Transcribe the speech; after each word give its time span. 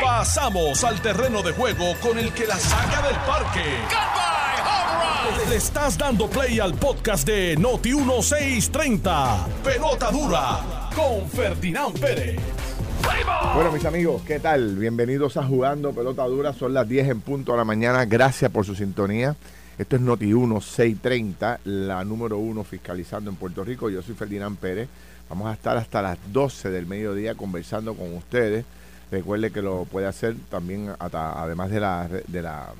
Pasamos 0.00 0.84
al 0.84 1.00
terreno 1.00 1.42
de 1.42 1.52
juego 1.52 1.94
con 2.00 2.18
el 2.18 2.32
que 2.32 2.46
la 2.46 2.56
saca 2.56 3.02
del 3.06 3.16
parque. 3.26 3.64
Le 5.48 5.56
estás 5.56 5.98
dando 5.98 6.28
play 6.28 6.60
al 6.60 6.74
podcast 6.74 7.26
de 7.26 7.56
Noti 7.56 7.94
1630. 7.94 9.46
Pelota 9.64 10.10
dura 10.10 10.90
con 10.94 11.28
Ferdinand 11.28 11.98
Pérez. 11.98 12.40
Bueno, 13.54 13.72
mis 13.72 13.84
amigos, 13.84 14.22
¿qué 14.26 14.38
tal? 14.38 14.76
Bienvenidos 14.76 15.36
a 15.36 15.44
Jugando 15.44 15.92
Pelota 15.92 16.24
Dura. 16.24 16.52
Son 16.52 16.72
las 16.72 16.88
10 16.88 17.08
en 17.08 17.20
punto 17.20 17.52
de 17.52 17.58
la 17.58 17.64
mañana. 17.64 18.04
Gracias 18.04 18.50
por 18.50 18.64
su 18.64 18.74
sintonía. 18.74 19.34
Esto 19.78 19.96
es 19.96 20.02
Noti 20.02 20.26
1630, 20.26 21.60
la 21.64 22.04
número 22.04 22.38
uno 22.38 22.62
fiscalizando 22.62 23.30
en 23.30 23.36
Puerto 23.36 23.64
Rico. 23.64 23.90
Yo 23.90 24.02
soy 24.02 24.14
Ferdinand 24.14 24.56
Pérez. 24.58 24.88
Vamos 25.28 25.48
a 25.48 25.54
estar 25.54 25.76
hasta 25.76 26.02
las 26.02 26.18
12 26.32 26.70
del 26.70 26.86
mediodía 26.86 27.34
conversando 27.34 27.94
con 27.94 28.14
ustedes. 28.14 28.64
Recuerde 29.12 29.50
que 29.50 29.60
lo 29.60 29.84
puede 29.84 30.06
hacer 30.06 30.34
también, 30.48 30.90
además 30.98 31.70
de 31.70 31.80
la, 31.80 32.08
de 32.08 32.42
la 32.42 32.72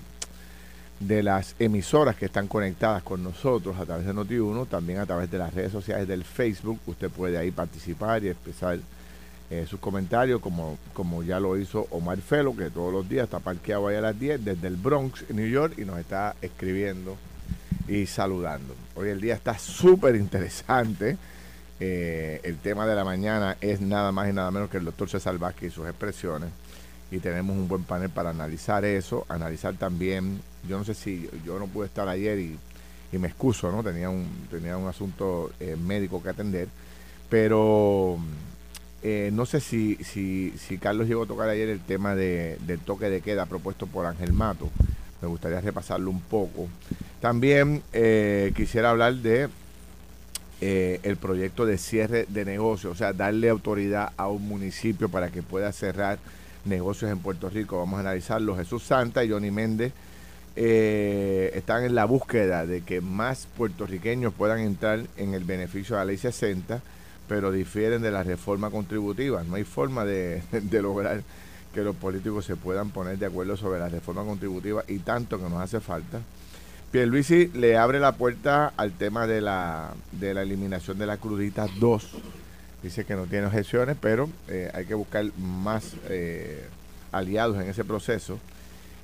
de 0.99 1.23
las 1.23 1.55
emisoras 1.59 2.17
que 2.17 2.25
están 2.25 2.47
conectadas 2.47 3.03
con 3.03 3.23
nosotros 3.23 3.77
a 3.79 3.85
través 3.85 4.07
de 4.07 4.15
Noti1, 4.15 4.67
también 4.67 5.01
a 5.01 5.05
través 5.05 5.31
de 5.31 5.37
las 5.37 5.53
redes 5.53 5.73
sociales 5.73 6.09
del 6.09 6.25
Facebook. 6.25 6.81
Usted 6.87 7.11
puede 7.11 7.37
ahí 7.37 7.51
participar 7.51 8.25
y 8.25 8.29
expresar 8.29 8.79
eh, 9.51 9.67
sus 9.69 9.79
comentarios, 9.79 10.41
como, 10.41 10.79
como 10.95 11.23
ya 11.23 11.39
lo 11.39 11.59
hizo 11.59 11.87
Omar 11.91 12.19
Felo, 12.19 12.57
que 12.57 12.71
todos 12.71 12.95
los 12.95 13.07
días 13.07 13.25
está 13.25 13.39
parqueado 13.39 13.89
ahí 13.89 13.97
a 13.97 14.01
las 14.01 14.19
10 14.19 14.43
desde 14.43 14.69
el 14.69 14.77
Bronx, 14.77 15.29
New 15.29 15.49
York, 15.49 15.75
y 15.77 15.85
nos 15.85 15.99
está 15.99 16.35
escribiendo 16.41 17.19
y 17.89 18.07
saludando. 18.07 18.75
Hoy 18.95 19.11
el 19.11 19.21
día 19.21 19.35
está 19.35 19.59
súper 19.59 20.17
interesante. 20.17 21.19
Eh, 21.85 22.39
el 22.45 22.59
tema 22.59 22.87
de 22.87 22.95
la 22.95 23.03
mañana 23.03 23.57
es 23.61 23.81
nada 23.81 24.13
más 24.13 24.31
y 24.31 24.33
nada 24.33 24.53
menos 24.53 24.71
que 24.71 24.77
el 24.77 24.85
doctor 24.85 25.11
César 25.11 25.37
Vázquez 25.37 25.73
y 25.73 25.75
sus 25.75 25.89
expresiones. 25.89 26.51
Y 27.11 27.19
tenemos 27.19 27.57
un 27.57 27.67
buen 27.67 27.83
panel 27.83 28.09
para 28.09 28.31
analizar 28.31 28.85
eso, 28.85 29.27
analizar 29.29 29.75
también, 29.75 30.41
yo 30.69 30.79
no 30.79 30.85
sé 30.85 30.95
si 30.95 31.29
yo 31.45 31.59
no 31.59 31.67
pude 31.67 31.87
estar 31.87 32.09
ayer 32.09 32.39
y, 32.39 32.59
me 33.19 33.27
excuso, 33.27 33.73
¿no? 33.73 33.83
Tenía 33.83 34.09
un, 34.09 34.27
tenía 34.49 34.77
un 34.77 34.87
asunto 34.87 35.51
eh, 35.59 35.77
médico 35.77 36.23
que 36.23 36.29
atender, 36.29 36.69
pero 37.29 38.17
eh, 39.03 39.31
no 39.33 39.45
sé 39.45 39.59
si, 39.59 39.97
si, 39.97 40.79
Carlos 40.79 41.09
llegó 41.09 41.25
a 41.25 41.27
tocar 41.27 41.49
ayer 41.49 41.69
el 41.69 41.81
tema 41.81 42.15
de, 42.15 42.59
del 42.65 42.79
toque 42.79 43.11
de 43.11 43.21
queda 43.23 43.45
propuesto 43.47 43.89
por 43.89 44.07
Ángel 44.07 44.33
Mato. 44.33 44.71
Me 45.21 45.27
gustaría 45.27 45.61
repasarlo 45.61 46.11
un 46.11 46.21
poco. 46.21 46.69
También 47.21 47.83
quisiera 48.55 48.91
hablar 48.91 49.17
de 49.17 49.49
eh, 50.65 51.01
el 51.03 51.17
proyecto 51.17 51.67
de 51.67 51.77
cierre 51.77 52.25
de 52.29 52.45
negocios, 52.45 52.93
o 52.93 52.95
sea, 52.95 53.13
darle 53.13 53.49
autoridad 53.49 54.13
a 54.17 54.29
un 54.29 54.47
municipio 54.47 55.09
para 55.09 55.29
que 55.29 55.43
pueda 55.43 55.73
cerrar 55.73 56.21
negocios 56.65 57.11
en 57.11 57.19
Puerto 57.19 57.51
Rico. 57.51 57.79
Vamos 57.79 57.97
a 57.97 58.03
analizarlo. 58.03 58.57
Jesús 58.57 58.85
Santa 58.85 59.25
y 59.25 59.31
Johnny 59.31 59.51
Méndez 59.51 59.93
eh, 60.55 61.51
están 61.57 61.83
en 61.83 61.97
la 61.97 62.05
búsqueda 62.05 62.65
de 62.65 62.83
que 62.83 63.01
más 63.01 63.49
puertorriqueños 63.57 64.35
puedan 64.35 64.61
entrar 64.61 65.01
en 65.17 65.35
el 65.35 65.43
beneficio 65.43 65.97
de 65.97 66.03
la 66.03 66.05
ley 66.05 66.17
60, 66.17 66.81
pero 67.27 67.51
difieren 67.51 68.01
de 68.01 68.13
la 68.13 68.23
reforma 68.23 68.71
contributiva. 68.71 69.43
No 69.43 69.57
hay 69.57 69.65
forma 69.65 70.05
de, 70.05 70.45
de 70.53 70.81
lograr 70.81 71.25
que 71.75 71.81
los 71.81 71.97
políticos 71.97 72.45
se 72.45 72.55
puedan 72.55 72.91
poner 72.91 73.19
de 73.19 73.27
acuerdo 73.27 73.57
sobre 73.57 73.81
la 73.81 73.89
reforma 73.89 74.23
contributiva 74.23 74.85
y 74.87 75.01
tanto 75.01 75.39
que 75.39 75.49
nos 75.49 75.61
hace 75.61 75.81
falta. 75.81 76.21
Pierluisi 76.93 77.51
le 77.55 77.79
abre 77.79 78.01
la 78.01 78.13
puerta 78.13 78.71
al 78.77 78.93
tema 78.93 79.27
de 79.27 79.41
la, 79.41 79.95
de 80.13 80.35
la 80.35 80.43
eliminación 80.43 80.99
de 80.99 81.07
la 81.07 81.17
crudita 81.17 81.67
2. 81.81 82.11
Dice 82.83 83.07
que 83.07 83.15
no 83.15 83.25
tiene 83.25 83.47
objeciones, 83.47 83.97
pero 83.99 84.29
eh, 84.49 84.71
hay 84.75 84.85
que 84.85 84.93
buscar 84.93 85.25
más 85.39 85.95
eh, 86.11 86.67
aliados 87.11 87.57
en 87.57 87.71
ese 87.71 87.83
proceso. 87.83 88.39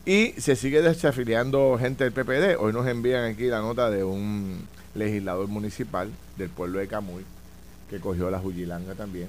Y 0.05 0.33
se 0.37 0.55
sigue 0.55 0.83
desafiliando 0.83 1.79
gente 1.81 2.05
del 2.05 2.13
PPD. 2.13 2.61
Hoy 2.61 2.75
nos 2.75 2.87
envían 2.87 3.25
aquí 3.25 3.47
la 3.47 3.61
nota 3.61 3.89
de 3.89 4.05
un 4.05 4.67
legislador 4.95 5.49
municipal 5.49 6.11
del 6.37 6.51
pueblo 6.51 6.81
de 6.81 6.89
Camuy, 6.89 7.25
que 7.89 8.01
cogió 8.01 8.31
la 8.31 8.39
Juyilanga 8.39 8.95
también 8.97 9.29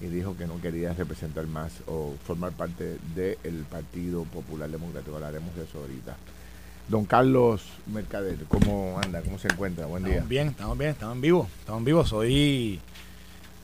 y 0.00 0.06
dijo 0.06 0.36
que 0.36 0.46
no 0.46 0.60
quería 0.60 0.92
representar 0.94 1.46
más 1.46 1.72
o 1.86 2.14
formar 2.24 2.52
parte 2.52 2.96
del 3.16 3.64
Partido 3.70 4.22
Popular 4.24 4.70
Democrático. 4.70 5.16
Hablaremos 5.16 5.54
de 5.56 5.64
eso 5.64 5.78
ahorita. 5.78 6.16
Don 6.88 7.04
Carlos 7.04 7.62
Mercader, 7.86 8.36
¿cómo 8.48 8.98
anda? 9.02 9.22
¿Cómo 9.22 9.38
se 9.38 9.48
encuentra? 9.48 9.86
Buen 9.86 10.04
día. 10.04 10.14
Estamos 10.14 10.28
bien, 10.28 10.48
estamos 10.48 10.78
bien, 10.78 10.90
estamos 10.90 11.14
en 11.14 11.20
vivo, 11.20 11.48
estamos 11.60 11.78
en 11.78 11.84
vivo. 11.84 12.04
Soy 12.04 12.80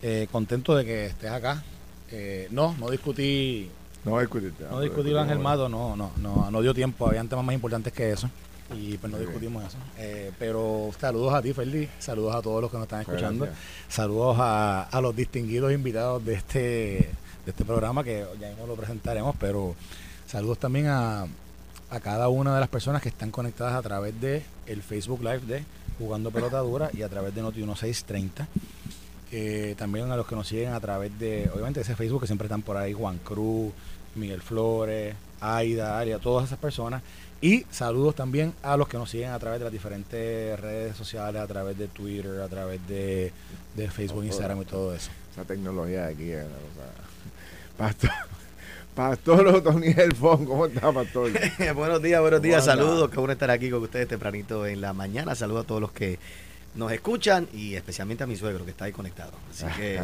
eh, 0.03 0.29
contento 0.31 0.75
de 0.77 0.85
que 0.85 1.07
estés 1.07 1.31
acá. 1.31 1.63
Eh, 2.11 2.49
no, 2.51 2.75
no 2.79 2.89
discutí. 2.91 3.71
No 4.05 4.19
discutí. 4.21 4.51
No 4.71 4.81
discutí 4.81 5.15
Ángel 5.17 5.41
Mato, 5.41 5.69
no, 5.69 5.97
no, 5.97 6.13
no, 6.17 6.51
no 6.51 6.63
dio 6.63 6.73
tiempo. 6.73 7.07
Habían 7.07 7.29
temas 7.29 7.45
más 7.45 7.55
importantes 7.55 7.93
que 7.93 8.13
eso. 8.13 8.31
Y 8.75 8.97
pues 8.99 9.13
no 9.13 9.19
discutimos 9.19 9.65
eso. 9.65 9.79
Eh, 9.99 10.31
pero 10.39 10.91
saludos 10.99 11.35
a 11.35 11.43
ti, 11.43 11.53
Ferdi. 11.53 11.89
Saludos 11.99 12.35
a 12.35 12.43
todos 12.43 12.63
los 12.63 12.71
que 12.71 12.77
nos 12.77 12.85
están 12.85 13.01
escuchando. 13.01 13.49
Saludos 13.89 14.37
a, 14.39 14.83
a, 14.85 15.01
los 15.01 15.17
distinguidos 15.17 15.73
invitados 15.73 16.25
de 16.25 16.35
este, 16.35 16.59
de 16.59 17.51
este 17.51 17.65
programa 17.65 18.05
que 18.05 18.25
ya 18.41 18.49
mismo 18.49 18.67
lo 18.67 18.77
presentaremos. 18.77 19.35
Pero 19.41 19.75
saludos 20.27 20.59
también 20.59 20.87
a 20.87 21.27
a 21.91 22.01
cada 22.01 22.29
una 22.29 22.55
de 22.55 22.61
las 22.61 22.69
personas 22.69 23.03
que 23.03 23.09
están 23.09 23.31
conectadas 23.31 23.75
a 23.75 23.83
través 23.83 24.21
de 24.21 24.43
el 24.67 24.83
Facebook 24.83 25.23
Live 25.23 25.41
de 25.41 25.65
Jugando 25.99 26.31
Pelota 26.31 26.59
Dura 26.59 26.91
y 26.93 27.03
a 27.03 27.09
través 27.09 27.35
de 27.35 27.43
Noti 27.43 27.59
1630. 27.59 28.47
Eh, 29.31 29.75
también 29.77 30.11
a 30.11 30.17
los 30.17 30.27
que 30.27 30.35
nos 30.35 30.49
siguen 30.49 30.73
a 30.73 30.81
través 30.81 31.19
de, 31.19 31.51
obviamente, 31.53 31.81
ese 31.81 31.97
Facebook 31.97 32.23
que 32.23 32.27
siempre 32.27 32.47
están 32.47 32.63
por 32.63 32.77
ahí, 32.77 32.93
Juan 32.93 33.19
Cruz, 33.19 33.73
Miguel 34.15 34.41
Flores, 34.41 35.15
Aida, 35.41 35.99
Aria, 35.99 36.19
todas 36.19 36.47
esas 36.47 36.59
personas. 36.59 37.03
Y 37.41 37.65
saludos 37.71 38.15
también 38.15 38.53
a 38.63 38.77
los 38.77 38.89
que 38.89 38.97
nos 38.97 39.11
siguen 39.11 39.31
a 39.31 39.39
través 39.39 39.61
de 39.61 39.65
las 39.65 39.73
diferentes 39.73 40.59
redes 40.59 40.97
sociales, 40.97 41.41
a 41.41 41.47
través 41.47 41.79
de 41.79 41.87
Twitter, 41.89 42.41
a 42.41 42.49
través 42.49 42.81
de, 42.89 43.33
Facebook, 43.91 44.25
Instagram 44.25 44.63
y 44.63 44.65
todo 44.65 44.95
eso. 44.95 45.11
Esa 45.33 45.45
tecnología 45.45 46.07
de 46.07 46.13
aquí, 46.13 46.33
Pastor. 47.79 48.38
Pastor 48.99 49.47
Otoniel 49.47 50.13
Fon, 50.13 50.45
¿cómo 50.45 50.67
está, 50.67 50.91
Pastor? 50.91 51.31
buenos 51.77 52.03
días, 52.03 52.21
buenos 52.21 52.43
días, 52.43 52.65
saludos. 52.65 53.09
Qué 53.09 53.17
bueno 53.21 53.33
estar 53.33 53.49
aquí 53.49 53.71
con 53.71 53.81
ustedes 53.81 54.09
tempranito 54.09 54.67
en 54.67 54.81
la 54.81 54.93
mañana. 54.93 55.37
Saludos 55.37 55.63
a 55.63 55.67
todos 55.69 55.81
los 55.81 55.93
que 55.93 56.19
nos 56.75 56.91
escuchan 56.91 57.47
y 57.55 57.77
especialmente 57.77 58.25
a 58.25 58.27
mi 58.27 58.35
suegro 58.35 58.65
que 58.65 58.73
está 58.73 58.87
ahí 58.87 58.93
conectado. 58.93 59.31
Así 59.53 59.67
que 59.77 59.95
eh, 59.99 60.01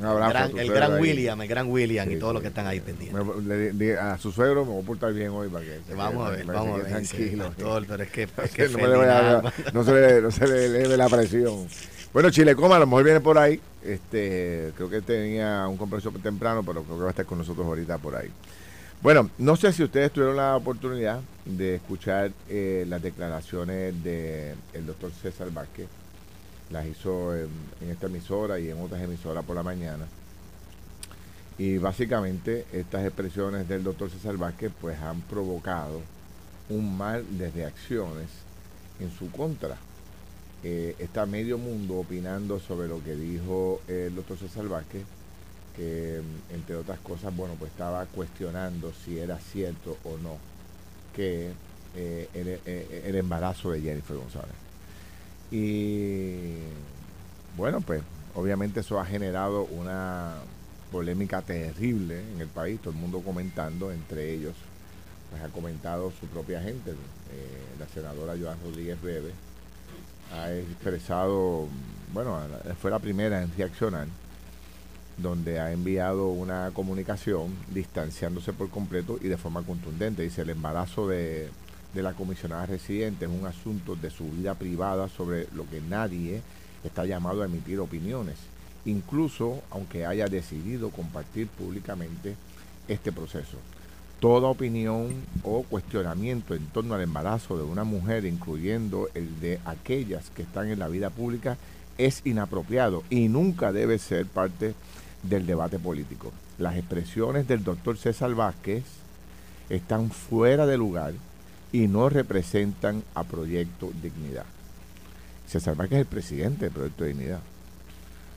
el, 0.00 0.68
gran, 0.68 1.00
William, 1.00 1.40
el 1.40 1.46
gran 1.46 1.70
William 1.70 2.10
y 2.10 2.16
todos 2.16 2.32
los 2.32 2.42
que 2.42 2.48
están 2.48 2.66
ahí 2.66 2.80
pendientes. 2.80 3.98
a 4.00 4.18
su 4.18 4.32
suegro 4.32 4.64
me 4.64 4.72
voy 4.72 4.82
a 4.82 4.86
portar 4.86 5.12
bien 5.12 5.28
hoy 5.28 5.48
para 5.48 5.64
que, 5.64 5.94
vamos 5.94 6.26
a 6.26 6.30
ver, 6.32 6.44
vamos 6.44 6.80
a 6.80 6.82
ver. 6.82 6.88
Tranquilo. 6.88 7.52
pero 7.86 8.02
es 8.02 8.10
que, 8.10 8.26
no, 9.72 9.84
se 9.84 9.92
le, 9.92 10.22
no 10.22 10.32
se 10.32 10.48
le 10.48 10.66
eleve 10.66 10.96
la 10.96 11.08
presión. 11.08 11.68
Bueno, 12.16 12.30
Chile 12.30 12.56
Coma 12.56 12.76
a 12.76 12.78
lo 12.78 12.86
mejor 12.86 13.04
viene 13.04 13.20
por 13.20 13.36
ahí. 13.36 13.60
Este, 13.84 14.72
creo 14.74 14.88
que 14.88 15.02
tenía 15.02 15.68
un 15.68 15.76
compromiso 15.76 16.10
temprano, 16.12 16.62
pero 16.62 16.82
creo 16.82 16.96
que 16.96 17.02
va 17.02 17.08
a 17.08 17.10
estar 17.10 17.26
con 17.26 17.36
nosotros 17.36 17.66
ahorita 17.66 17.98
por 17.98 18.16
ahí. 18.16 18.30
Bueno, 19.02 19.28
no 19.36 19.54
sé 19.54 19.70
si 19.74 19.82
ustedes 19.82 20.10
tuvieron 20.12 20.34
la 20.34 20.56
oportunidad 20.56 21.20
de 21.44 21.74
escuchar 21.74 22.32
eh, 22.48 22.86
las 22.88 23.02
declaraciones 23.02 24.02
del 24.02 24.56
doctor 24.86 25.10
César 25.12 25.50
Vázquez. 25.50 25.88
Las 26.70 26.86
hizo 26.86 27.36
en, 27.36 27.50
esta 27.86 28.06
emisora 28.06 28.58
y 28.58 28.70
en 28.70 28.80
otras 28.80 29.02
emisoras 29.02 29.44
por 29.44 29.54
la 29.54 29.62
mañana. 29.62 30.06
Y 31.58 31.76
básicamente 31.76 32.64
estas 32.72 33.04
expresiones 33.04 33.68
del 33.68 33.84
doctor 33.84 34.08
César 34.08 34.38
Vázquez 34.38 34.72
pues 34.80 34.98
han 35.02 35.20
provocado 35.20 36.00
un 36.70 36.96
mal 36.96 37.26
de 37.36 37.50
reacciones 37.50 38.28
en 39.00 39.10
su 39.10 39.30
contra 39.30 39.76
eh, 40.68 40.96
está 40.98 41.26
medio 41.26 41.58
mundo 41.58 41.98
opinando 41.98 42.58
sobre 42.58 42.88
lo 42.88 43.00
que 43.00 43.14
dijo 43.14 43.80
el 43.86 44.16
doctor 44.16 44.36
César 44.36 44.66
Vázquez, 44.66 45.04
que 45.76 46.20
mm, 46.20 46.54
entre 46.54 46.74
otras 46.74 46.98
cosas, 46.98 47.36
bueno, 47.36 47.54
pues 47.56 47.70
estaba 47.70 48.04
cuestionando 48.06 48.92
si 48.92 49.16
era 49.16 49.38
cierto 49.38 49.96
o 50.02 50.18
no 50.18 50.38
que 51.14 51.52
eh, 51.94 52.28
eh, 52.34 53.02
el, 53.06 53.14
embarazo 53.14 53.70
de 53.70 53.80
Jennifer 53.80 54.16
González. 54.16 54.56
Y 55.52 56.56
bueno, 57.56 57.80
pues 57.80 58.02
obviamente 58.34 58.80
eso 58.80 58.98
ha 58.98 59.06
generado 59.06 59.66
una 59.66 60.34
polémica 60.90 61.42
terrible 61.42 62.24
en 62.34 62.40
el 62.40 62.48
país, 62.48 62.80
todo 62.80 62.90
el 62.90 62.98
mundo 62.98 63.20
comentando, 63.20 63.92
entre 63.92 64.34
ellos, 64.34 64.56
pues 65.30 65.40
ha 65.44 65.48
comentado 65.48 66.12
su 66.18 66.26
propia 66.26 66.60
gente, 66.60 66.92
la 67.78 67.86
senadora 67.86 68.34
Joan 68.36 68.58
Rodríguez 68.64 69.00
Bebe, 69.00 69.30
ha 70.32 70.52
expresado, 70.52 71.68
bueno, 72.12 72.38
fue 72.80 72.90
la 72.90 72.98
primera 72.98 73.42
en 73.42 73.52
reaccionar, 73.56 74.06
donde 75.16 75.60
ha 75.60 75.72
enviado 75.72 76.28
una 76.28 76.70
comunicación 76.72 77.54
distanciándose 77.68 78.52
por 78.52 78.70
completo 78.70 79.18
y 79.20 79.28
de 79.28 79.36
forma 79.36 79.62
contundente. 79.62 80.22
Dice, 80.22 80.42
el 80.42 80.50
embarazo 80.50 81.08
de, 81.08 81.48
de 81.94 82.02
la 82.02 82.12
comisionada 82.12 82.66
residente 82.66 83.24
es 83.24 83.30
un 83.30 83.46
asunto 83.46 83.96
de 83.96 84.10
su 84.10 84.30
vida 84.30 84.54
privada 84.54 85.08
sobre 85.08 85.48
lo 85.54 85.68
que 85.68 85.80
nadie 85.80 86.42
está 86.84 87.04
llamado 87.04 87.42
a 87.42 87.46
emitir 87.46 87.80
opiniones 87.80 88.36
incluso 88.86 89.62
aunque 89.70 90.06
haya 90.06 90.26
decidido 90.26 90.90
compartir 90.90 91.48
públicamente 91.48 92.36
este 92.88 93.12
proceso. 93.12 93.58
Toda 94.20 94.48
opinión 94.48 95.08
o 95.42 95.62
cuestionamiento 95.62 96.54
en 96.54 96.66
torno 96.68 96.94
al 96.94 97.02
embarazo 97.02 97.58
de 97.58 97.64
una 97.64 97.84
mujer, 97.84 98.24
incluyendo 98.24 99.08
el 99.14 99.40
de 99.40 99.60
aquellas 99.66 100.30
que 100.30 100.42
están 100.42 100.68
en 100.68 100.78
la 100.78 100.88
vida 100.88 101.10
pública, 101.10 101.58
es 101.98 102.22
inapropiado 102.24 103.02
y 103.10 103.28
nunca 103.28 103.72
debe 103.72 103.98
ser 103.98 104.26
parte 104.26 104.74
del 105.22 105.46
debate 105.46 105.78
político. 105.78 106.32
Las 106.58 106.76
expresiones 106.76 107.46
del 107.46 107.62
doctor 107.62 107.98
César 107.98 108.34
Vázquez 108.34 108.84
están 109.68 110.10
fuera 110.10 110.66
de 110.66 110.78
lugar 110.78 111.12
y 111.72 111.88
no 111.88 112.08
representan 112.08 113.02
a 113.14 113.24
Proyecto 113.24 113.90
Dignidad. 114.02 114.46
César 115.46 115.76
Vázquez 115.76 115.98
es 115.98 116.00
el 116.00 116.06
presidente 116.06 116.64
del 116.66 116.72
Proyecto 116.72 117.04
Dignidad. 117.04 117.40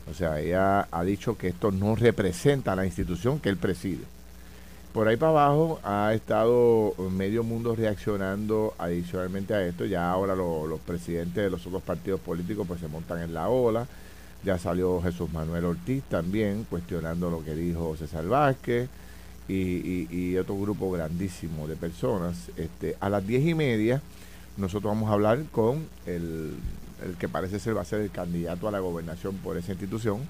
O 0.09 0.13
sea, 0.13 0.39
ella 0.39 0.87
ha 0.91 1.03
dicho 1.03 1.37
que 1.37 1.47
esto 1.47 1.71
no 1.71 1.95
representa 1.95 2.73
a 2.73 2.75
la 2.75 2.85
institución 2.85 3.39
que 3.39 3.49
él 3.49 3.57
preside. 3.57 4.03
Por 4.93 5.07
ahí 5.07 5.17
para 5.17 5.31
abajo 5.31 5.79
ha 5.83 6.13
estado 6.15 6.95
medio 7.11 7.43
mundo 7.43 7.75
reaccionando 7.75 8.73
adicionalmente 8.79 9.53
a 9.53 9.63
esto. 9.63 9.85
Ya 9.85 10.09
ahora 10.09 10.35
los 10.35 10.79
presidentes 10.79 11.43
de 11.43 11.49
los 11.49 11.65
otros 11.67 11.83
partidos 11.83 12.19
políticos 12.19 12.65
pues 12.67 12.79
se 12.79 12.87
montan 12.87 13.21
en 13.21 13.33
la 13.33 13.49
ola. 13.49 13.87
Ya 14.43 14.57
salió 14.57 14.99
Jesús 15.01 15.31
Manuel 15.31 15.65
Ortiz 15.65 16.03
también 16.09 16.65
cuestionando 16.69 17.29
lo 17.29 17.43
que 17.43 17.53
dijo 17.53 17.95
César 17.97 18.25
Vázquez 18.27 18.89
y, 19.47 20.35
otro 20.37 20.57
grupo 20.57 20.89
grandísimo 20.91 21.67
de 21.67 21.75
personas. 21.75 22.49
Este, 22.57 22.95
a 22.99 23.09
las 23.09 23.25
diez 23.25 23.45
y 23.45 23.53
media 23.53 24.01
nosotros 24.57 24.91
vamos 24.91 25.09
a 25.09 25.13
hablar 25.13 25.43
con 25.51 25.87
el, 26.07 26.55
el 27.05 27.15
que 27.17 27.29
parece 27.29 27.59
ser 27.59 27.77
va 27.77 27.81
a 27.81 27.85
ser 27.85 28.01
el 28.01 28.11
candidato 28.11 28.67
a 28.67 28.71
la 28.71 28.79
gobernación 28.79 29.35
por 29.37 29.57
esa 29.57 29.71
institución, 29.71 30.21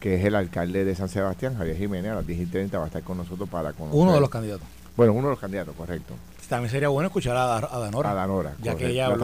que 0.00 0.14
es 0.14 0.24
el 0.24 0.34
alcalde 0.34 0.84
de 0.84 0.94
San 0.94 1.08
Sebastián, 1.08 1.56
Javier 1.56 1.76
Jiménez, 1.76 2.10
a 2.10 2.14
las 2.16 2.26
10 2.26 2.40
y 2.40 2.46
30 2.46 2.78
va 2.78 2.84
a 2.84 2.86
estar 2.86 3.02
con 3.02 3.18
nosotros 3.18 3.48
para 3.48 3.72
conocer. 3.72 4.00
Uno 4.00 4.14
de 4.14 4.20
los 4.20 4.30
candidatos. 4.30 4.66
Bueno, 4.96 5.12
uno 5.12 5.28
de 5.28 5.32
los 5.32 5.38
candidatos, 5.38 5.74
correcto. 5.76 6.14
También 6.48 6.70
sería 6.70 6.88
bueno 6.88 7.06
escuchar 7.06 7.36
a, 7.36 7.58
a 7.58 7.78
Danora. 7.78 8.10
A 8.10 8.14
Danora, 8.14 8.54
ya 8.60 8.74
que 8.74 8.88
ella 8.88 9.14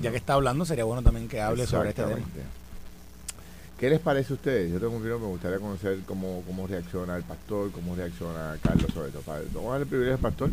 ya, 0.00 0.10
que 0.10 0.16
está 0.16 0.34
hablando, 0.34 0.64
sería 0.64 0.84
bueno 0.84 1.02
también 1.02 1.26
que 1.26 1.40
hable 1.40 1.66
sobre 1.66 1.88
este 1.88 2.04
tema. 2.04 2.24
¿Qué 3.78 3.90
les 3.90 4.00
parece 4.00 4.32
a 4.32 4.36
ustedes? 4.36 4.72
Yo 4.72 4.78
tengo 4.78 4.96
un 4.96 5.02
me 5.02 5.14
gustaría 5.26 5.58
conocer 5.58 5.98
cómo, 6.06 6.42
cómo 6.46 6.66
reacciona 6.66 7.16
el 7.16 7.24
pastor, 7.24 7.72
cómo 7.72 7.94
reacciona 7.94 8.56
Carlos 8.62 8.90
sobre 8.94 9.10
todo. 9.10 9.22
Vamos 9.26 9.68
a 9.68 9.70
darle 9.72 9.82
el 9.82 9.88
privilegio 9.88 10.14
al 10.14 10.20
pastor. 10.20 10.50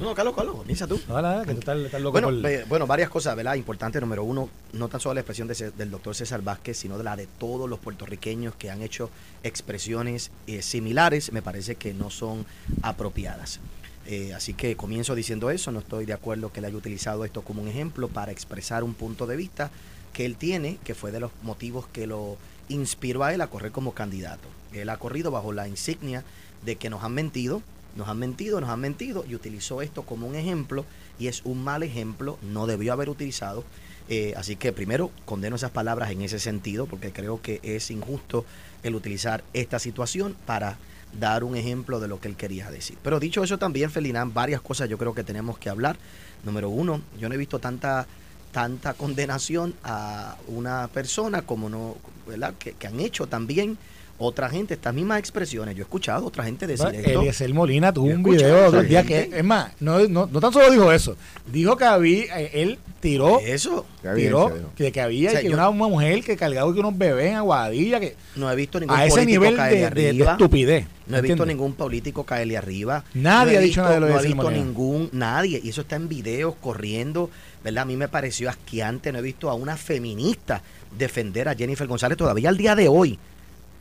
No, 0.00 0.14
Carlos, 0.14 0.34
Carlos, 0.34 0.56
comienza 0.56 0.86
tú. 0.86 0.98
que 0.98 1.52
tú 1.52 1.58
estás, 1.58 2.00
loco 2.00 2.18
bueno, 2.18 2.48
bueno, 2.68 2.86
varias 2.86 3.10
cosas, 3.10 3.36
¿verdad? 3.36 3.54
Importante, 3.54 4.00
número 4.00 4.24
uno, 4.24 4.48
no 4.72 4.88
tan 4.88 4.98
solo 4.98 5.14
la 5.14 5.20
expresión 5.20 5.46
del 5.46 5.90
doctor 5.90 6.14
César 6.14 6.40
Vázquez, 6.40 6.78
sino 6.78 6.96
de 6.96 7.04
la 7.04 7.16
de 7.16 7.26
todos 7.26 7.68
los 7.68 7.78
puertorriqueños 7.78 8.54
que 8.54 8.70
han 8.70 8.80
hecho 8.80 9.10
expresiones 9.42 10.30
eh, 10.46 10.62
similares, 10.62 11.32
me 11.32 11.42
parece 11.42 11.74
que 11.74 11.92
no 11.92 12.08
son 12.08 12.46
apropiadas. 12.82 13.60
Eh, 14.06 14.32
así 14.32 14.54
que 14.54 14.74
comienzo 14.74 15.14
diciendo 15.14 15.50
eso, 15.50 15.70
no 15.70 15.80
estoy 15.80 16.06
de 16.06 16.14
acuerdo 16.14 16.50
que 16.50 16.60
él 16.60 16.64
haya 16.64 16.76
utilizado 16.76 17.24
esto 17.26 17.42
como 17.42 17.60
un 17.60 17.68
ejemplo 17.68 18.08
para 18.08 18.32
expresar 18.32 18.82
un 18.82 18.94
punto 18.94 19.26
de 19.26 19.36
vista 19.36 19.70
que 20.14 20.24
él 20.24 20.36
tiene, 20.36 20.78
que 20.82 20.94
fue 20.94 21.12
de 21.12 21.20
los 21.20 21.30
motivos 21.42 21.86
que 21.92 22.06
lo 22.06 22.38
inspiró 22.68 23.22
a 23.22 23.34
él 23.34 23.40
a 23.42 23.48
correr 23.48 23.70
como 23.70 23.92
candidato. 23.92 24.48
Él 24.72 24.88
ha 24.88 24.96
corrido 24.96 25.30
bajo 25.30 25.52
la 25.52 25.68
insignia 25.68 26.24
de 26.64 26.76
que 26.76 26.90
nos 26.90 27.04
han 27.04 27.12
mentido, 27.12 27.62
nos 27.96 28.08
han 28.08 28.18
mentido, 28.18 28.60
nos 28.60 28.70
han 28.70 28.80
mentido 28.80 29.24
y 29.28 29.34
utilizó 29.34 29.82
esto 29.82 30.02
como 30.02 30.26
un 30.26 30.34
ejemplo 30.34 30.84
y 31.18 31.26
es 31.26 31.42
un 31.44 31.62
mal 31.62 31.82
ejemplo, 31.82 32.38
no 32.42 32.66
debió 32.66 32.92
haber 32.92 33.08
utilizado. 33.08 33.64
Eh, 34.08 34.34
así 34.36 34.56
que 34.56 34.72
primero 34.72 35.10
condeno 35.24 35.56
esas 35.56 35.70
palabras 35.70 36.10
en 36.10 36.22
ese 36.22 36.40
sentido 36.40 36.86
porque 36.86 37.12
creo 37.12 37.40
que 37.40 37.60
es 37.62 37.90
injusto 37.90 38.44
el 38.82 38.96
utilizar 38.96 39.44
esta 39.52 39.78
situación 39.78 40.34
para 40.46 40.78
dar 41.18 41.44
un 41.44 41.56
ejemplo 41.56 42.00
de 42.00 42.08
lo 42.08 42.20
que 42.20 42.28
él 42.28 42.36
quería 42.36 42.70
decir. 42.70 42.98
Pero 43.02 43.20
dicho 43.20 43.44
eso 43.44 43.58
también, 43.58 43.90
Felinán, 43.90 44.34
varias 44.34 44.60
cosas 44.60 44.88
yo 44.88 44.98
creo 44.98 45.14
que 45.14 45.24
tenemos 45.24 45.58
que 45.58 45.70
hablar. 45.70 45.96
Número 46.44 46.70
uno, 46.70 47.02
yo 47.18 47.28
no 47.28 47.34
he 47.34 47.38
visto 47.38 47.58
tanta 47.58 48.06
tanta 48.52 48.94
condenación 48.94 49.74
a 49.84 50.36
una 50.48 50.88
persona 50.88 51.42
como 51.42 51.68
no, 51.68 51.96
¿verdad? 52.26 52.54
Que, 52.58 52.72
que 52.72 52.86
han 52.86 52.98
hecho 53.00 53.26
también 53.28 53.78
otra 54.20 54.50
gente, 54.50 54.74
estas 54.74 54.92
mismas 54.92 55.18
expresiones, 55.18 55.74
yo 55.74 55.80
he 55.80 55.84
escuchado 55.84 56.24
a 56.24 56.28
otra 56.28 56.44
gente 56.44 56.66
decir 56.66 56.86
esto. 56.92 57.20
Eliezer 57.20 57.52
Molina 57.54 57.90
tuvo 57.90 58.06
un 58.06 58.22
video 58.22 58.70
dos 58.70 58.86
días 58.86 59.06
que, 59.06 59.30
es 59.32 59.44
más, 59.44 59.72
no, 59.80 60.06
no, 60.08 60.28
no, 60.30 60.40
tan 60.40 60.52
solo 60.52 60.70
dijo 60.70 60.92
eso, 60.92 61.16
dijo 61.50 61.74
que 61.74 61.84
había, 61.84 62.38
eh, 62.38 62.50
él 62.52 62.78
tiró, 63.00 63.40
eso, 63.40 63.86
tiró, 64.14 64.52
que, 64.76 64.92
que 64.92 65.00
había 65.00 65.40
que 65.40 65.48
una, 65.48 65.70
mujer 65.70 66.22
que 66.22 66.36
cargaba 66.36 66.70
que 66.72 66.80
unos 66.80 66.98
bebés 66.98 67.30
en 67.30 67.36
Aguadilla, 67.36 67.98
que 67.98 68.14
no 68.36 68.50
he 68.50 68.56
visto 68.56 68.78
ningún 68.78 68.94
a 68.94 69.06
ese 69.06 69.24
nivel 69.24 69.56
de, 69.56 69.86
arriba, 69.86 70.32
estupidez. 70.32 70.86
No 71.06 71.16
he 71.16 71.22
visto 71.22 71.46
ningún 71.46 71.72
político 71.72 72.24
caerle 72.24 72.58
arriba. 72.58 73.02
Nadie 73.14 73.56
ha 73.56 73.60
dicho 73.60 73.80
nada 73.80 73.94
de 73.94 74.00
lo 74.00 74.08
No 74.08 74.20
he 74.20 74.26
visto 74.26 74.50
ningún, 74.50 75.08
nadie, 75.12 75.60
y 75.64 75.70
eso 75.70 75.80
está 75.80 75.96
en 75.96 76.08
videos 76.08 76.54
corriendo, 76.60 77.30
¿verdad? 77.64 77.82
A 77.82 77.86
mí 77.86 77.96
me 77.96 78.08
pareció 78.08 78.50
asqueante, 78.50 79.12
no 79.12 79.18
he 79.18 79.22
visto 79.22 79.48
a 79.48 79.54
una 79.54 79.78
feminista 79.78 80.62
defender 80.96 81.48
a 81.48 81.54
Jennifer 81.54 81.86
González 81.86 82.18
todavía 82.18 82.50
al 82.50 82.58
día 82.58 82.74
de 82.74 82.86
hoy 82.86 83.18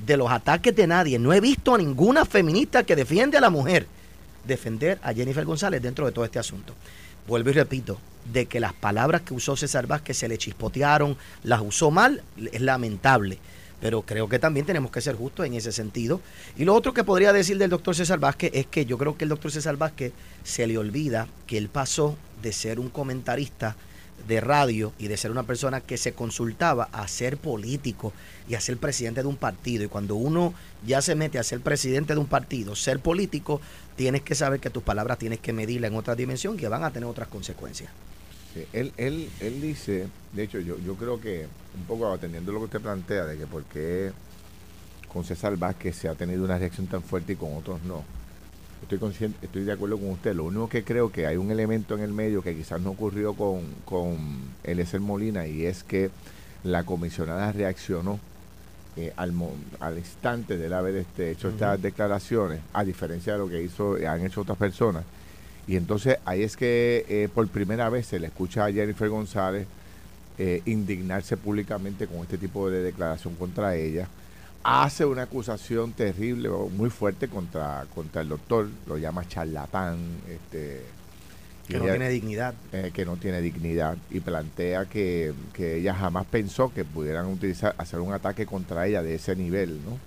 de 0.06 0.18
los 0.18 0.31
ataques 0.31 0.75
de 0.75 0.88
nadie. 0.88 1.19
No 1.19 1.34
he 1.34 1.42
visto 1.42 1.75
a 1.75 1.78
ninguna 1.78 2.25
feminista 2.25 2.84
que 2.84 2.96
defiende 2.96 3.38
a 3.38 3.42
la 3.42 3.50
mujer 3.50 3.88
defender 4.46 5.00
a 5.04 5.13
Jennifer 5.13 5.46
González 5.46 5.81
dentro 5.81 6.06
de 6.06 6.12
todo 6.12 6.25
este 6.25 6.40
asunto. 6.40 6.74
Vuelvo 7.28 7.50
y 7.50 7.54
repito, 7.54 8.00
de 8.31 8.46
que 8.46 8.60
las 8.60 8.74
palabras 8.74 9.22
que 9.22 9.34
usó 9.34 9.56
César 9.56 9.88
Vázquez 9.88 10.18
se 10.18 10.28
le 10.28 10.38
chispotearon, 10.38 11.18
las 11.44 11.62
usó 11.62 11.92
mal, 11.92 12.24
es 12.51 12.62
lamentable. 12.62 13.40
Pero 13.81 14.01
creo 14.01 14.28
que 14.28 14.40
también 14.40 14.66
tenemos 14.66 14.92
que 14.92 15.00
ser 15.00 15.16
justos 15.16 15.46
en 15.46 15.54
ese 15.54 15.72
sentido. 15.72 16.22
Y 16.57 16.66
lo 16.66 16.75
otro 16.75 16.94
que 16.94 17.04
podría 17.04 17.31
decir 17.31 17.57
del 17.57 17.69
doctor 17.69 17.96
César 17.96 18.19
Vázquez 18.19 18.51
es 18.54 18.66
que 18.66 18.86
yo 18.86 18.98
creo 18.98 19.18
que 19.18 19.24
el 19.24 19.30
doctor 19.30 19.51
César 19.51 19.78
Vázquez 19.78 20.12
se 20.44 20.68
le 20.68 20.78
olvida 20.78 21.28
que 21.48 21.57
él 21.57 21.69
pasó 21.69 22.18
de 22.42 22.51
ser 22.51 22.80
un 22.80 22.90
comentarista 22.90 23.75
de 24.27 24.42
radio 24.42 24.94
y 24.98 25.07
de 25.07 25.18
ser 25.18 25.31
una 25.31 25.44
persona 25.44 25.81
que 25.81 25.98
se 25.98 26.13
consultaba 26.13 26.89
a 26.92 27.07
ser 27.07 27.38
político 27.38 28.13
y 28.48 28.56
a 28.56 28.62
ser 28.62 28.77
presidente 28.77 29.21
de 29.21 29.27
un 29.27 29.38
partido. 29.38 29.83
Y 29.83 29.88
cuando 29.88 30.16
uno 30.16 30.54
ya 30.86 31.01
se 31.01 31.16
mete 31.16 31.39
a 31.39 31.44
ser 31.44 31.62
presidente 31.62 32.13
de 32.13 32.19
un 32.19 32.27
partido, 32.27 32.75
ser 32.75 33.00
político, 33.00 33.62
tienes 33.95 34.21
que 34.21 34.36
saber 34.36 34.60
que 34.60 34.69
tus 34.69 34.83
palabras 34.83 35.18
tienes 35.18 35.39
que 35.39 35.54
medirla 35.54 35.88
en 35.88 35.95
otra 35.95 36.16
dimensión 36.16 36.57
que 36.57 36.68
van 36.68 36.83
a 36.83 36.92
tener 36.92 37.07
otras 37.07 37.27
consecuencias. 37.27 37.92
él, 38.74 38.92
él, 38.98 39.30
él 39.39 39.62
dice, 39.62 40.07
de 40.33 40.44
hecho 40.44 40.60
yo, 40.60 40.77
yo 40.80 40.95
creo 40.95 41.19
que 41.19 41.48
un 41.77 41.83
poco 41.86 42.12
atendiendo 42.12 42.51
lo 42.51 42.60
que 42.60 42.65
usted 42.65 42.81
plantea, 42.81 43.25
de 43.25 43.38
que 43.38 43.48
por 43.48 43.63
qué 43.65 44.12
con 45.12 45.24
César 45.24 45.57
Vázquez 45.57 45.95
se 45.95 46.07
ha 46.07 46.15
tenido 46.15 46.44
una 46.44 46.57
reacción 46.57 46.88
tan 46.88 47.01
fuerte 47.01 47.33
y 47.33 47.36
con 47.36 47.56
otros 47.56 47.81
no 47.83 48.19
estoy 48.81 48.98
consciente, 48.98 49.46
estoy 49.46 49.63
de 49.63 49.72
acuerdo 49.72 49.98
con 49.98 50.10
usted. 50.12 50.36
Lo 50.36 50.46
único 50.46 50.70
que 50.70 50.84
creo 50.84 51.12
que 51.12 51.27
hay 51.27 51.38
un 51.38 51.51
elemento 51.51 51.96
en 51.96 52.01
el 52.01 52.12
medio 52.12 52.42
que 52.42 52.56
quizás 52.56 52.82
no 52.82 52.92
ocurrió 52.92 53.34
con, 53.34 53.62
con 53.86 54.18
Eliezer 54.63 55.00
Molina 55.00 55.48
y 55.48 55.65
es 55.65 55.84
que 55.84 56.10
la 56.63 56.84
comisionada 56.84 57.51
reaccionó 57.51 58.20
eh, 58.98 59.13
al, 59.15 59.34
al 59.80 59.98
instante 59.98 60.58
de 60.58 60.65
él 60.65 60.74
haber 60.74 60.96
este, 60.96 61.32
hecho 61.32 61.50
estas 61.50 61.82
declaraciones, 61.82 62.60
a 62.74 62.84
diferencia 62.84 63.34
de 63.34 63.39
lo 63.39 63.48
que 63.48 63.62
hizo, 63.62 63.96
han 64.08 64.25
hecho 64.25 64.42
otras 64.42 64.58
personas. 64.58 65.03
Y 65.68 65.75
entonces 65.75 66.18
ahí 66.25 66.42
es 66.44 66.58
que 66.58 67.06
eh, 67.08 67.30
por 67.34 67.48
primera 67.48 67.89
vez 67.89 68.08
se 68.08 68.20
le 68.20 68.27
escucha 68.27 68.65
a 68.65 68.72
Jennifer 68.72 69.08
González 69.08 69.68
eh, 70.38 70.62
indignarse 70.65 71.38
públicamente 71.38 72.08
con 72.08 72.20
este 72.20 72.38
tipo 72.38 72.70
de 72.70 72.82
declaración 72.82 73.36
contra 73.36 73.75
ella 73.75 74.08
hace 74.63 75.06
una 75.06 75.24
acusación 75.24 75.94
terrible, 75.94 76.50
muy 76.50 76.89
fuerte 76.89 77.28
contra, 77.28 77.86
contra 77.94 78.22
el 78.22 78.30
doctor, 78.30 78.70
lo 78.88 78.98
llama 78.98 79.28
charlatán, 79.28 79.98
este, 80.28 80.84
que 81.70 81.78
no 81.78 81.86
tiene 81.86 82.10
dignidad. 82.10 82.56
Eh, 82.74 82.92
que 82.94 83.06
no 83.06 83.18
tiene 83.18 83.42
dignidad 83.42 83.98
y 84.10 84.20
plantea 84.20 84.86
que, 84.86 85.34
ella 85.58 85.94
jamás 85.94 86.25
pensó 86.25 86.74
que 86.74 86.84
pudieran 86.84 87.28
utilizar, 87.28 87.75
hacer 87.78 88.00
un 88.00 88.12
ataque 88.12 88.46
contra 88.46 88.88
ella 88.88 89.04
de 89.04 89.16
ese 89.16 89.36
nivel, 89.36 89.80
¿no? 89.86 89.98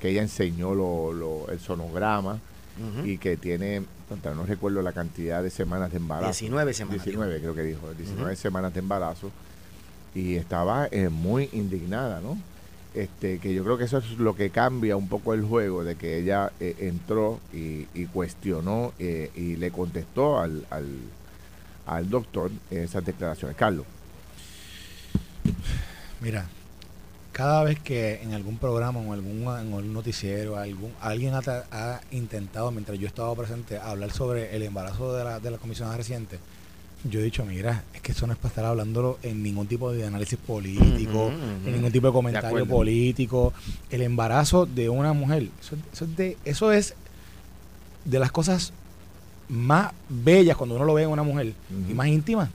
Que 0.00 0.08
ella 0.08 0.22
enseñó 0.22 0.74
lo, 0.74 1.46
el 1.50 1.60
sonograma 1.60 2.40
y 3.04 3.18
que 3.18 3.36
tiene, 3.36 3.82
no 4.24 4.46
recuerdo 4.46 4.80
la 4.80 4.92
cantidad 4.92 5.42
de 5.42 5.50
semanas 5.50 5.90
de 5.90 5.98
embarazo. 5.98 6.28
19 6.28 6.72
semanas. 6.72 7.04
19 7.04 7.40
creo 7.40 7.54
que 7.54 7.62
dijo, 7.62 7.92
19 7.92 8.34
semanas 8.36 8.72
de 8.72 8.80
embarazo 8.80 9.30
y 10.14 10.36
estaba 10.36 10.88
eh, 10.90 11.10
muy 11.10 11.50
indignada, 11.52 12.22
¿no? 12.22 12.38
Este, 12.94 13.38
que 13.38 13.54
yo 13.54 13.62
creo 13.62 13.78
que 13.78 13.84
eso 13.84 13.98
es 13.98 14.18
lo 14.18 14.34
que 14.34 14.50
cambia 14.50 14.96
un 14.96 15.08
poco 15.08 15.32
el 15.32 15.44
juego, 15.44 15.84
de 15.84 15.94
que 15.94 16.18
ella 16.18 16.50
eh, 16.58 16.74
entró 16.80 17.38
y, 17.52 17.84
cuestionó 18.06 18.92
eh, 18.98 19.30
y 19.36 19.56
le 19.56 19.70
contestó 19.70 20.40
al, 20.40 20.66
al, 21.86 22.10
doctor 22.10 22.50
esas 22.70 23.04
declaraciones. 23.04 23.56
Carlos. 23.56 23.86
Mira, 26.20 26.46
cada 27.30 27.62
vez 27.62 27.78
que 27.78 28.20
en 28.22 28.34
algún 28.34 28.58
programa 28.58 28.98
o 28.98 29.04
en 29.04 29.12
algún, 29.12 29.42
en 29.42 29.72
algún 29.72 29.92
noticiero 29.92 30.56
algún, 30.56 30.92
alguien 31.00 31.34
ha, 31.34 32.00
intentado, 32.10 32.72
mientras 32.72 32.98
yo 32.98 33.06
estaba 33.06 33.32
presente, 33.36 33.78
hablar 33.78 34.10
sobre 34.10 34.56
el 34.56 34.64
embarazo 34.64 35.14
de 35.14 35.22
la, 35.22 35.38
de 35.38 35.52
la 35.52 35.58
comisionada 35.58 35.96
reciente, 35.96 36.40
yo 37.04 37.20
he 37.20 37.22
dicho, 37.22 37.44
mira, 37.44 37.84
es 37.94 38.00
que 38.00 38.12
eso 38.12 38.26
no 38.26 38.32
es 38.32 38.38
para 38.38 38.48
estar 38.48 38.64
hablándolo 38.64 39.18
en 39.22 39.42
ningún 39.42 39.66
tipo 39.66 39.92
de 39.92 40.06
análisis 40.06 40.38
político, 40.38 41.32
en 41.64 41.72
ningún 41.72 41.92
tipo 41.92 42.08
de 42.08 42.12
comentario 42.12 42.66
político. 42.66 43.52
El 43.90 44.02
embarazo 44.02 44.66
de 44.66 44.88
una 44.88 45.12
mujer, 45.12 45.48
eso, 45.60 45.76
es 46.04 46.16
de, 46.16 46.36
eso 46.44 46.72
es 46.72 46.94
de 48.04 48.18
las 48.18 48.30
cosas 48.30 48.72
más 49.48 49.92
bellas 50.08 50.56
cuando 50.56 50.76
uno 50.76 50.84
lo 50.84 50.94
ve 50.94 51.02
en 51.02 51.10
una 51.10 51.22
mujer 51.22 51.54
y 51.88 51.92
más 51.92 52.06
íntimas 52.06 52.50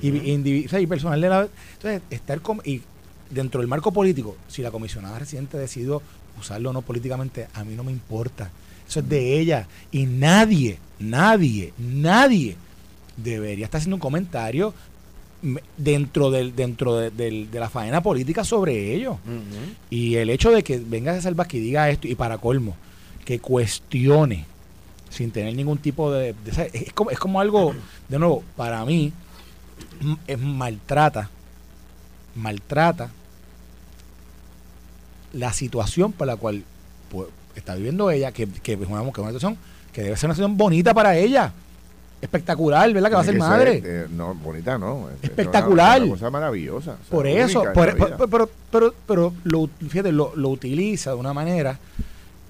y, 0.00 0.08
y, 0.08 0.86
personal 0.86 1.20
de 1.20 1.28
la 1.28 1.48
entonces 1.74 2.02
estar 2.10 2.40
con, 2.40 2.60
y 2.64 2.82
dentro 3.30 3.60
del 3.60 3.68
marco 3.68 3.92
político 3.92 4.36
si 4.48 4.62
la 4.62 4.70
comisionada 4.70 5.18
reciente 5.18 5.56
ha 5.56 5.60
decidido 5.60 6.02
usarlo 6.38 6.70
o 6.70 6.72
no 6.72 6.82
políticamente 6.82 7.48
a 7.54 7.64
mí 7.64 7.74
no 7.74 7.84
me 7.84 7.92
importa. 7.92 8.50
Eso 8.88 9.00
es 9.00 9.08
de 9.08 9.38
ella 9.38 9.66
y 9.90 10.06
nadie 10.06 10.78
nadie 11.00 11.72
nadie 11.78 12.56
debería 13.16 13.64
estar 13.64 13.78
haciendo 13.78 13.96
un 13.96 14.00
comentario 14.00 14.74
dentro 15.76 16.30
del 16.30 16.56
dentro 16.56 16.96
de, 16.96 17.48
la 17.52 17.68
faena 17.68 18.02
política 18.02 18.44
sobre 18.44 18.94
ello. 18.94 19.18
Y 19.90 20.16
el 20.16 20.30
hecho 20.30 20.50
de 20.50 20.62
que 20.62 20.78
venga 20.78 21.12
a 21.12 21.20
Salvas 21.20 21.46
que 21.46 21.60
diga 21.60 21.90
esto 21.90 22.08
y 22.08 22.14
para 22.14 22.38
colmo 22.38 22.76
que 23.24 23.38
cuestione 23.40 24.46
sin 25.10 25.30
tener 25.30 25.54
ningún 25.54 25.78
tipo 25.78 26.12
de, 26.12 26.34
es, 26.72 26.92
como, 26.92 27.10
es 27.10 27.18
como 27.18 27.40
algo 27.40 27.74
de 28.08 28.18
nuevo 28.18 28.44
para 28.56 28.84
mí 28.84 29.12
es 30.26 30.38
maltrata 30.38 31.30
maltrata 32.34 33.10
la 35.32 35.52
situación 35.52 36.12
por 36.12 36.26
la 36.26 36.36
cual 36.36 36.64
pues, 37.10 37.28
está 37.54 37.74
viviendo 37.74 38.10
ella 38.10 38.32
que, 38.32 38.46
que, 38.46 38.74
es 38.74 38.78
que, 38.78 38.84
una 38.84 39.12
situación 39.28 39.56
que 39.92 40.02
debe 40.02 40.16
ser 40.16 40.28
una 40.28 40.34
situación 40.34 40.56
bonita 40.56 40.92
para 40.92 41.16
ella 41.16 41.52
espectacular, 42.20 42.92
¿verdad? 42.92 43.08
Que 43.08 43.14
va 43.14 43.20
a 43.20 43.24
ser 43.24 43.38
madre. 43.38 43.82
Eh, 43.84 44.06
no, 44.10 44.34
bonita 44.34 44.78
no. 44.78 45.08
Espectacular. 45.22 46.02
Una, 46.02 46.12
cosa 46.12 46.30
maravillosa. 46.30 46.96
por 47.10 47.26
eso, 47.26 47.64
pero, 47.74 48.50
pero, 48.70 48.94
pero, 49.06 49.32
lo, 49.44 49.68
fíjate, 49.88 50.12
lo, 50.12 50.32
lo, 50.34 50.48
utiliza 50.48 51.10
de 51.10 51.16
una 51.16 51.32
manera 51.32 51.78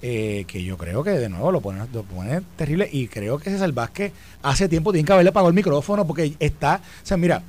eh, 0.01 0.45
que 0.47 0.63
yo 0.63 0.77
creo 0.77 1.03
que 1.03 1.11
de 1.11 1.29
nuevo 1.29 1.51
lo 1.51 1.61
pone, 1.61 1.85
lo 1.91 2.03
pone 2.03 2.41
terrible 2.55 2.87
y 2.91 3.07
creo 3.07 3.39
que 3.39 3.49
César 3.49 3.71
Vázquez 3.71 4.13
hace 4.43 4.69
tiempo 4.69 4.91
tiene 4.91 5.05
que 5.05 5.13
haberle 5.13 5.29
apagado 5.29 5.49
el 5.49 5.55
micrófono 5.55 6.05
porque 6.05 6.35
está, 6.39 6.81
o 7.03 7.05
sea, 7.05 7.17
mira, 7.17 7.41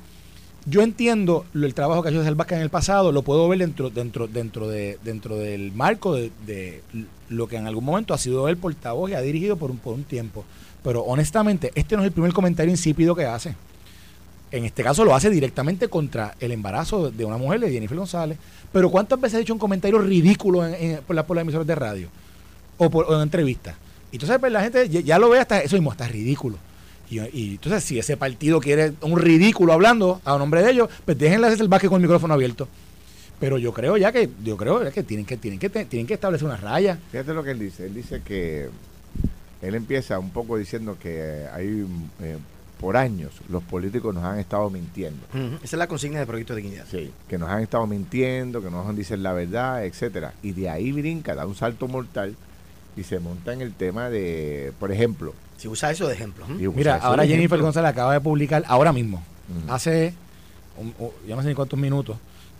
yo 0.65 0.81
entiendo 0.81 1.45
el 1.53 1.73
trabajo 1.73 2.01
que 2.01 2.09
ha 2.09 2.11
hecho 2.11 2.21
César 2.21 2.35
Vázquez 2.35 2.57
en 2.57 2.63
el 2.63 2.69
pasado, 2.69 3.11
lo 3.11 3.21
puedo 3.21 3.47
ver 3.47 3.59
dentro, 3.59 3.89
dentro, 3.89 4.27
dentro, 4.27 4.67
de, 4.67 4.97
dentro 5.03 5.37
del 5.37 5.71
marco 5.71 6.15
de, 6.15 6.31
de 6.45 6.81
lo 7.29 7.47
que 7.47 7.57
en 7.57 7.67
algún 7.67 7.85
momento 7.85 8.13
ha 8.13 8.17
sido 8.17 8.49
el 8.49 8.57
portavoz 8.57 9.11
y 9.11 9.13
ha 9.13 9.21
dirigido 9.21 9.55
por 9.55 9.71
un, 9.71 9.77
por 9.77 9.93
un 9.93 10.03
tiempo. 10.03 10.43
Pero 10.83 11.01
honestamente, 11.01 11.71
este 11.75 11.95
no 11.95 12.03
es 12.03 12.07
el 12.07 12.11
primer 12.11 12.33
comentario 12.33 12.71
insípido 12.71 13.15
que 13.15 13.25
hace. 13.25 13.55
En 14.51 14.65
este 14.65 14.83
caso 14.83 15.05
lo 15.05 15.13
hace 15.13 15.29
directamente 15.29 15.89
contra 15.89 16.35
el 16.39 16.51
embarazo 16.51 17.11
de 17.11 17.25
una 17.25 17.37
mujer, 17.37 17.59
de 17.59 17.71
Jennifer 17.71 17.97
González. 17.97 18.37
Pero 18.71 18.89
¿cuántas 18.89 19.19
veces 19.19 19.39
ha 19.39 19.41
hecho 19.41 19.53
un 19.53 19.59
comentario 19.59 19.99
ridículo 19.99 20.63
por, 21.05 21.15
la, 21.15 21.25
por 21.25 21.35
las 21.35 21.43
emisoras 21.43 21.67
de 21.67 21.75
radio? 21.75 22.07
O, 22.77 22.89
por, 22.89 23.13
en 23.13 23.21
entrevistas. 23.21 23.75
Y 24.11 24.15
entonces 24.15 24.39
pues, 24.39 24.51
la 24.51 24.61
gente 24.61 24.89
ya, 24.89 25.19
lo 25.19 25.29
ve 25.29 25.39
hasta 25.39 25.59
eso 25.59 25.75
mismo, 25.75 25.91
hasta 25.91 26.07
ridículo. 26.07 26.57
Y, 27.11 27.53
entonces, 27.53 27.83
si 27.83 27.97
ese 27.97 28.17
partido 28.17 28.59
quiere 28.59 28.93
un 29.01 29.17
ridículo 29.17 29.73
hablando 29.73 30.21
a 30.25 30.37
nombre 30.37 30.61
de 30.61 30.71
ellos, 30.71 30.89
pues 31.05 31.17
déjenle 31.17 31.47
hacer 31.47 31.61
el 31.61 31.67
básquet 31.67 31.89
con 31.89 31.97
el 31.97 32.03
micrófono 32.03 32.35
abierto. 32.35 32.67
Pero 33.39 33.57
yo 33.57 33.73
creo 33.73 33.97
ya 33.97 34.11
que, 34.11 34.29
yo 34.43 34.57
creo 34.57 34.91
que 34.91 35.01
tienen 35.01 35.25
que, 35.25 35.37
tienen 35.37 35.59
que, 35.59 35.69
tienen 35.69 36.05
que 36.05 36.13
establecer 36.13 36.45
una 36.45 36.57
raya. 36.57 36.99
Fíjate 37.11 37.33
lo 37.33 37.43
que 37.43 37.51
él 37.51 37.59
dice. 37.59 37.87
Él 37.87 37.95
dice 37.95 38.21
que 38.23 38.69
él 39.61 39.75
empieza 39.75 40.19
un 40.19 40.29
poco 40.29 40.57
diciendo 40.57 40.97
que 41.01 41.47
hay 41.51 41.85
eh, 42.21 42.37
por 42.79 42.95
años 42.95 43.31
los 43.49 43.61
políticos 43.63 44.15
nos 44.15 44.23
han 44.23 44.39
estado 44.39 44.69
mintiendo. 44.69 45.19
Esa 45.33 45.59
es 45.63 45.73
la 45.73 45.87
consigna 45.87 46.19
del 46.19 46.27
proyecto 46.27 46.55
de 46.55 46.61
dignidad. 46.61 46.85
Sí, 46.89 47.11
que 47.27 47.37
nos 47.37 47.49
han 47.49 47.61
estado 47.61 47.85
mintiendo, 47.85 48.61
que 48.61 48.69
no 48.69 48.83
nos 48.83 48.95
dicen 48.95 49.21
la 49.21 49.33
verdad, 49.33 49.85
etcétera. 49.85 50.33
Y 50.41 50.53
de 50.53 50.69
ahí 50.69 50.91
brinca, 50.91 51.35
da 51.35 51.45
un 51.45 51.55
salto 51.55 51.87
mortal 51.87 52.35
y 52.95 53.03
se 53.03 53.19
monta 53.19 53.53
en 53.53 53.61
el 53.61 53.73
tema 53.73 54.09
de, 54.09 54.73
por 54.79 54.91
ejemplo. 54.91 55.33
Si 55.57 55.67
usa 55.67 55.91
eso 55.91 56.07
de 56.07 56.13
ejemplo. 56.13 56.45
Mira, 56.47 56.97
ahora 56.97 57.25
Jennifer 57.25 57.59
González 57.59 57.91
acaba 57.91 58.13
de 58.13 58.21
publicar, 58.21 58.63
ahora 58.67 58.93
mismo, 58.93 59.21
hace, 59.67 60.13
ya 61.27 61.35
no 61.35 61.41
sé 61.41 61.49
ni 61.49 61.55
cuántos 61.55 61.77
minutos, 61.77 62.17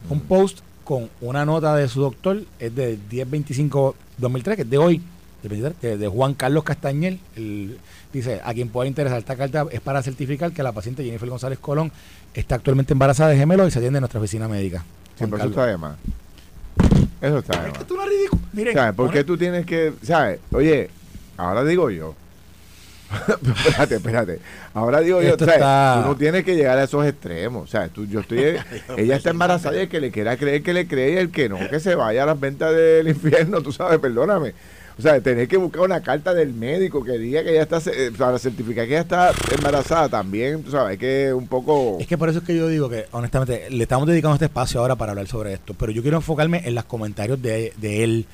un 0.10 0.20
post 0.22 0.60
con 0.84 1.10
una 1.22 1.46
nota 1.46 1.75
de 1.75 1.88
su 1.88 2.01
doctor, 2.01 2.44
es 2.60 2.75
de 2.75 2.98
10-25-2003, 3.10 4.56
que 4.56 4.62
es 4.63 4.70
de 4.70 4.77
hoy, 4.77 5.01
de, 5.43 6.08
Juan 6.08 6.34
Carlos 6.34 6.63
Castañel. 6.63 7.19
dice, 8.12 8.41
a 8.43 8.53
quien 8.53 8.69
pueda 8.69 8.88
interesar 8.88 9.19
esta 9.19 9.36
carta 9.36 9.65
es 9.72 9.81
para 9.81 10.01
certificar 10.03 10.51
que 10.51 10.63
la 10.63 10.72
paciente 10.72 11.03
Jennifer 11.03 11.29
González 11.29 11.60
Colón 11.60 11.91
está 12.34 12.55
actualmente 12.55 12.93
embarazada 12.93 13.29
de 13.29 13.38
gemelos 13.38 13.67
y 13.67 13.72
se 13.72 13.79
atiende 13.79 13.98
en 13.98 14.01
nuestra 14.01 14.19
oficina 14.19 14.48
médica. 14.48 14.84
eso 15.19 15.36
está 15.36 15.65
de 15.65 15.77
más. 15.77 15.98
Eso 17.22 17.38
está 17.39 17.62
de 17.63 17.72
más. 17.72 17.81
Es 17.81 17.91
una 17.91 18.05
ridícula. 18.05 18.41
Miren, 18.53 18.74
¿Sabes? 18.74 18.96
¿Por 18.96 19.12
qué 19.12 19.24
tú 19.24 19.38
tienes 19.38 19.65
que, 19.65 19.93
sabes? 20.01 20.39
Oye, 20.51 20.89
ahora 21.38 21.63
digo 21.63 21.89
yo. 21.89 22.15
espérate, 23.65 23.96
espérate. 23.96 24.39
Ahora 24.74 25.00
digo 25.00 25.22
yo, 25.22 25.36
¿sabes? 25.38 25.55
tú 25.58 26.10
no 26.10 26.15
tienes 26.15 26.43
que 26.43 26.55
llegar 26.55 26.77
a 26.77 26.84
esos 26.84 27.05
extremos. 27.05 27.63
O 27.63 27.67
sea, 27.67 27.88
tú, 27.88 28.05
yo 28.05 28.19
estoy, 28.19 28.39
ella 28.98 29.15
está 29.15 29.31
embarazada 29.31 29.77
y 29.77 29.81
el 29.81 29.89
que 29.89 30.00
le 30.00 30.12
quiera 30.12 30.38
creer 30.38 30.62
que 30.62 30.74
le 30.74 30.88
cree 30.88 31.13
y 31.13 31.17
el 31.17 31.31
que 31.31 31.50
no, 31.50 31.58
que 31.69 31.79
se 31.79 31.96
vaya 31.96 32.24
a 32.24 32.25
las 32.27 32.39
ventas 32.39 32.74
del 32.75 33.08
infierno, 33.08 33.62
tú 33.62 33.72
sabes, 33.72 34.00
perdóname. 34.00 34.53
O 35.00 35.01
sea, 35.01 35.22
tener 35.22 35.48
que 35.48 35.56
buscar 35.56 35.84
una 35.84 36.01
carta 36.01 36.34
del 36.34 36.53
médico 36.53 37.01
que 37.01 37.18
diga 37.18 37.41
que 37.41 37.51
ella 37.51 37.62
está, 37.62 37.77
eh, 37.89 38.12
para 38.18 38.38
certificar 38.38 38.86
que 38.86 38.91
ella 38.91 39.01
está 39.03 39.32
embarazada 39.56 40.10
también, 40.10 40.62
tú 40.62 40.72
sabes, 40.72 41.00
que 41.00 41.34
un 41.34 41.48
poco... 41.48 41.96
Es 42.01 42.06
que 42.08 42.18
por 42.18 42.27
eso 42.27 42.39
es 42.39 42.46
que 42.46 42.53
yo 42.53 42.68
digo 42.68 42.89
que, 42.89 43.06
honestamente, 43.12 43.70
le 43.70 43.82
estamos 43.82 44.10
dedicando 44.10 44.34
este 44.34 44.48
espacio 44.48 44.82
ahora 44.82 44.98
para 44.98 45.13
hablar 45.13 45.27
sobre 45.27 45.53
esto, 45.53 45.74
pero 45.74 45.94
yo 45.94 46.01
quiero 46.01 46.18
enfocarme 46.18 46.63
en 46.65 46.75
los 46.75 46.84
comentarios 46.84 47.41
de, 47.41 47.72
él, 47.82 48.25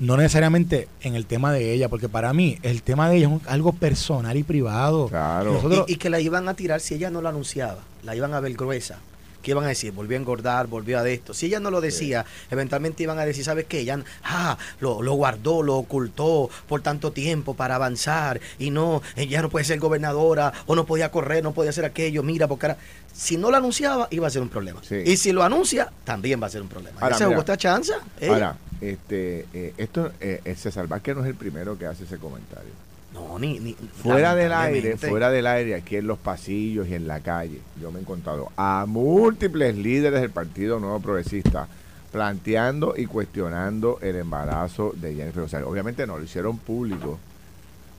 no 0.00 0.16
necesariamente 0.16 0.88
en 1.02 1.14
el 1.14 1.24
tema 1.24 1.52
de 1.52 1.72
ella, 1.72 1.88
porque 1.88 2.08
para 2.08 2.32
mí 2.32 2.58
el 2.64 2.82
tema 2.82 3.08
de 3.08 3.18
ella 3.18 3.30
es 3.36 3.48
algo 3.48 3.72
personal 3.72 4.36
y 4.36 4.42
privado. 4.42 5.06
Claro. 5.06 5.86
y, 5.86 5.98
que 5.98 6.10
la 6.10 6.18
iban 6.18 6.48
a 6.48 6.54
tirar 6.54 6.80
si 6.80 6.94
ella 6.94 7.10
no 7.10 7.22
lo 7.22 7.28
anunciaba, 7.28 7.78
la 8.02 8.16
iban 8.16 8.34
a 8.34 8.40
ver 8.40 8.54
gruesa. 8.54 8.98
¿Qué 9.46 9.52
iban 9.52 9.62
a 9.62 9.68
decir? 9.68 9.92
Volvió 9.92 10.16
a 10.16 10.20
engordar, 10.20 10.66
volvió 10.66 10.98
a 10.98 11.08
esto. 11.08 11.32
Si 11.32 11.46
ella 11.46 11.60
no 11.60 11.70
lo 11.70 11.80
decía, 11.80 12.24
eventualmente 12.50 13.04
iban 13.04 13.20
a 13.20 13.24
decir, 13.24 13.44
¿sabes 13.44 13.66
qué? 13.66 13.78
Ella 13.78 14.02
ah, 14.24 14.58
lo, 14.80 15.02
lo, 15.02 15.12
guardó, 15.12 15.62
lo 15.62 15.76
ocultó 15.76 16.50
por 16.68 16.82
tanto 16.82 17.12
tiempo 17.12 17.54
para 17.54 17.76
avanzar 17.76 18.40
y 18.58 18.70
no, 18.70 19.02
ella 19.14 19.42
no 19.42 19.48
puede 19.48 19.64
ser 19.64 19.78
gobernadora 19.78 20.52
o 20.66 20.74
no 20.74 20.84
podía 20.84 21.12
correr, 21.12 21.44
no 21.44 21.52
podía 21.52 21.70
hacer 21.70 21.84
aquello. 21.84 22.24
Mira, 22.24 22.48
porque 22.48 22.66
ahora, 22.66 22.78
si 23.14 23.36
no 23.36 23.52
lo 23.52 23.56
anunciaba, 23.56 24.08
iba 24.10 24.26
a 24.26 24.30
ser 24.30 24.42
un 24.42 24.48
problema. 24.48 24.82
Y 24.90 25.16
si 25.16 25.30
lo 25.30 25.44
anuncia, 25.44 25.92
también 26.02 26.42
va 26.42 26.48
a 26.48 26.50
ser 26.50 26.62
un 26.62 26.68
problema. 26.68 27.00
Ahora, 27.00 27.16
se 27.16 27.24
jugó 27.24 27.38
esta 27.38 27.56
chance. 27.56 27.92
Ahora, 28.28 28.56
este, 28.80 29.46
eh, 29.54 29.74
esto, 29.76 30.10
eh, 30.18 30.56
César 30.56 30.88
Vázquez 30.88 31.14
no 31.14 31.22
es 31.22 31.28
el 31.28 31.36
primero 31.36 31.78
que 31.78 31.86
hace 31.86 32.02
ese 32.02 32.18
comentario. 32.18 32.72
No, 33.16 33.38
ni, 33.38 33.58
ni 33.58 33.72
fuera 33.72 34.34
del 34.34 34.52
aire, 34.52 34.98
fuera 34.98 35.30
del 35.30 35.46
aire, 35.46 35.74
aquí 35.74 35.96
en 35.96 36.06
los 36.06 36.18
pasillos 36.18 36.86
y 36.86 36.94
en 36.94 37.08
la 37.08 37.20
calle, 37.20 37.60
yo 37.80 37.90
me 37.90 37.98
he 37.98 38.02
encontrado 38.02 38.52
a 38.58 38.84
múltiples 38.86 39.74
líderes 39.74 40.20
del 40.20 40.30
Partido 40.30 40.78
Nuevo 40.78 41.00
Progresista 41.00 41.66
planteando 42.12 42.92
y 42.94 43.06
cuestionando 43.06 43.98
el 44.02 44.16
embarazo 44.16 44.92
de 44.96 45.14
Jennifer 45.14 45.40
González. 45.40 45.66
Obviamente 45.66 46.06
no 46.06 46.18
lo 46.18 46.24
hicieron 46.24 46.58
público. 46.58 47.18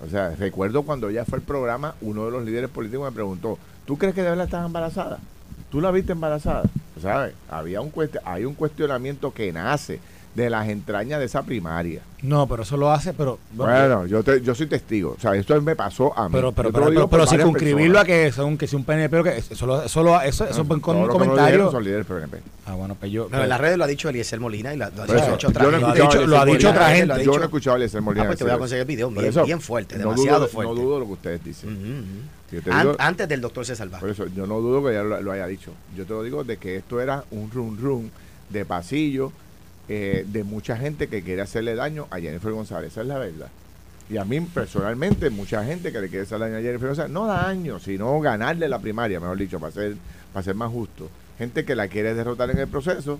O 0.06 0.08
sea, 0.08 0.36
recuerdo 0.36 0.84
cuando 0.84 1.10
ya 1.10 1.26
fue 1.26 1.40
el 1.40 1.44
programa, 1.44 1.96
uno 2.02 2.26
de 2.26 2.32
los 2.32 2.46
líderes 2.46 2.70
políticos 2.70 3.10
me 3.10 3.16
preguntó, 3.16 3.58
¿tú 3.88 3.98
crees 3.98 4.14
que 4.14 4.22
de 4.22 4.30
verdad 4.30 4.46
estás 4.46 4.66
embarazada? 4.68 5.18
¿Tú 5.72 5.82
la 5.82 5.90
viste 5.90 6.12
embarazada? 6.12 6.64
¿Sabes? 7.02 7.34
Había 7.50 7.82
un 7.82 7.92
hay 8.24 8.46
un 8.46 8.54
cuestionamiento 8.54 9.34
que 9.34 9.52
nace 9.52 10.00
de 10.38 10.52
las 10.52 10.70
entrañas 10.70 11.18
de 11.18 11.26
esa 11.26 11.42
primaria. 11.42 12.02
No, 12.22 12.48
pero 12.48 12.62
eso 12.62 12.78
lo 12.78 12.92
hace, 12.92 13.12
pero... 13.12 13.40
Bueno, 13.54 14.06
yo 14.06 14.22
yo 14.38 14.54
soy 14.54 14.68
testigo. 14.68 15.16
O 15.18 15.20
sea, 15.20 15.34
esto 15.34 15.60
me 15.64 15.76
pasó 15.76 16.16
a 16.18 16.30
mí. 16.30 16.34
Pero, 16.34 16.52
pero, 16.52 16.72
pero, 16.72 17.08
pero, 17.08 17.26
circunscribirlo 17.26 18.00
a 18.00 18.06
que 18.06 18.32
son 18.32 18.56
que 18.56 18.68
si 18.68 18.76
un 18.76 18.84
PNP, 18.84 19.24
que 19.24 19.38
eso, 19.38 19.84
eso, 19.84 20.22
eso, 20.22 20.46
eso 20.46 20.68
con 20.80 20.96
un 20.96 21.08
comentario... 21.08 21.72
Son 21.72 21.84
líderes 21.84 22.06
PNP. 22.06 22.38
Ah, 22.68 22.76
bueno, 22.76 22.96
pues 23.00 23.12
yo... 23.12 23.28
Pero 23.30 23.44
en 23.44 23.50
las 23.50 23.60
redes 23.60 23.80
lo 23.80 23.84
ha 23.86 23.88
dicho 23.88 24.10
Eliezer 24.10 24.40
Molina 24.40 24.76
y 24.76 24.78
lo, 24.78 24.86
ha 24.86 24.90
dicho 24.92 25.48
otra 25.48 25.72
gente. 25.72 26.28
Lo 26.28 26.40
ha 26.40 26.46
dicho 26.46 26.70
otra 26.70 26.96
gente. 26.96 27.26
Yo 27.26 27.32
no 27.34 27.42
he 27.42 27.46
escuchado 27.46 27.74
a 27.74 27.78
Eliezer 27.78 28.02
Molina. 28.04 28.24
Ah, 28.24 28.28
pues 28.28 28.38
te 28.38 28.44
voy 28.44 28.54
a 28.54 28.58
conseguir 28.60 28.82
el 28.82 28.88
video 28.88 29.10
bien, 29.10 29.34
bien 29.44 29.60
fuerte, 29.60 29.98
demasiado 29.98 30.48
fuerte. 30.48 30.72
No 30.72 30.80
dudo 30.80 31.00
lo 31.00 31.08
que 31.08 31.14
ustedes 31.14 31.44
dicen. 31.44 32.30
Antes 33.00 33.28
del 33.28 33.42
doctor 33.42 33.66
César 33.66 33.90
Por 33.90 34.12
eso, 34.12 34.28
yo 34.28 34.46
no 34.46 34.60
dudo 34.62 34.88
que 34.88 34.94
ya 34.94 35.02
lo 35.02 35.32
haya 35.32 35.48
dicho. 35.48 35.72
Yo 35.96 36.06
te 36.06 36.14
lo 36.14 36.22
digo 36.22 36.44
de 36.44 36.58
que 36.58 36.76
esto 36.76 37.02
era 37.02 37.24
un 37.32 37.50
run 37.50 37.76
run 37.82 38.12
de 38.52 38.66
pasillo 38.66 39.32
eh, 39.90 40.26
de 40.28 40.44
mucha 40.44 40.78
gente 40.78 41.08
que 41.08 41.22
quiere 41.22 41.42
hacerle 41.42 41.76
daño 41.76 42.08
a 42.10 42.20
Jennifer 42.20 42.52
González. 42.52 42.92
Esa 42.92 43.02
es 43.02 43.08
la 43.08 43.18
verdad. 43.18 43.50
Y 44.10 44.18
a 44.18 44.26
mí 44.26 44.40
personalmente, 44.42 45.30
mucha 45.30 45.64
gente 45.64 45.92
que 45.92 46.00
le 46.00 46.10
quiere 46.10 46.24
hacer 46.24 46.40
daño 46.40 46.58
a 46.58 46.62
Jennifer 46.62 46.88
González, 46.88 47.12
no 47.12 47.26
daño, 47.26 47.80
sino 47.80 48.20
ganarle 48.20 48.70
la 48.70 48.80
primaria, 48.80 49.20
mejor 49.20 49.38
dicho, 49.38 49.60
para 49.60 49.72
ser, 49.72 49.96
para 50.34 50.44
ser 50.44 50.56
más 50.56 50.72
justo. 50.72 51.10
Gente 51.38 51.66
que 51.66 51.76
la 51.76 51.88
quiere 51.88 52.14
derrotar 52.14 52.50
en 52.50 52.58
el 52.58 52.68
proceso, 52.68 53.20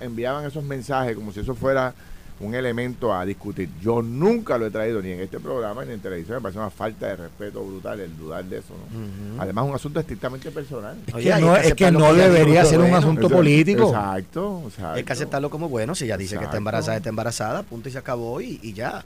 enviaban 0.00 0.46
esos 0.46 0.64
mensajes 0.64 1.14
como 1.14 1.32
si 1.32 1.40
eso 1.40 1.54
fuera 1.54 1.94
un 2.40 2.54
elemento 2.54 3.14
a 3.14 3.24
discutir. 3.24 3.68
Yo 3.80 4.00
nunca 4.00 4.56
lo 4.56 4.66
he 4.66 4.70
traído 4.70 5.02
ni 5.02 5.10
en 5.10 5.20
este 5.20 5.38
programa 5.38 5.84
ni 5.84 5.92
en 5.92 6.00
televisión. 6.00 6.38
Me 6.38 6.42
parece 6.42 6.58
una 6.58 6.70
falta 6.70 7.06
de 7.08 7.16
respeto 7.16 7.62
brutal 7.62 8.00
el 8.00 8.16
dudar 8.16 8.44
de 8.44 8.58
eso. 8.58 8.74
¿no? 8.74 9.42
Además, 9.42 9.66
un 9.66 9.74
asunto 9.74 10.00
estrictamente 10.00 10.50
personal. 10.50 10.96
Es 11.06 11.14
que 11.14 11.40
no, 11.40 11.56
es 11.56 11.74
que 11.74 11.90
no 11.90 12.14
debería 12.14 12.64
ser 12.64 12.80
un 12.80 12.94
asunto 12.94 13.28
político. 13.28 13.88
Exacto, 13.88 14.62
Hay 14.82 15.04
que 15.04 15.12
aceptarlo 15.12 15.50
como 15.50 15.68
bueno. 15.68 15.94
Si 15.94 16.04
ella 16.04 16.16
dice 16.16 16.38
que 16.38 16.44
está 16.44 16.56
embarazada, 16.56 16.96
está 16.96 17.10
embarazada, 17.10 17.62
punto 17.62 17.88
y 17.88 17.92
se 17.92 17.98
acabó 17.98 18.40
y, 18.40 18.58
y 18.62 18.72
ya. 18.72 19.04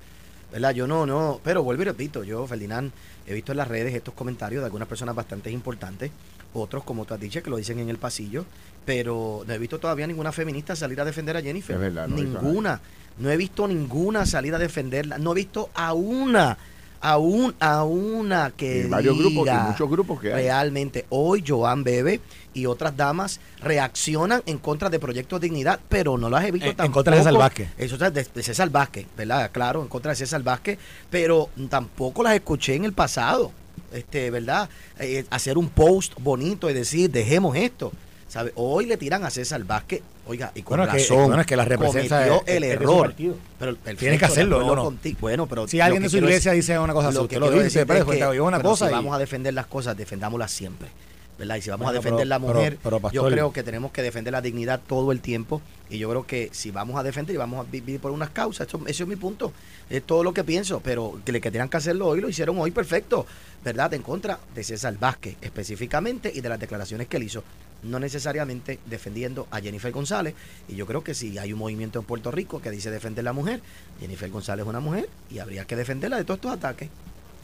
¿Verdad? 0.52 0.70
Yo 0.70 0.86
no, 0.86 1.04
no. 1.04 1.40
Pero 1.42 1.64
vuelvo 1.64 1.82
y 1.82 1.86
repito, 1.86 2.22
yo, 2.22 2.46
Ferdinand, 2.46 2.92
he 3.26 3.34
visto 3.34 3.50
en 3.50 3.58
las 3.58 3.66
redes 3.66 3.92
estos 3.92 4.14
comentarios 4.14 4.60
de 4.60 4.66
algunas 4.66 4.86
personas 4.86 5.16
bastante 5.16 5.50
importantes, 5.50 6.12
otros, 6.52 6.84
como 6.84 7.04
tú 7.04 7.14
has 7.14 7.20
dicho, 7.20 7.42
que 7.42 7.50
lo 7.50 7.56
dicen 7.56 7.80
en 7.80 7.88
el 7.88 7.98
pasillo, 7.98 8.44
pero 8.84 9.44
no 9.46 9.52
he 9.52 9.58
visto 9.58 9.78
todavía 9.78 10.06
ninguna 10.06 10.32
feminista 10.32 10.76
salir 10.76 11.00
a 11.00 11.04
defender 11.04 11.36
a 11.36 11.42
Jennifer. 11.42 11.78
ninguna. 12.10 12.80
No 13.18 13.30
he 13.30 13.36
visto 13.36 13.68
ninguna 13.68 14.26
salir 14.26 14.54
a 14.54 14.58
defenderla. 14.58 15.18
No 15.18 15.32
he 15.32 15.34
visto 15.36 15.70
a 15.74 15.92
una 15.94 16.58
a, 17.04 17.18
a 17.60 17.84
una 17.84 18.52
que 18.56 18.86
varios 18.86 19.18
grupos, 19.18 19.46
muchos 19.68 19.90
grupos 19.90 20.20
que 20.20 20.32
realmente 20.32 21.04
hoy 21.10 21.44
Joan 21.46 21.84
Bebe 21.84 22.20
y 22.54 22.64
otras 22.64 22.96
damas 22.96 23.40
reaccionan 23.60 24.42
en 24.46 24.56
contra 24.58 24.88
de 24.88 24.98
Proyecto 24.98 25.38
Dignidad, 25.38 25.80
pero 25.88 26.16
no 26.16 26.30
las 26.30 26.44
he 26.44 26.50
visto 26.50 26.68
tampoco. 26.68 26.86
En 26.86 26.92
contra 26.92 27.12
de 27.12 27.20
César 27.20 27.34
Vázquez. 27.34 27.68
Eso 27.76 27.98
de, 27.98 28.10
de 28.10 28.42
César 28.42 28.70
Vázquez, 28.70 29.06
¿verdad? 29.18 29.50
Claro, 29.52 29.82
en 29.82 29.88
contra 29.88 30.12
de 30.12 30.16
César 30.16 30.42
Vázquez, 30.42 30.78
pero 31.10 31.50
tampoco 31.68 32.22
las 32.22 32.34
escuché 32.34 32.74
en 32.74 32.86
el 32.86 32.94
pasado, 32.94 33.52
este, 33.92 34.30
¿verdad? 34.30 34.70
Eh, 34.98 35.26
hacer 35.28 35.58
un 35.58 35.68
post 35.68 36.14
bonito 36.20 36.70
y 36.70 36.72
decir, 36.72 37.10
dejemos 37.10 37.54
esto. 37.56 37.92
¿Sabe? 38.34 38.52
Hoy 38.56 38.86
le 38.86 38.96
tiran 38.96 39.22
a 39.24 39.30
César 39.30 39.62
Vázquez, 39.62 40.02
oiga, 40.26 40.50
y 40.56 40.62
con 40.62 40.78
razón. 40.78 41.38
es 41.38 41.46
que 41.46 41.54
la 41.54 41.64
representa 41.64 42.26
cometió 42.26 42.42
el 42.52 42.64
error. 42.64 43.14
pero 43.58 43.76
tiene 43.96 44.18
que 44.18 44.24
hacerlo, 44.24 44.74
¿no? 44.74 44.92
Bueno, 45.20 45.46
pero 45.46 45.68
si 45.68 45.80
alguien 45.80 46.02
de 46.02 46.08
su 46.08 46.16
iglesia 46.16 46.50
dice 46.50 46.76
una 46.76 46.92
cosa 46.92 47.12
lo 47.12 47.28
que 47.28 47.38
lo 47.38 47.48
dice, 47.50 47.86
pero, 47.86 48.44
una 48.44 48.60
cosa 48.60 48.88
si 48.88 48.92
vamos 48.92 49.14
a 49.14 49.18
defender 49.18 49.54
las 49.54 49.66
cosas, 49.66 49.96
defendámoslas 49.96 50.50
siempre. 50.50 50.88
¿verdad? 51.36 51.56
Y 51.56 51.62
si 51.62 51.70
vamos 51.70 51.88
a 51.88 51.92
defender 51.92 52.26
la 52.26 52.38
mujer, 52.38 52.78
yo 53.12 53.26
creo 53.26 53.52
que 53.52 53.62
tenemos 53.62 53.92
que 53.92 54.02
defender 54.02 54.32
la 54.32 54.40
dignidad 54.40 54.80
todo 54.84 55.12
el 55.12 55.20
tiempo. 55.20 55.62
Y 55.90 55.98
yo 55.98 56.08
creo 56.08 56.26
que 56.26 56.48
si 56.52 56.70
vamos 56.70 56.96
a 56.96 57.02
defender 57.02 57.34
y 57.34 57.38
vamos 57.38 57.64
a 57.64 57.70
vivir 57.70 58.00
por 58.00 58.10
unas 58.10 58.30
causas, 58.30 58.66
eso, 58.66 58.84
es 58.86 59.06
mi 59.06 59.16
punto, 59.16 59.52
es 59.90 60.02
todo 60.02 60.24
lo 60.24 60.32
que 60.32 60.42
pienso. 60.42 60.80
Pero 60.80 61.20
que, 61.24 61.32
que 61.40 61.50
tenían 61.50 61.68
que 61.68 61.76
hacerlo 61.76 62.08
hoy, 62.08 62.20
lo 62.20 62.28
hicieron 62.28 62.58
hoy 62.58 62.70
perfecto, 62.70 63.26
¿verdad? 63.64 63.92
En 63.94 64.02
contra 64.02 64.38
de 64.54 64.64
César 64.64 64.96
Vázquez 64.98 65.36
específicamente 65.40 66.32
y 66.34 66.40
de 66.40 66.48
las 66.48 66.58
declaraciones 66.58 67.08
que 67.08 67.16
él 67.16 67.24
hizo 67.24 67.42
no 67.84 67.98
necesariamente 67.98 68.80
defendiendo 68.86 69.46
a 69.50 69.60
Jennifer 69.60 69.92
González. 69.92 70.34
Y 70.68 70.74
yo 70.74 70.86
creo 70.86 71.04
que 71.04 71.14
si 71.14 71.38
hay 71.38 71.52
un 71.52 71.58
movimiento 71.58 71.98
en 71.98 72.04
Puerto 72.04 72.30
Rico 72.30 72.60
que 72.60 72.70
dice 72.70 72.90
defender 72.90 73.22
a 73.22 73.26
la 73.26 73.32
mujer, 73.32 73.60
Jennifer 74.00 74.30
González 74.30 74.64
es 74.64 74.68
una 74.68 74.80
mujer 74.80 75.08
y 75.30 75.38
habría 75.38 75.66
que 75.66 75.76
defenderla 75.76 76.16
de 76.16 76.24
todos 76.24 76.38
estos 76.38 76.52
ataques. 76.52 76.88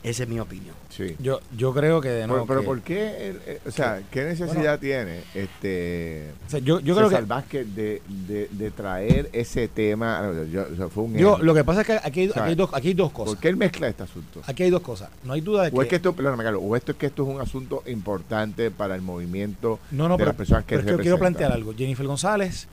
Esa 0.02 0.23
es 0.23 0.28
mi 0.28 0.40
opinión. 0.40 0.75
Sí. 0.88 1.14
Yo, 1.19 1.40
yo 1.57 1.75
creo 1.75 2.00
que 2.00 2.09
de 2.09 2.26
nuevo. 2.26 2.47
Pero, 2.47 2.64
¿por 2.64 2.80
qué? 2.80 3.61
O 3.66 3.71
sea, 3.71 4.02
¿qué 4.11 4.25
necesidad 4.25 4.78
tiene 4.78 5.21
este 5.35 6.30
o 6.47 6.50
sea, 6.50 6.61
yo, 6.61 6.80
yo 6.80 6.97
creo 6.97 7.09
que 7.09 7.21
Vázquez 7.21 7.75
de, 7.75 8.02
de, 8.09 8.49
de, 8.50 8.71
traer 8.71 9.28
ese 9.33 9.69
tema? 9.69 10.33
Yo, 10.50 10.64
fue 10.88 11.04
un 11.04 11.14
yo, 11.16 11.38
lo 11.38 11.54
que 11.54 11.64
pasa 11.64 11.83
es 11.83 11.87
que 11.87 11.92
aquí 11.92 12.21
hay, 12.21 12.30
aquí, 12.30 12.40
hay 12.40 12.54
dos, 12.54 12.71
aquí 12.73 12.88
hay 12.88 12.95
dos 12.95 13.12
cosas. 13.12 13.35
¿Por 13.35 13.42
qué 13.42 13.49
él 13.49 13.57
mezcla 13.57 13.88
este 13.88 14.04
asunto? 14.04 14.40
Aquí 14.47 14.62
hay 14.62 14.71
dos 14.71 14.80
cosas. 14.80 15.11
No 15.23 15.35
hay 15.35 15.42
duda 15.42 15.64
de 15.64 15.71
que. 15.71 15.76
O 15.76 15.83
es 15.83 15.88
que 15.88 15.97
esto, 15.97 16.14
perdóname, 16.14 16.45
Carlos, 16.45 16.62
o 16.64 16.76
esto 16.76 16.92
es 16.92 16.99
que 16.99 17.07
esto 17.07 17.23
es 17.25 17.35
un 17.35 17.40
asunto 17.40 17.83
importante 17.87 18.71
para 18.71 18.95
el 18.95 19.02
movimiento 19.02 19.78
no, 19.90 20.09
no, 20.09 20.16
de 20.16 20.25
las 20.25 20.35
personas 20.35 20.64
que 20.64 20.76
pero 20.76 20.90
es 20.90 20.97
que 20.97 21.02
quiero 21.02 21.19
plantear 21.19 21.52
algo. 21.52 21.75
Jennifer 21.76 22.07
González 22.07 22.69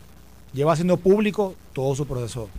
lleva 0.53 0.73
haciendo 0.73 0.97
público 0.97 1.55
todo 1.73 1.93
su 1.93 2.07
proceso 2.07 2.49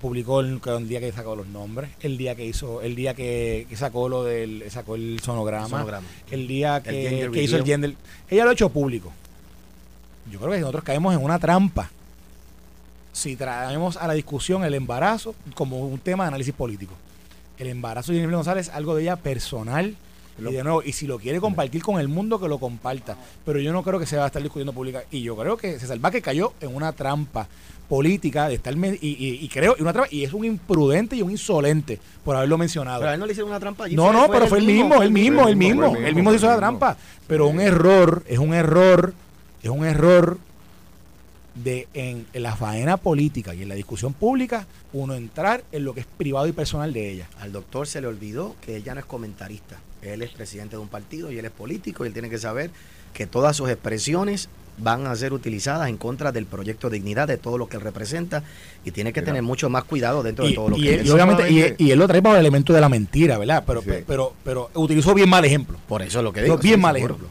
publicó 0.00 0.40
el, 0.40 0.60
día 0.88 1.00
que 1.00 1.12
sacó 1.12 1.34
los 1.34 1.46
nombres, 1.46 1.90
el 2.00 2.16
día 2.16 2.34
que 2.34 2.44
hizo, 2.44 2.80
el 2.82 2.94
día 2.94 3.14
que, 3.14 3.66
sacó 3.74 4.08
lo 4.08 4.24
del, 4.24 4.64
sacó 4.70 4.94
el 4.94 5.20
sonograma, 5.20 6.02
el, 6.30 6.46
día 6.46 6.82
que, 6.82 7.32
hizo 7.42 7.56
el 7.56 7.64
gender. 7.64 7.94
Ella 8.28 8.44
lo 8.44 8.50
ha 8.50 8.52
hecho 8.52 8.68
público. 8.68 9.12
Yo 10.30 10.38
creo 10.38 10.52
que 10.52 10.60
nosotros 10.60 10.84
caemos 10.84 11.14
en 11.14 11.22
una 11.22 11.38
trampa 11.38 11.90
si 13.12 13.36
traemos 13.36 13.96
a 13.96 14.06
la 14.06 14.14
discusión 14.14 14.64
el 14.64 14.74
embarazo 14.74 15.34
como 15.54 15.80
un 15.80 15.98
tema 15.98 16.24
de 16.24 16.28
análisis 16.28 16.54
político. 16.54 16.94
El 17.58 17.66
embarazo 17.66 18.12
de 18.12 18.18
Jennifer 18.18 18.36
González 18.36 18.68
es 18.68 18.74
algo 18.74 18.94
de 18.94 19.02
ella 19.02 19.16
personal. 19.16 19.96
Y 20.38 20.52
de 20.52 20.64
nuevo, 20.64 20.82
y 20.82 20.92
si 20.92 21.06
lo 21.06 21.18
quiere 21.18 21.38
compartir 21.38 21.82
con 21.82 22.00
el 22.00 22.08
mundo, 22.08 22.40
que 22.40 22.48
lo 22.48 22.58
comparta. 22.58 23.18
Pero 23.44 23.60
yo 23.60 23.74
no 23.74 23.82
creo 23.82 23.98
que 24.00 24.06
se 24.06 24.16
va 24.16 24.24
a 24.24 24.26
estar 24.28 24.40
discutiendo 24.40 24.72
pública. 24.72 25.02
Y 25.10 25.20
yo 25.20 25.36
creo 25.36 25.58
que 25.58 25.78
César 25.78 26.00
que 26.10 26.22
cayó 26.22 26.54
en 26.62 26.74
una 26.74 26.92
trampa 26.92 27.46
política 27.90 28.48
de 28.48 28.54
estar 28.54 28.72
y, 28.72 28.98
y, 29.00 29.48
creo 29.48 29.74
y 29.76 29.82
una 29.82 29.92
trampa 29.92 30.08
y 30.14 30.22
es 30.22 30.32
un 30.32 30.44
imprudente 30.44 31.16
y 31.16 31.22
un 31.22 31.32
insolente 31.32 31.98
por 32.24 32.36
haberlo 32.36 32.56
mencionado. 32.56 33.00
Pero 33.00 33.10
a 33.10 33.14
él 33.14 33.20
no 33.20 33.26
le 33.26 33.32
hicieron 33.32 33.50
una 33.50 33.58
trampa. 33.58 33.88
No, 33.88 34.12
no, 34.12 34.30
pero 34.30 34.46
fue 34.46 34.58
el 34.58 34.66
mismo, 34.66 35.02
el 35.02 35.10
mismo, 35.10 35.48
el 35.48 35.56
mismo, 35.56 35.96
el 35.96 36.14
mismo, 36.14 36.30
se 36.30 36.36
hizo 36.36 36.46
la 36.46 36.56
trampa. 36.56 36.96
Pero 37.26 37.48
un 37.48 37.60
error, 37.60 38.22
es 38.28 38.38
un 38.38 38.54
error, 38.54 39.12
es 39.60 39.70
un 39.70 39.84
error 39.84 40.38
de 41.56 41.88
en, 41.92 42.26
la 42.32 42.54
faena 42.54 42.96
política 42.96 43.54
y 43.54 43.62
en 43.62 43.68
la 43.68 43.74
discusión 43.74 44.12
pública 44.12 44.68
uno 44.92 45.14
entrar 45.14 45.64
en 45.72 45.84
lo 45.84 45.92
que 45.92 46.00
es 46.00 46.06
privado 46.06 46.46
y 46.46 46.52
personal 46.52 46.92
de 46.92 47.10
ella. 47.10 47.28
Al 47.40 47.50
doctor 47.50 47.88
se 47.88 48.00
le 48.00 48.06
olvidó 48.06 48.54
que 48.64 48.76
ella 48.76 48.94
no 48.94 49.00
es 49.00 49.06
comentarista. 49.06 49.80
Él 50.00 50.22
es 50.22 50.30
presidente 50.30 50.76
de 50.76 50.82
un 50.82 50.88
partido 50.88 51.32
y 51.32 51.38
él 51.38 51.44
es 51.44 51.50
político 51.50 52.04
y 52.04 52.06
él 52.06 52.12
tiene 52.12 52.30
que 52.30 52.38
saber 52.38 52.70
que 53.12 53.26
todas 53.26 53.56
sus 53.56 53.68
expresiones 53.68 54.48
van 54.82 55.06
a 55.06 55.14
ser 55.16 55.32
utilizadas 55.32 55.88
en 55.88 55.96
contra 55.96 56.32
del 56.32 56.46
proyecto 56.46 56.90
Dignidad, 56.90 57.28
de 57.28 57.36
todo 57.36 57.58
lo 57.58 57.68
que 57.68 57.76
él 57.76 57.82
representa, 57.82 58.42
y 58.84 58.90
tiene 58.90 59.12
que 59.12 59.22
tener 59.22 59.42
mucho 59.42 59.68
más 59.68 59.84
cuidado 59.84 60.22
dentro 60.22 60.46
de 60.46 60.54
todo 60.54 60.70
lo 60.70 60.76
que 60.76 60.94
él, 60.94 61.06
y, 61.06 61.10
obviamente, 61.10 61.76
y, 61.78 61.90
él 61.90 61.98
lo 61.98 62.08
trae 62.08 62.22
para 62.22 62.36
el 62.36 62.40
elemento 62.40 62.72
de 62.72 62.80
la 62.80 62.88
mentira, 62.88 63.38
¿verdad? 63.38 63.64
Pero, 63.66 63.82
pero, 64.06 64.34
pero, 64.44 64.70
utilizó 64.74 65.14
bien 65.14 65.28
mal 65.28 65.44
ejemplo. 65.44 65.78
Por 65.88 66.02
eso 66.02 66.18
es 66.18 66.24
lo 66.24 66.32
que 66.32 66.42
digo. 66.42 66.58
Bien 66.58 66.80
mal 66.80 66.96
ejemplo. 66.96 67.28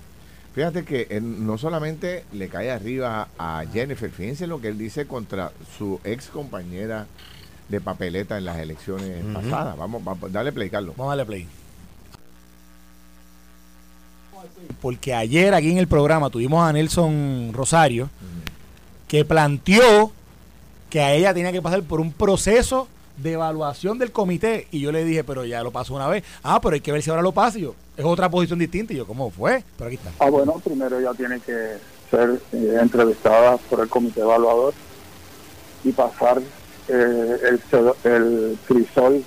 Fíjate 0.53 0.83
que 0.83 1.21
no 1.21 1.57
solamente 1.57 2.25
le 2.33 2.49
cae 2.49 2.71
arriba 2.71 3.29
a 3.37 3.63
Jennifer, 3.71 4.09
fíjense 4.09 4.47
lo 4.47 4.59
que 4.59 4.69
él 4.69 4.77
dice 4.77 5.05
contra 5.05 5.51
su 5.77 5.99
ex 6.03 6.27
compañera 6.27 7.07
de 7.69 7.79
papeleta 7.79 8.37
en 8.37 8.45
las 8.45 8.57
elecciones 8.57 9.23
pasadas. 9.33 9.77
Vamos, 9.77 10.03
vamos, 10.03 10.31
dale 10.31 10.51
play, 10.51 10.69
Carlos. 10.69 10.95
Vamos 10.97 11.13
a 11.13 11.15
darle 11.15 11.25
play. 11.25 11.58
Porque 14.81 15.13
ayer 15.13 15.53
aquí 15.53 15.71
en 15.71 15.77
el 15.77 15.87
programa 15.87 16.29
tuvimos 16.29 16.67
a 16.67 16.73
Nelson 16.73 17.51
Rosario, 17.53 18.09
que 19.07 19.25
planteó 19.25 20.11
que 20.89 21.01
a 21.01 21.13
ella 21.13 21.33
tenía 21.33 21.51
que 21.51 21.61
pasar 21.61 21.83
por 21.83 21.99
un 21.99 22.11
proceso 22.11 22.87
de 23.17 23.33
evaluación 23.33 23.97
del 23.97 24.11
comité. 24.11 24.67
Y 24.71 24.79
yo 24.79 24.91
le 24.91 25.03
dije, 25.03 25.23
pero 25.23 25.45
ya 25.45 25.61
lo 25.63 25.71
pasó 25.71 25.93
una 25.93 26.07
vez. 26.07 26.23
Ah, 26.43 26.59
pero 26.61 26.75
hay 26.75 26.81
que 26.81 26.91
ver 26.91 27.01
si 27.01 27.09
ahora 27.09 27.21
lo 27.21 27.31
pasa. 27.31 27.59
Yo, 27.59 27.75
es 27.97 28.05
otra 28.05 28.29
posición 28.29 28.59
distinta. 28.59 28.93
Y 28.93 28.97
yo, 28.97 29.05
¿cómo 29.05 29.29
fue? 29.29 29.63
Pero 29.77 29.87
aquí 29.87 29.97
está. 29.97 30.11
Ah, 30.19 30.29
bueno, 30.29 30.53
primero 30.63 30.99
ella 30.99 31.13
tiene 31.13 31.39
que 31.39 31.77
ser 32.09 32.41
eh, 32.53 32.77
entrevistada 32.81 33.57
por 33.57 33.81
el 33.81 33.89
comité 33.89 34.21
evaluador 34.21 34.73
y 35.83 35.91
pasar 35.91 36.41
eh, 36.87 37.37
el, 37.43 37.61
el 38.11 38.57
crisol 38.67 39.23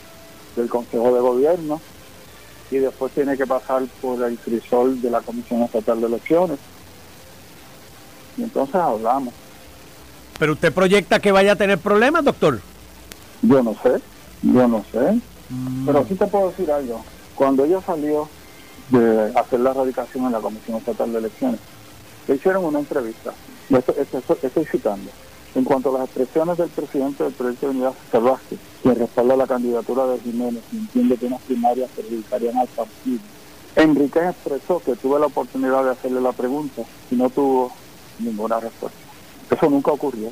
del 0.56 0.68
Consejo 0.68 1.14
de 1.14 1.20
Gobierno 1.20 1.80
y 2.72 2.78
después 2.78 3.12
tiene 3.12 3.36
que 3.36 3.46
pasar 3.46 3.82
por 4.00 4.22
el 4.22 4.38
crisol 4.38 5.00
de 5.02 5.10
la 5.10 5.20
Comisión 5.20 5.62
Estatal 5.62 6.00
de 6.00 6.06
Elecciones. 6.06 6.58
Y 8.38 8.44
entonces 8.44 8.74
hablamos. 8.76 9.34
¿Pero 10.38 10.54
usted 10.54 10.72
proyecta 10.72 11.20
que 11.20 11.32
vaya 11.32 11.52
a 11.52 11.56
tener 11.56 11.78
problemas, 11.78 12.24
doctor? 12.24 12.60
Yo 13.42 13.62
no 13.62 13.74
sé, 13.82 14.00
yo 14.42 14.66
no 14.66 14.82
sé. 14.90 15.20
Mm. 15.50 15.86
Pero 15.86 16.06
sí 16.08 16.14
te 16.14 16.26
puedo 16.26 16.48
decir 16.48 16.70
algo. 16.70 17.04
Cuando 17.34 17.64
ella 17.64 17.82
salió 17.82 18.26
de 18.88 19.32
hacer 19.38 19.60
la 19.60 19.74
radicación 19.74 20.24
en 20.24 20.32
la 20.32 20.40
Comisión 20.40 20.78
Estatal 20.78 21.12
de 21.12 21.18
Elecciones, 21.18 21.60
le 22.26 22.36
hicieron 22.36 22.64
una 22.64 22.78
entrevista. 22.78 23.34
estoy 23.68 24.64
citando 24.64 25.10
en 25.54 25.64
cuanto 25.64 25.94
a 25.94 26.00
las 26.00 26.08
expresiones 26.08 26.56
del 26.56 26.70
presidente 26.70 27.24
del 27.24 27.32
Proyecto 27.32 27.66
de 27.66 27.72
Unidad 27.72 27.94
Vázquez, 28.12 28.58
que 28.82 28.94
respalda 28.94 29.36
la 29.36 29.46
candidatura 29.46 30.06
de 30.06 30.18
Jiménez 30.20 30.62
y 30.72 30.76
entiende 30.76 31.16
que 31.16 31.26
unas 31.26 31.42
primarias 31.42 31.90
perjudicarían 31.94 32.56
al 32.56 32.68
partido, 32.68 33.20
Enrique 33.76 34.20
expresó 34.28 34.80
que 34.80 34.96
tuve 34.96 35.18
la 35.18 35.26
oportunidad 35.26 35.84
de 35.84 35.90
hacerle 35.90 36.20
la 36.20 36.32
pregunta 36.32 36.82
y 37.10 37.14
no 37.14 37.30
tuvo 37.30 37.72
ninguna 38.18 38.60
respuesta. 38.60 38.98
Eso 39.50 39.70
nunca 39.70 39.92
ocurrió. 39.92 40.30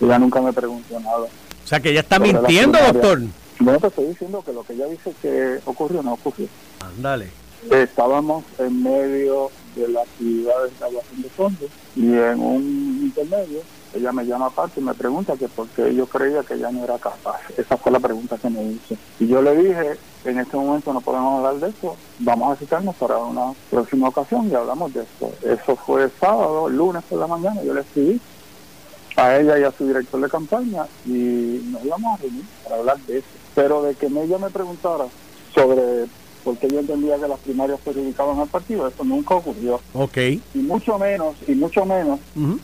Ella 0.00 0.18
nunca 0.18 0.40
me 0.40 0.52
preguntó 0.52 0.98
nada. 1.00 1.18
O 1.18 1.68
sea 1.68 1.80
que 1.80 1.90
ella 1.90 2.00
está 2.00 2.18
mintiendo, 2.18 2.78
doctor. 2.78 3.22
No 3.58 3.78
te 3.78 3.86
estoy 3.86 4.06
diciendo 4.06 4.42
que 4.44 4.52
lo 4.52 4.62
que 4.62 4.74
ella 4.74 4.86
dice 4.86 5.12
que 5.20 5.58
ocurrió 5.64 6.02
no 6.02 6.12
ocurrió. 6.12 6.46
Ándale. 6.80 7.30
Estábamos 7.70 8.44
en 8.58 8.82
medio 8.82 9.50
de 9.74 9.88
la 9.88 10.02
actividad 10.02 10.62
de 10.62 10.68
instalación 10.68 11.22
de 11.22 11.28
fondos 11.30 11.70
y 11.96 12.06
en 12.06 12.40
un 12.40 13.00
intermedio 13.02 13.60
ella 13.94 14.12
me 14.12 14.24
llama 14.24 14.46
aparte 14.46 14.80
y 14.80 14.82
me 14.82 14.94
pregunta 14.94 15.36
que 15.36 15.48
por 15.48 15.68
qué 15.68 15.94
yo 15.94 16.06
creía 16.06 16.42
que 16.42 16.54
ella 16.54 16.70
no 16.70 16.84
era 16.84 16.98
capaz. 16.98 17.40
Esa 17.56 17.76
fue 17.76 17.92
la 17.92 18.00
pregunta 18.00 18.36
que 18.36 18.50
me 18.50 18.62
hizo. 18.62 18.94
Y 19.18 19.26
yo 19.26 19.40
le 19.42 19.56
dije, 19.56 19.98
en 20.24 20.38
este 20.38 20.56
momento 20.56 20.92
no 20.92 21.00
podemos 21.00 21.38
hablar 21.38 21.60
de 21.60 21.76
eso, 21.76 21.96
vamos 22.18 22.52
a 22.52 22.56
citarnos 22.56 22.94
para 22.96 23.18
una 23.18 23.52
próxima 23.70 24.08
ocasión 24.08 24.48
y 24.50 24.54
hablamos 24.54 24.92
de 24.92 25.02
esto. 25.02 25.32
Eso 25.42 25.76
fue 25.76 26.10
sábado, 26.20 26.68
lunes 26.68 27.02
por 27.08 27.18
la 27.18 27.26
mañana, 27.26 27.62
yo 27.62 27.74
le 27.74 27.80
escribí 27.80 28.20
a 29.16 29.36
ella 29.36 29.58
y 29.58 29.64
a 29.64 29.72
su 29.72 29.86
director 29.86 30.20
de 30.20 30.28
campaña 30.28 30.86
y 31.06 31.62
nos 31.70 31.84
íbamos 31.84 32.18
a 32.18 32.22
reunir 32.22 32.44
para 32.64 32.76
hablar 32.76 32.98
de 33.00 33.18
eso. 33.18 33.28
Pero 33.54 33.82
de 33.82 33.94
que 33.94 34.06
ella 34.06 34.38
me 34.38 34.50
preguntara 34.50 35.06
sobre 35.54 36.06
porque 36.46 36.68
yo 36.68 36.78
entendía 36.78 37.18
que 37.18 37.26
las 37.26 37.40
primarias 37.40 37.80
perjudicaban 37.80 38.38
al 38.38 38.46
partido, 38.46 38.86
eso 38.86 39.02
nunca 39.02 39.34
ocurrió. 39.34 39.80
Ok. 39.94 40.16
Y 40.54 40.58
mucho 40.58 40.96
menos, 40.96 41.34
y 41.44 41.56
mucho 41.56 41.84
menos 41.84 42.20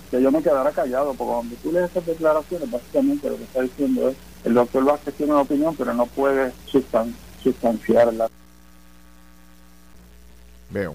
que 0.09 0.23
yo 0.23 0.31
me 0.31 0.41
quedara 0.41 0.71
callado, 0.71 1.13
porque 1.15 1.33
cuando 1.33 1.57
tú 1.57 1.73
lees 1.73 1.91
esas 1.91 2.07
declaraciones, 2.07 2.71
básicamente 2.71 3.29
lo 3.29 3.37
que 3.37 3.43
está 3.43 3.63
diciendo 3.63 4.09
es, 4.09 4.17
el 4.45 4.55
doctor 4.55 4.85
Vázquez 4.85 5.15
tiene 5.15 5.33
una 5.33 5.41
opinión, 5.41 5.75
pero 5.75 5.93
no 5.95 6.07
puede 6.07 6.53
sustanciarla. 7.43 8.31
Veo. 10.71 10.95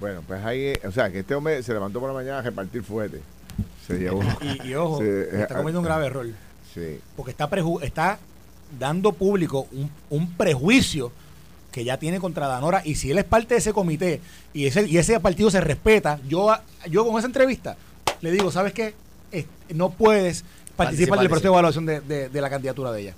Bueno, 0.00 0.24
pues 0.26 0.44
ahí, 0.44 0.72
o 0.84 0.90
sea, 0.90 1.12
que 1.12 1.20
este 1.20 1.36
hombre 1.36 1.62
se 1.62 1.72
levantó 1.72 2.00
por 2.00 2.08
la 2.08 2.14
mañana 2.14 2.40
a 2.40 2.42
repartir 2.42 2.82
fuerte. 2.82 3.20
Se 3.86 3.96
llevó. 3.96 4.22
Y, 4.64 4.74
ojo, 4.74 5.00
está 5.04 5.54
cometiendo 5.54 5.78
un 5.78 5.84
grave 5.84 6.06
error. 6.06 6.26
Sí. 6.74 6.98
Porque 7.14 7.30
está, 7.30 7.48
está 7.82 8.18
dando 8.76 9.12
público 9.12 9.68
un, 9.70 9.88
un 10.10 10.32
prejuicio 10.32 11.12
que 11.70 11.84
ya 11.84 11.98
tiene 11.98 12.20
contra 12.20 12.48
Danora 12.48 12.82
y 12.84 12.94
si 12.96 13.10
él 13.10 13.18
es 13.18 13.24
parte 13.24 13.54
de 13.54 13.58
ese 13.58 13.72
comité 13.72 14.20
y 14.52 14.66
ese, 14.66 14.86
y 14.88 14.98
ese 14.98 15.18
partido 15.20 15.50
se 15.50 15.60
respeta, 15.60 16.18
yo, 16.28 16.52
yo 16.88 17.06
con 17.06 17.18
esa 17.18 17.26
entrevista 17.26 17.76
le 18.20 18.32
digo, 18.32 18.50
¿sabes 18.50 18.72
qué? 18.72 18.94
no 19.72 19.90
puedes 19.90 20.44
participar 20.76 21.20
del 21.20 21.28
proceso 21.28 21.48
de 21.48 21.52
evaluación 21.52 21.86
de, 21.86 22.00
de 22.28 22.40
la 22.40 22.50
candidatura 22.50 22.90
de 22.90 23.02
ella. 23.02 23.14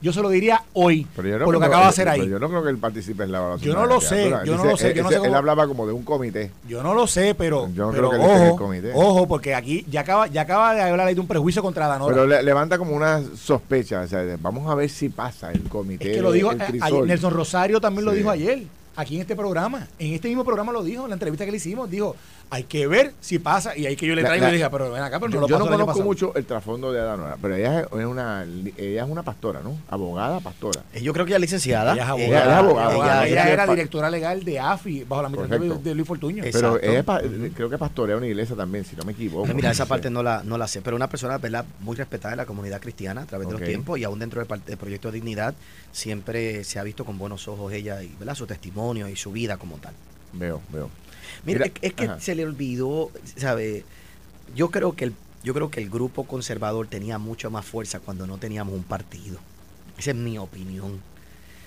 Yo 0.00 0.12
se 0.12 0.20
lo 0.20 0.28
diría 0.28 0.62
hoy, 0.74 1.06
por 1.14 1.24
lo 1.24 1.58
que 1.58 1.66
acaba 1.66 1.84
de 1.84 1.88
hacer 1.88 2.08
ahí. 2.08 2.28
yo 2.28 2.38
no 2.38 2.48
creo 2.48 2.62
que 2.62 2.70
él 2.70 2.78
participe 2.78 3.24
en 3.24 3.32
la 3.32 3.38
evaluación. 3.38 3.74
Yo 3.74 3.80
no 3.80 3.86
lo 3.86 4.00
sé, 4.00 4.30
yo 4.44 4.56
no 4.56 4.64
lo 4.64 4.76
sé. 4.76 4.92
Él, 4.92 5.34
hablaba 5.34 5.66
como 5.66 5.86
de 5.86 5.92
un 5.92 6.02
comité. 6.02 6.50
Yo 6.68 6.82
no 6.82 6.94
lo 6.94 7.06
sé, 7.06 7.34
pero, 7.34 7.68
yo 7.74 7.86
no 7.86 7.92
creo 7.92 8.10
que 8.10 8.16
ojo, 8.16 8.56
comité. 8.56 8.92
ojo, 8.94 9.26
porque 9.26 9.54
aquí 9.54 9.86
ya 9.88 10.02
acaba, 10.02 10.26
ya 10.26 10.42
acaba 10.42 10.74
de 10.74 10.82
hablar 10.82 11.06
ahí 11.06 11.14
de 11.14 11.20
un 11.20 11.26
prejuicio 11.26 11.62
contra 11.62 11.88
Danora. 11.88 12.14
Pero 12.14 12.42
levanta 12.42 12.78
como 12.78 12.94
una 12.94 13.22
sospecha. 13.36 14.02
O 14.02 14.06
sea, 14.06 14.36
vamos 14.40 14.70
a 14.70 14.74
ver 14.74 14.90
si 14.90 15.08
pasa 15.08 15.50
el 15.50 15.62
comité. 15.64 16.10
Es 16.10 16.16
que 16.16 16.22
lo 16.22 16.32
dijo, 16.32 16.52
Nelson 16.52 17.32
Rosario 17.32 17.80
también 17.80 18.04
lo 18.04 18.12
dijo 18.12 18.30
ayer 18.30 18.64
aquí 18.96 19.16
en 19.16 19.20
este 19.20 19.36
programa. 19.36 19.86
En 19.98 20.14
este 20.14 20.28
mismo 20.28 20.44
programa 20.44 20.72
lo 20.72 20.82
dijo, 20.82 21.04
en 21.04 21.10
la 21.10 21.14
entrevista 21.14 21.44
que 21.44 21.50
le 21.50 21.58
hicimos, 21.58 21.88
dijo, 21.90 22.16
hay 22.48 22.64
que 22.64 22.86
ver 22.86 23.12
si 23.20 23.38
pasa, 23.38 23.76
y 23.76 23.86
ahí 23.86 23.96
que 23.96 24.06
yo 24.06 24.14
le 24.14 24.22
traigo 24.22 24.46
y 24.46 24.50
le 24.50 24.56
dije, 24.56 24.70
pero 24.70 24.92
ven 24.92 25.02
acá, 25.02 25.18
pero 25.18 25.30
no 25.32 25.40
lo 25.40 25.48
Yo 25.48 25.58
no 25.58 25.66
conozco 25.66 26.02
mucho 26.02 26.32
el 26.36 26.44
trasfondo 26.46 26.92
de 26.92 27.00
Adanora, 27.00 27.36
pero 27.40 27.56
ella 27.56 27.80
es 27.80 28.06
una, 28.06 28.46
ella 28.76 29.04
es 29.04 29.10
una 29.10 29.22
pastora, 29.22 29.60
¿no? 29.62 29.76
Abogada, 29.88 30.40
pastora. 30.40 30.82
Eh, 30.92 31.02
yo 31.02 31.12
creo 31.12 31.26
que 31.26 31.30
ella 31.30 31.38
es 31.38 31.42
licenciada. 31.42 31.94
Ella 31.94 32.04
es 32.04 32.08
abogada. 32.08 33.26
Ella, 33.26 33.50
era 33.50 33.66
directora 33.66 34.10
legal 34.10 34.44
de 34.44 34.60
AFI, 34.60 35.04
bajo 35.04 35.22
la 35.22 35.28
administración 35.28 35.82
de, 35.82 35.94
Luis 35.94 36.06
Fortuño. 36.06 36.44
Pero 36.52 36.80
ella 36.80 37.04
creo 37.54 37.68
que 37.68 37.78
pastorea 37.78 38.16
una 38.16 38.26
iglesia 38.26 38.54
también, 38.54 38.84
si 38.84 38.94
no 38.94 39.04
me 39.04 39.12
equivoco. 39.12 39.52
Mira, 39.52 39.70
esa 39.70 39.86
parte 39.86 40.10
no 40.10 40.22
la, 40.22 40.42
no 40.44 40.56
la 40.56 40.68
sé, 40.68 40.82
pero 40.82 40.96
una 40.96 41.08
persona, 41.08 41.38
¿verdad? 41.38 41.64
Muy 41.80 41.96
respetada 41.96 42.34
en 42.34 42.38
la 42.38 42.46
comunidad 42.46 42.80
cristiana 42.80 43.22
a 43.22 43.26
través 43.26 43.48
de 43.48 43.52
los 43.54 43.62
tiempos 43.62 43.98
y 43.98 44.04
aún 44.04 44.18
dentro 44.18 44.44
del, 44.44 44.64
del 44.64 44.76
proyecto 44.76 45.10
de 45.10 45.16
Dignidad 45.16 45.54
siempre 45.92 46.62
se 46.64 46.78
ha 46.78 46.82
visto 46.82 47.04
con 47.04 47.18
buenos 47.18 47.48
ojos 47.48 47.72
ella 47.72 48.02
y 48.02 48.14
¿verdad? 48.18 48.34
su 48.34 48.46
testimonio 48.46 49.08
y 49.08 49.16
su 49.16 49.32
vida 49.32 49.56
como 49.56 49.78
tal. 49.78 49.94
Veo, 50.32 50.60
veo. 50.70 50.90
Mira, 51.46 51.66
es, 51.80 51.92
que 51.94 52.10
se 52.18 52.34
le 52.34 52.44
olvidó, 52.44 53.10
¿sabe? 53.36 53.84
Yo 54.54 54.70
creo 54.70 54.94
que 54.94 55.06
el 55.06 55.14
yo 55.46 55.54
creo 55.54 55.70
que 55.70 55.80
el 55.80 55.88
grupo 55.88 56.24
conservador 56.24 56.88
tenía 56.88 57.18
mucha 57.18 57.48
más 57.48 57.64
fuerza 57.64 58.00
cuando 58.00 58.26
no 58.26 58.36
teníamos 58.36 58.74
un 58.74 58.82
partido. 58.82 59.38
Esa 59.96 60.10
es 60.10 60.16
mi 60.16 60.38
opinión. 60.38 61.00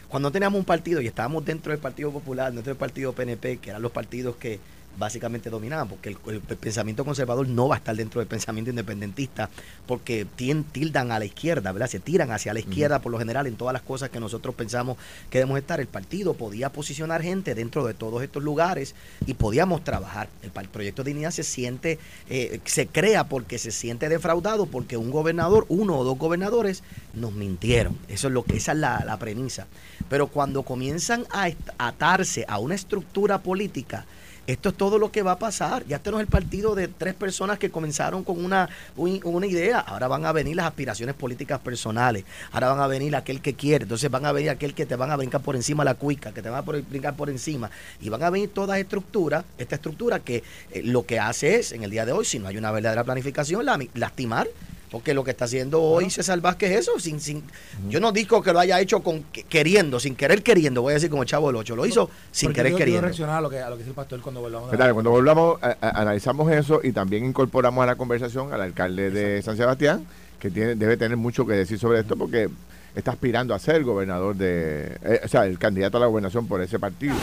Cuando 0.09 0.27
no 0.27 0.33
teníamos 0.33 0.59
un 0.59 0.65
partido 0.65 0.99
y 0.99 1.07
estábamos 1.07 1.45
dentro 1.45 1.71
del 1.71 1.79
Partido 1.79 2.11
Popular, 2.11 2.51
dentro 2.51 2.71
del 2.71 2.77
Partido 2.77 3.13
PNP, 3.13 3.59
que 3.59 3.69
eran 3.69 3.81
los 3.81 3.93
partidos 3.93 4.35
que 4.35 4.59
básicamente 4.97 5.49
dominaban, 5.49 5.87
porque 5.87 6.09
el, 6.09 6.41
pensamiento 6.41 7.05
conservador 7.05 7.47
no 7.47 7.67
va 7.67 7.75
a 7.75 7.77
estar 7.77 7.95
dentro 7.95 8.19
del 8.19 8.27
pensamiento 8.27 8.69
independentista, 8.69 9.49
porque 9.87 10.27
tildan 10.35 11.11
a 11.11 11.19
la 11.19 11.25
izquierda, 11.25 11.71
¿verdad? 11.71 11.87
Se 11.87 11.99
tiran 11.99 12.31
hacia 12.31 12.53
la 12.53 12.59
izquierda 12.59 12.99
por 12.99 13.11
lo 13.11 13.17
general 13.17 13.47
en 13.47 13.55
todas 13.55 13.73
las 13.73 13.81
cosas 13.81 14.09
que 14.09 14.19
nosotros 14.19 14.55
pensamos 14.55 14.97
que 15.29 15.39
debemos 15.39 15.57
estar. 15.57 15.79
El 15.79 15.87
partido 15.87 16.33
podía 16.33 16.69
posicionar 16.69 17.21
gente 17.21 17.55
dentro 17.55 17.85
de 17.85 17.93
todos 17.93 18.21
estos 18.21 18.43
lugares 18.43 18.93
y 19.25 19.33
podíamos 19.35 19.83
trabajar. 19.83 20.29
El, 20.43 20.51
proyecto 20.69 21.03
de 21.03 21.11
dignidad 21.11 21.31
se 21.31 21.43
siente, 21.43 21.97
eh, 22.29 22.59
se 22.65 22.87
crea 22.87 23.23
porque 23.23 23.57
se 23.57 23.71
siente 23.71 24.09
defraudado, 24.09 24.65
porque 24.65 24.97
un 24.97 25.11
gobernador, 25.11 25.65
uno 25.69 25.97
o 25.97 26.03
dos 26.03 26.17
gobernadores, 26.17 26.83
nos 27.13 27.33
mintieron. 27.33 27.97
Eso 28.07 28.27
es 28.27 28.33
lo 28.33 28.43
que, 28.43 28.57
esa 28.57 28.73
es 28.73 28.77
la, 28.77 29.03
la 29.05 29.17
premisa. 29.17 29.67
Pero 30.09 30.27
cuando 30.27 30.63
comienzan 30.63 31.25
a 31.31 31.49
atarse 31.77 32.45
a 32.47 32.59
una 32.59 32.75
estructura 32.75 33.39
política, 33.39 34.05
esto 34.51 34.69
es 34.69 34.75
todo 34.75 34.97
lo 34.97 35.11
que 35.11 35.21
va 35.21 35.33
a 35.33 35.39
pasar. 35.39 35.85
Ya 35.85 35.97
este 35.97 36.09
no 36.09 36.17
es 36.17 36.21
el 36.21 36.27
partido 36.27 36.73
de 36.73 36.87
tres 36.87 37.13
personas 37.13 37.59
que 37.59 37.69
comenzaron 37.69 38.23
con 38.23 38.43
una, 38.43 38.67
una 38.95 39.45
idea. 39.45 39.79
Ahora 39.79 40.07
van 40.07 40.25
a 40.25 40.31
venir 40.31 40.55
las 40.55 40.65
aspiraciones 40.65 41.13
políticas 41.13 41.59
personales. 41.59 42.25
Ahora 42.51 42.69
van 42.69 42.79
a 42.79 42.87
venir 42.87 43.15
aquel 43.15 43.41
que 43.41 43.53
quiere. 43.53 43.83
Entonces 43.83 44.09
van 44.09 44.25
a 44.25 44.31
venir 44.31 44.49
aquel 44.49 44.73
que 44.73 44.87
te 44.87 44.95
van 44.95 45.11
a 45.11 45.17
brincar 45.17 45.41
por 45.41 45.55
encima 45.55 45.83
la 45.83 45.93
cuica, 45.93 46.31
que 46.31 46.41
te 46.41 46.49
van 46.49 46.59
a 46.59 46.61
brincar 46.61 47.15
por 47.15 47.29
encima. 47.29 47.69
Y 48.01 48.09
van 48.09 48.23
a 48.23 48.31
venir 48.31 48.51
todas 48.51 48.79
estructuras, 48.79 49.45
esta 49.59 49.75
estructura 49.75 50.19
que 50.19 50.43
eh, 50.71 50.81
lo 50.83 51.05
que 51.05 51.19
hace 51.19 51.57
es, 51.57 51.71
en 51.71 51.83
el 51.83 51.91
día 51.91 52.07
de 52.07 52.11
hoy, 52.11 52.25
si 52.25 52.39
no 52.39 52.47
hay 52.47 52.57
una 52.57 52.71
verdadera 52.71 53.03
planificación, 53.03 53.67
lastimar 53.93 54.47
porque 54.91 55.13
lo 55.13 55.23
que 55.23 55.31
está 55.31 55.45
haciendo 55.45 55.81
hoy 55.81 56.09
César 56.09 56.39
Vázquez 56.41 56.71
es 56.71 56.79
eso. 56.81 56.99
Sin, 56.99 57.19
sin, 57.19 57.43
Yo 57.89 57.99
no 57.99 58.11
digo 58.11 58.41
que 58.41 58.51
lo 58.51 58.59
haya 58.59 58.79
hecho 58.79 59.01
con 59.01 59.23
queriendo, 59.47 59.99
sin 59.99 60.15
querer 60.15 60.41
queriendo, 60.43 60.81
voy 60.81 60.91
a 60.91 60.93
decir 60.95 61.09
como 61.09 61.23
el 61.23 61.29
chavo 61.29 61.47
del 61.47 61.57
8. 61.57 61.75
Lo 61.75 61.85
hizo 61.85 62.09
sin 62.31 62.53
querer 62.53 62.75
queriendo. 62.75 63.03
reaccionar 63.03 63.37
a 63.37 63.41
lo 63.41 63.49
que, 63.49 63.59
a 63.59 63.69
lo 63.69 63.75
que 63.75 63.79
dice 63.79 63.89
el 63.89 63.95
pastor 63.95 64.21
cuando 64.21 64.41
volvamos 64.41 64.73
a... 64.73 64.93
cuando 64.93 65.11
volvamos, 65.11 65.59
analizamos 65.81 66.51
eso 66.51 66.81
y 66.83 66.91
también 66.91 67.25
incorporamos 67.25 67.83
a 67.83 67.87
la 67.87 67.95
conversación 67.95 68.53
al 68.53 68.61
alcalde 68.61 69.11
de 69.11 69.41
San 69.41 69.57
Sebastián, 69.57 70.05
que 70.39 70.49
tiene, 70.49 70.75
debe 70.75 70.97
tener 70.97 71.17
mucho 71.17 71.45
que 71.45 71.53
decir 71.53 71.77
sobre 71.77 71.99
esto 71.99 72.15
porque 72.15 72.49
está 72.95 73.11
aspirando 73.11 73.53
a 73.53 73.59
ser 73.59 73.83
gobernador 73.83 74.35
de... 74.35 74.97
Eh, 75.03 75.21
o 75.23 75.27
sea, 75.27 75.45
el 75.45 75.59
candidato 75.59 75.97
a 75.97 76.01
la 76.01 76.07
gobernación 76.07 76.47
por 76.47 76.61
ese 76.61 76.79
partido. 76.79 77.15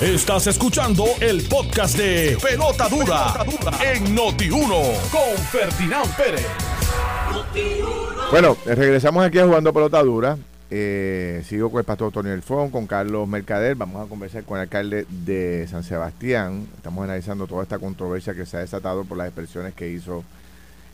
Estás 0.00 0.46
escuchando 0.46 1.04
el 1.20 1.42
podcast 1.48 1.98
de 1.98 2.38
Pelota 2.42 2.88
Dura, 2.88 3.44
en 3.84 4.16
Noti1 4.16 5.10
con 5.10 5.44
Ferdinand 5.50 6.16
Pérez. 6.16 6.46
Bueno, 8.30 8.56
regresamos 8.64 9.22
aquí 9.22 9.38
a 9.38 9.44
Jugando 9.44 9.74
Pelota 9.74 10.02
Dura. 10.02 10.38
Eh, 10.70 11.42
sigo 11.46 11.70
con 11.70 11.80
el 11.80 11.84
pastor 11.84 12.10
Tony 12.10 12.30
Elfón, 12.30 12.70
con 12.70 12.86
Carlos 12.86 13.28
Mercader. 13.28 13.74
Vamos 13.74 14.06
a 14.06 14.08
conversar 14.08 14.44
con 14.44 14.56
el 14.56 14.62
alcalde 14.62 15.06
de 15.10 15.66
San 15.68 15.84
Sebastián. 15.84 16.66
Estamos 16.76 17.04
analizando 17.04 17.46
toda 17.46 17.64
esta 17.64 17.78
controversia 17.78 18.34
que 18.34 18.46
se 18.46 18.56
ha 18.56 18.60
desatado 18.60 19.04
por 19.04 19.18
las 19.18 19.26
expresiones 19.26 19.74
que 19.74 19.90
hizo 19.90 20.24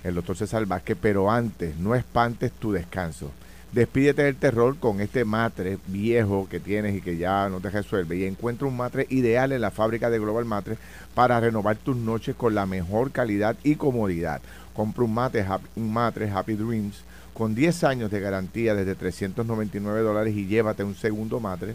el 0.02 0.16
doctor 0.16 0.36
César 0.36 0.66
Vázquez. 0.66 0.98
Pero 1.00 1.30
antes, 1.30 1.76
no 1.76 1.94
espantes 1.94 2.50
tu 2.50 2.72
descanso. 2.72 3.30
Despídete 3.72 4.24
del 4.24 4.36
terror 4.36 4.76
con 4.78 5.00
este 5.00 5.24
matre 5.24 5.78
viejo 5.86 6.46
que 6.46 6.60
tienes 6.60 6.94
y 6.94 7.00
que 7.00 7.16
ya 7.16 7.48
no 7.48 7.58
te 7.58 7.70
resuelve 7.70 8.18
y 8.18 8.24
encuentra 8.24 8.68
un 8.68 8.76
matre 8.76 9.06
ideal 9.08 9.50
en 9.50 9.62
la 9.62 9.70
fábrica 9.70 10.10
de 10.10 10.18
Global 10.18 10.44
Matre 10.44 10.76
para 11.14 11.40
renovar 11.40 11.76
tus 11.76 11.96
noches 11.96 12.36
con 12.36 12.54
la 12.54 12.66
mejor 12.66 13.12
calidad 13.12 13.56
y 13.64 13.76
comodidad. 13.76 14.42
Compra 14.74 15.04
un 15.04 15.18
un 15.76 15.90
matre 15.90 16.30
Happy 16.30 16.54
Dreams 16.54 17.02
con 17.32 17.54
10 17.54 17.84
años 17.84 18.10
de 18.10 18.20
garantía 18.20 18.74
desde 18.74 18.94
399 18.94 20.02
dólares 20.02 20.36
y 20.36 20.46
llévate 20.46 20.84
un 20.84 20.94
segundo 20.94 21.40
matre 21.40 21.74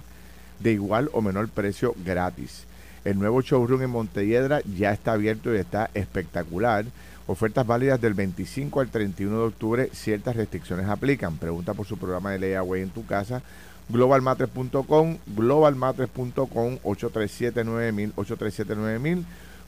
de 0.59 0.73
igual 0.73 1.09
o 1.13 1.21
menor 1.21 1.49
precio 1.49 1.95
gratis. 2.05 2.65
El 3.05 3.17
nuevo 3.17 3.41
showroom 3.41 3.81
en 3.81 3.89
Montelledra 3.89 4.61
ya 4.77 4.91
está 4.91 5.13
abierto 5.13 5.51
y 5.51 5.57
está 5.57 5.89
espectacular. 5.95 6.85
Ofertas 7.27 7.67
válidas 7.67 7.99
del 7.99 8.13
25 8.13 8.79
al 8.79 8.87
31 8.87 9.37
de 9.37 9.45
octubre. 9.45 9.89
Ciertas 9.91 10.37
restricciones 10.37 10.87
aplican. 10.87 11.37
Pregunta 11.37 11.73
por 11.73 11.85
su 11.85 11.97
programa 11.97 12.31
de 12.31 12.39
layaway 12.39 12.83
en 12.83 12.89
tu 12.89 13.05
casa. 13.05 13.41
Globalmatres.com, 13.89 15.17
globalmatres.com, 15.27 16.77
837-9000, 16.83 18.13
837-9000. 18.15 19.23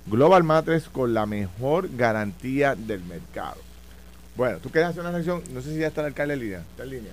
Global 0.07 0.43
Matres 0.43 0.87
con 0.89 1.13
la 1.13 1.25
mejor 1.25 1.89
garantía 1.95 2.75
del 2.75 3.01
mercado. 3.03 3.57
Bueno, 4.37 4.59
tú 4.59 4.69
quieres 4.69 4.91
hacer 4.91 5.01
una 5.01 5.11
sección, 5.11 5.43
no 5.53 5.61
sé 5.61 5.73
si 5.73 5.79
ya 5.79 5.87
está 5.87 6.01
el 6.01 6.07
alcalde 6.07 6.35
en 6.35 6.39
línea. 6.39 6.59
¿Está 6.59 6.83
en 6.83 6.89
línea? 6.89 7.11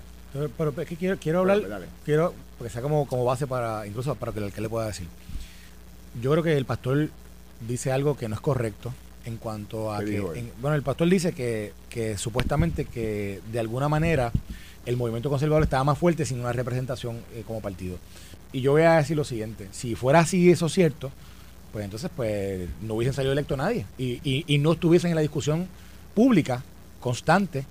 Pero, 0.56 0.72
es 0.80 0.88
que 0.88 0.96
quiero, 0.96 1.16
quiero 1.18 1.40
hablar, 1.40 1.60
quiero, 2.04 2.34
porque 2.56 2.72
sea 2.72 2.82
como, 2.82 3.06
como 3.06 3.24
base 3.24 3.46
para, 3.46 3.86
incluso 3.86 4.14
para 4.14 4.32
que 4.32 4.38
el 4.38 4.44
alcalde 4.44 4.68
pueda 4.68 4.86
decir. 4.86 5.08
Yo 6.20 6.30
creo 6.30 6.42
que 6.42 6.56
el 6.56 6.64
pastor 6.64 7.08
dice 7.66 7.90
algo 7.90 8.16
que 8.16 8.28
no 8.28 8.36
es 8.36 8.40
correcto 8.40 8.92
en 9.26 9.36
cuanto 9.36 9.92
a 9.92 10.04
que, 10.04 10.20
bueno, 10.60 10.76
el 10.76 10.82
pastor 10.82 11.08
dice 11.08 11.32
que, 11.32 11.72
que, 11.90 12.16
supuestamente 12.16 12.84
que 12.84 13.40
de 13.52 13.60
alguna 13.60 13.88
manera 13.88 14.32
el 14.86 14.96
movimiento 14.96 15.28
conservador 15.28 15.64
estaba 15.64 15.82
más 15.82 15.98
fuerte 15.98 16.24
sin 16.24 16.40
una 16.40 16.52
representación 16.52 17.16
eh, 17.34 17.42
como 17.46 17.60
partido. 17.60 17.98
Y 18.52 18.60
yo 18.60 18.72
voy 18.72 18.82
a 18.82 18.94
decir 18.94 19.16
lo 19.16 19.24
siguiente, 19.24 19.68
si 19.72 19.96
fuera 19.96 20.20
así 20.20 20.50
eso 20.50 20.68
cierto, 20.68 21.10
pues 21.72 21.84
entonces 21.84 22.08
pues 22.14 22.68
no 22.80 22.94
hubiesen 22.94 23.14
salido 23.14 23.32
electo 23.32 23.56
nadie 23.56 23.84
y, 23.98 24.20
y, 24.22 24.44
y 24.46 24.58
no 24.58 24.72
estuviesen 24.72 25.10
en 25.10 25.16
la 25.16 25.22
discusión 25.22 25.66
pública 26.14 26.62
constante. 27.00 27.66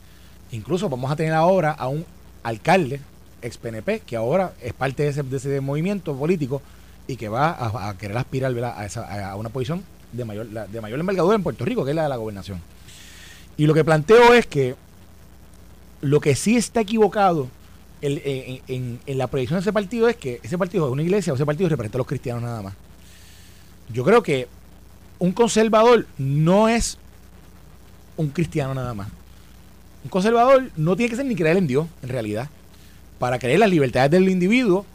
Incluso 0.51 0.89
vamos 0.89 1.09
a 1.09 1.15
tener 1.15 1.33
ahora 1.33 1.71
a 1.71 1.87
un 1.87 2.05
alcalde 2.43 2.99
ex 3.41 3.57
PNP 3.57 4.01
que 4.01 4.15
ahora 4.15 4.53
es 4.61 4.73
parte 4.73 5.03
de 5.03 5.09
ese, 5.09 5.23
de 5.23 5.37
ese 5.37 5.61
movimiento 5.61 6.15
político 6.15 6.61
y 7.07 7.15
que 7.15 7.29
va 7.29 7.87
a, 7.87 7.97
querer 7.97 8.17
aspirar 8.17 8.53
a, 8.63 8.85
esa, 8.85 9.31
a 9.31 9.35
una 9.35 9.49
posición 9.49 9.83
de 10.11 10.25
mayor, 10.25 10.47
de 10.47 10.81
mayor 10.81 10.99
envergadura 10.99 11.35
en 11.35 11.43
Puerto 11.43 11.65
Rico, 11.65 11.83
que 11.83 11.91
es 11.91 11.95
la 11.95 12.03
de 12.03 12.09
la 12.09 12.17
gobernación. 12.17 12.61
Y 13.57 13.67
lo 13.67 13.73
que 13.73 13.83
planteo 13.83 14.33
es 14.33 14.45
que 14.45 14.75
lo 16.01 16.19
que 16.19 16.35
sí 16.35 16.55
está 16.55 16.81
equivocado 16.81 17.47
en, 18.01 18.99
la 19.07 19.27
proyección 19.27 19.57
de 19.57 19.61
ese 19.61 19.73
partido 19.73 20.07
es 20.07 20.15
que 20.15 20.39
ese 20.43 20.57
partido 20.57 20.85
es 20.85 20.91
una 20.91 21.01
iglesia 21.01 21.33
o 21.33 21.35
ese 21.35 21.45
partido 21.45 21.69
representa 21.69 21.97
a 21.97 21.99
los 21.99 22.07
cristianos 22.07 22.43
nada 22.43 22.61
más. 22.61 22.73
Yo 23.91 24.03
creo 24.03 24.21
que 24.21 24.47
un 25.19 25.31
conservador 25.31 26.05
no 26.17 26.69
es 26.69 26.97
un 28.17 28.29
cristiano 28.29 28.73
nada 28.73 28.93
más. 28.93 29.09
Un 30.03 30.09
conservador 30.09 30.69
no 30.75 30.95
tiene 30.95 31.09
que 31.09 31.15
ser 31.15 31.25
ni 31.25 31.35
creer 31.35 31.57
en 31.57 31.67
Dios, 31.67 31.87
en 32.03 32.09
realidad. 32.09 32.49
Para 33.17 33.39
creer 33.39 33.59
las 33.59 33.69
libertades 33.69 34.11
del 34.11 34.29
individuo, 34.29 34.85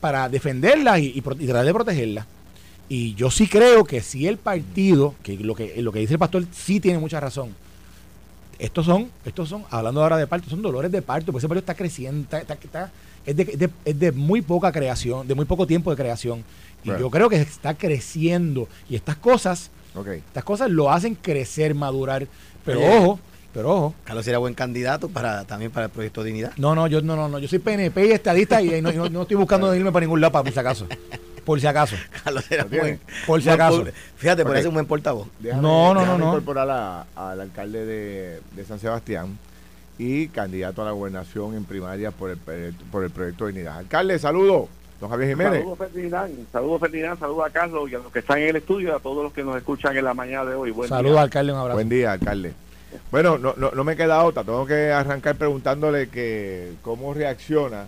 para 0.00 0.28
defenderlas 0.28 0.98
y, 1.00 1.20
tratar 1.20 1.64
de 1.64 1.72
protegerlas. 1.72 2.26
Y 2.90 3.14
yo 3.14 3.30
sí 3.30 3.46
creo 3.46 3.84
que 3.84 4.02
si 4.02 4.26
el 4.26 4.36
partido, 4.36 5.14
que 5.22 5.36
lo 5.36 5.54
que 5.54 5.80
lo 5.80 5.92
que 5.92 6.00
dice 6.00 6.14
el 6.14 6.18
pastor 6.18 6.44
sí 6.52 6.80
tiene 6.80 6.98
mucha 6.98 7.20
razón, 7.20 7.54
estos 8.58 8.84
son, 8.84 9.12
estos 9.24 9.48
son, 9.48 9.64
hablando 9.70 10.02
ahora 10.02 10.16
de 10.16 10.26
parto, 10.26 10.50
son 10.50 10.60
dolores 10.60 10.90
de 10.90 11.00
parto, 11.00 11.26
porque 11.26 11.38
ese 11.38 11.48
partido 11.48 11.60
está 11.60 11.74
creciendo, 11.74 12.36
está, 12.36 12.54
está, 12.54 12.90
es, 13.24 13.36
de, 13.36 13.70
es, 13.84 13.98
de, 13.98 14.10
muy 14.10 14.42
poca 14.42 14.72
creación, 14.72 15.28
de 15.28 15.36
muy 15.36 15.44
poco 15.44 15.68
tiempo 15.68 15.92
de 15.92 15.96
creación. 15.96 16.42
Y 16.82 16.88
yo 16.88 17.10
creo 17.10 17.28
que 17.28 17.36
está 17.36 17.74
creciendo. 17.74 18.66
Y 18.88 18.96
estas 18.96 19.14
cosas, 19.16 19.70
estas 20.26 20.42
cosas 20.42 20.68
lo 20.68 20.90
hacen 20.90 21.14
crecer, 21.14 21.76
madurar. 21.76 22.26
Pero 22.64 22.80
ojo, 22.80 23.20
pero 23.54 23.70
ojo. 23.70 23.94
Carlos 24.02 24.24
sería 24.24 24.38
buen 24.38 24.54
candidato 24.54 25.08
para 25.08 25.44
también 25.44 25.70
para 25.70 25.86
el 25.86 25.92
proyecto 25.92 26.24
Dignidad. 26.24 26.52
No, 26.56 26.74
no, 26.74 26.88
yo 26.88 27.02
no, 27.02 27.14
no, 27.14 27.28
no. 27.28 27.38
Yo 27.38 27.46
soy 27.46 27.60
PNP 27.60 28.08
y 28.08 28.10
estadista 28.10 28.60
y 28.60 28.82
no, 28.82 29.08
no, 29.08 29.22
estoy 29.22 29.36
buscando 29.36 29.72
irme 29.76 29.92
para 29.92 30.04
ningún 30.04 30.20
lado, 30.20 30.42
por 30.42 30.52
si 30.52 30.58
acaso. 30.58 30.88
Por 31.44 31.60
si 31.60 31.66
acaso. 31.66 31.96
Carlos 32.24 32.50
era 32.50 32.64
buen, 32.64 33.00
por 33.26 33.42
si 33.42 33.48
acaso. 33.48 33.84
Fíjate, 34.16 34.44
parece 34.44 34.68
un 34.68 34.74
buen 34.74 34.86
portavoz. 34.86 35.28
no, 35.40 35.94
no, 35.94 36.06
no, 36.06 36.18
no. 36.18 36.28
incorporar 36.28 37.06
al 37.14 37.40
alcalde 37.40 37.84
de, 37.84 38.40
de, 38.52 38.64
San 38.64 38.78
Sebastián 38.78 39.38
y 39.98 40.28
candidato 40.28 40.82
a 40.82 40.86
la 40.86 40.90
gobernación 40.92 41.54
en 41.54 41.64
primaria 41.64 42.10
por 42.10 42.30
el, 42.30 42.38
por 42.38 43.04
el 43.04 43.10
proyecto 43.10 43.46
Dignidad. 43.46 43.78
Alcalde, 43.78 44.18
saludos. 44.18 44.68
Don 45.00 45.08
Javier 45.08 45.30
Jiménez. 45.30 45.60
Saludos 45.60 45.78
Ferdinand, 45.78 46.46
saludos 46.52 46.80
Ferdinand, 46.80 47.18
saludos 47.18 47.46
a 47.46 47.50
Carlos 47.50 47.90
y 47.90 47.94
a 47.94 47.98
los 47.98 48.12
que 48.12 48.18
están 48.18 48.38
en 48.38 48.48
el 48.48 48.56
estudio 48.56 48.88
y 48.88 48.92
a 48.92 48.98
todos 48.98 49.24
los 49.24 49.32
que 49.32 49.42
nos 49.42 49.56
escuchan 49.56 49.96
en 49.96 50.04
la 50.04 50.12
mañana 50.12 50.50
de 50.50 50.54
hoy. 50.54 50.74
saludos 50.86 51.18
alcalde, 51.18 51.52
un 51.52 51.58
abrazo. 51.58 51.76
Buen 51.76 51.88
día, 51.88 52.12
alcalde. 52.12 52.52
Bueno, 53.10 53.38
no, 53.38 53.54
no, 53.56 53.70
no 53.70 53.84
me 53.84 53.96
queda 53.96 54.22
otra, 54.24 54.44
tengo 54.44 54.66
que 54.66 54.90
arrancar 54.90 55.36
preguntándole 55.36 56.08
que 56.08 56.72
cómo 56.82 57.14
reacciona 57.14 57.86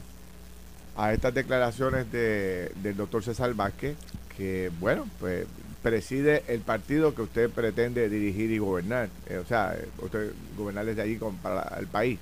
a 0.96 1.12
estas 1.12 1.34
declaraciones 1.34 2.10
de, 2.12 2.70
del 2.76 2.96
doctor 2.96 3.22
César 3.22 3.54
Vázquez, 3.54 3.96
que 4.36 4.70
bueno, 4.80 5.06
pues 5.20 5.46
preside 5.82 6.44
el 6.48 6.60
partido 6.60 7.14
que 7.14 7.22
usted 7.22 7.50
pretende 7.50 8.08
dirigir 8.08 8.50
y 8.50 8.58
gobernar, 8.58 9.08
eh, 9.28 9.38
o 9.38 9.44
sea, 9.44 9.76
usted 9.98 10.32
gobernar 10.56 10.84
desde 10.84 11.02
allí 11.02 11.18
para 11.42 11.76
el 11.78 11.86
país. 11.86 12.18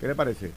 ¿Qué 0.00 0.08
le 0.08 0.14
parece? 0.14 0.50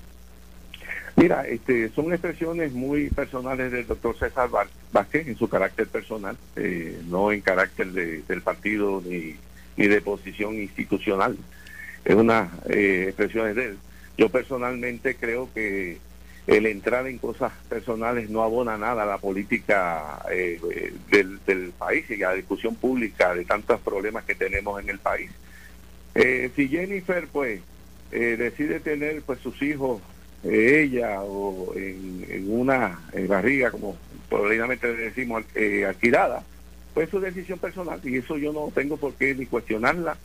Mira, 1.16 1.48
este, 1.48 1.90
son 1.90 2.12
expresiones 2.12 2.72
muy 2.74 3.10
personales 3.10 3.72
del 3.72 3.86
doctor 3.86 4.18
César 4.18 4.50
Vázquez 4.92 5.28
en 5.28 5.38
su 5.38 5.48
carácter 5.48 5.88
personal, 5.88 6.38
eh, 6.56 7.02
no 7.08 7.32
en 7.32 7.42
carácter 7.42 7.92
del 7.92 8.42
partido 8.42 9.02
ni, 9.06 9.36
ni 9.78 9.88
de 9.88 10.02
posición 10.02 10.56
institucional 10.56 11.38
es 12.06 12.16
unas 12.16 12.50
eh, 12.70 13.06
expresiones 13.08 13.56
de 13.56 13.66
él. 13.66 13.78
Yo 14.18 14.30
personalmente 14.30 15.16
creo 15.16 15.50
que 15.54 15.98
el 16.48 16.66
entrar 16.66 17.08
en 17.08 17.18
cosas 17.18 17.52
personales 17.70 18.30
no 18.30 18.42
abona 18.44 18.78
nada 18.78 19.04
a 19.04 19.06
la 19.06 19.18
política 19.18 20.20
eh, 20.32 20.60
del, 21.10 21.72
país 21.78 22.10
y 22.10 22.24
a 22.24 22.30
la 22.30 22.36
discusión 22.36 22.76
pública 22.76 23.34
de 23.34 23.46
tantos 23.46 23.80
problemas 23.82 24.26
que 24.26 24.36
tenemos 24.36 24.82
en 24.82 24.90
el 24.90 25.00
país. 25.00 25.32
Eh, 26.16 26.50
si 26.56 26.68
Jennifer 26.68 27.28
pues 27.32 27.62
decide 28.12 28.82
tener 28.82 29.22
pues 29.22 29.40
sus 29.40 29.62
hijos 29.62 30.02
ella 30.44 31.22
o 31.22 31.74
en, 31.78 32.26
en 32.28 32.52
una 32.52 33.00
barriga 33.30 33.72
como 33.72 33.96
probablemente 34.28 34.94
decimos 34.94 35.44
alquilada, 35.88 36.44
pues 36.94 37.06
es 37.06 37.12
su 37.12 37.20
decisión 37.20 37.60
personal 37.60 38.02
y 38.04 38.18
eso 38.18 38.38
yo 38.38 38.52
no 38.52 38.70
tengo 38.74 38.98
por 38.98 39.14
qué 39.14 39.34
ni 39.34 39.46
cuestionarla 39.46 40.18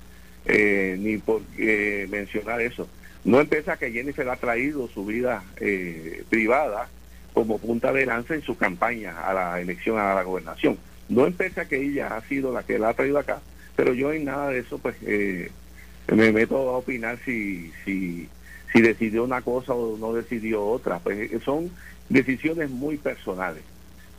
eh, 0.48 0.96
ni 0.98 1.18
por 1.18 1.42
eh, 1.59 2.07
mencionar 2.09 2.61
eso. 2.61 2.88
No 3.27 3.41
empieza 3.41 3.77
que 3.77 3.91
Jennifer 3.91 4.29
ha 4.29 4.37
traído 4.37 4.89
su 4.89 5.05
vida 5.05 5.43
eh, 5.57 6.23
privada 6.31 6.89
como 7.35 7.59
punta 7.59 7.93
de 7.93 8.07
lanza 8.07 8.37
en 8.37 8.43
su 8.43 8.57
campaña 8.57 9.21
a 9.21 9.35
la 9.35 9.61
elección 9.61 9.99
a 9.99 10.15
la 10.15 10.23
gobernación. 10.23 10.79
No 11.09 11.27
empieza 11.27 11.67
que 11.67 11.83
ella 11.83 12.17
ha 12.17 12.23
sido 12.23 12.53
la 12.53 12.62
que 12.62 12.79
la 12.79 12.91
ha 12.91 12.95
traído 12.95 13.19
acá, 13.19 13.41
pero 13.75 13.93
yo 13.95 14.12
en 14.12 14.27
nada 14.27 14.51
de 14.51 14.61
eso 14.61 14.79
pues 14.79 14.95
me 15.03 16.33
meto 16.33 16.57
a 16.57 16.79
opinar 16.79 17.19
si, 17.25 17.73
si, 17.85 18.29
decidió 18.73 19.25
una 19.25 19.43
cosa 19.43 19.75
o 19.75 19.99
no 19.99 20.12
decidió 20.12 20.65
otra. 20.65 21.01
Pues 21.01 21.31
son 21.45 21.71
decisiones 22.09 22.71
muy 22.71 22.97
personales. 22.97 23.65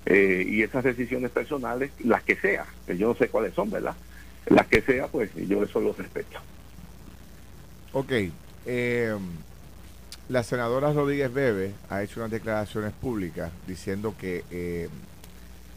y 0.06 0.62
esas 0.62 0.84
decisiones 0.84 1.32
personales, 1.32 1.92
las 2.04 2.24
que 2.24 2.36
sea, 2.36 2.66
yo 2.88 3.08
no 3.08 3.16
sé 3.16 3.30
cuáles 3.30 3.54
son, 3.54 3.72
¿verdad? 3.72 3.96
las 4.50 4.68
que 4.68 4.82
sea, 4.82 5.08
pues 5.08 5.30
yo 5.36 5.64
eso 5.64 5.80
lo 5.80 5.94
respeto. 5.94 6.40
Ok. 7.94 8.12
Eh, 8.68 9.16
la 10.30 10.44
senadora 10.44 10.92
Rodríguez 10.92 11.34
Bebe 11.34 11.72
ha 11.90 12.04
hecho 12.04 12.20
unas 12.20 12.32
declaraciones 12.32 12.92
públicas 12.92 13.50
diciendo 13.66 14.14
que 14.20 14.44
eh, 14.52 14.90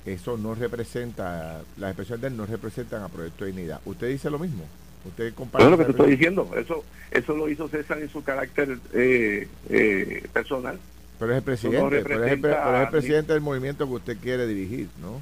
eso 0.04 0.36
no 0.36 0.56
representa, 0.56 1.62
las 1.76 1.90
expresiones 1.90 2.22
de 2.22 2.28
él 2.28 2.36
no 2.36 2.46
representan 2.46 3.02
a 3.02 3.08
Proyecto 3.08 3.44
de 3.44 3.52
Dignidad. 3.52 3.80
¿Usted 3.84 4.08
dice 4.08 4.28
lo 4.28 4.40
mismo? 4.40 4.64
¿Usted 5.04 5.32
compara 5.34 5.70
lo 5.70 5.78
que 5.78 5.84
te 5.84 5.90
estoy 5.92 6.10
diciendo. 6.10 6.50
Eso, 6.56 6.84
eso 7.10 7.36
lo 7.36 7.48
hizo 7.48 7.68
César 7.68 8.00
en 8.00 8.10
su 8.10 8.22
carácter 8.22 8.78
eh, 8.92 9.48
eh, 9.68 10.28
personal. 10.32 10.78
Pero 11.18 11.32
es 11.32 11.38
el 11.38 11.44
presidente, 11.44 12.02
pero 12.02 12.24
es 12.24 12.32
el 12.32 12.88
presidente 12.88 13.32
del 13.32 13.42
movimiento 13.42 13.86
que 13.86 13.92
usted 13.92 14.18
quiere 14.18 14.46
dirigir, 14.46 14.88
¿no? 15.00 15.20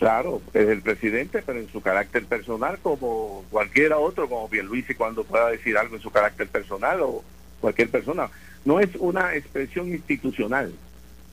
Claro, 0.00 0.40
es 0.54 0.66
el 0.66 0.80
presidente, 0.80 1.42
pero 1.44 1.58
en 1.58 1.68
su 1.68 1.82
carácter 1.82 2.24
personal, 2.24 2.78
como 2.82 3.44
cualquiera 3.50 3.98
otro, 3.98 4.30
como 4.30 4.48
Pierluisi 4.48 4.94
cuando 4.94 5.24
pueda 5.24 5.50
decir 5.50 5.76
algo 5.76 5.94
en 5.94 6.00
su 6.00 6.10
carácter 6.10 6.48
personal 6.48 7.02
o 7.02 7.22
cualquier 7.60 7.90
persona. 7.90 8.30
No 8.64 8.80
es 8.80 8.88
una 8.96 9.36
expresión 9.36 9.90
institucional 9.90 10.72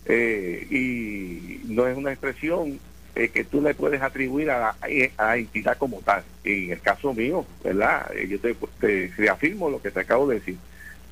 eh, 0.05 0.67
y 0.69 1.61
no 1.71 1.87
es 1.87 1.95
una 1.95 2.11
expresión 2.11 2.77
eh, 3.15 3.29
que 3.29 3.45
tú 3.45 3.61
le 3.61 3.73
puedes 3.73 4.01
atribuir 4.01 4.51
a 4.51 4.75
la, 4.81 5.37
entidad 5.37 5.77
como 5.77 6.01
tal. 6.01 6.25
En 6.43 6.71
el 6.71 6.81
caso 6.81 7.13
mío, 7.13 7.45
¿verdad? 7.63 8.11
Eh, 8.13 8.27
yo 8.27 8.37
te, 8.41 9.13
reafirmo 9.15 9.69
lo 9.69 9.81
que 9.81 9.91
te 9.91 10.01
acabo 10.01 10.27
de 10.27 10.39
decir. 10.39 10.57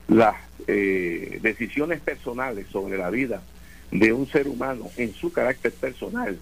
Las 0.09 0.35
decisiones 0.67 2.01
personales 2.01 2.67
sobre 2.67 2.97
la 2.97 3.09
vida 3.09 3.41
de 3.91 4.11
un 4.11 4.27
ser 4.27 4.49
humano 4.49 4.89
en 4.97 5.13
su 5.13 5.31
carácter 5.31 5.71
personal 5.71 6.37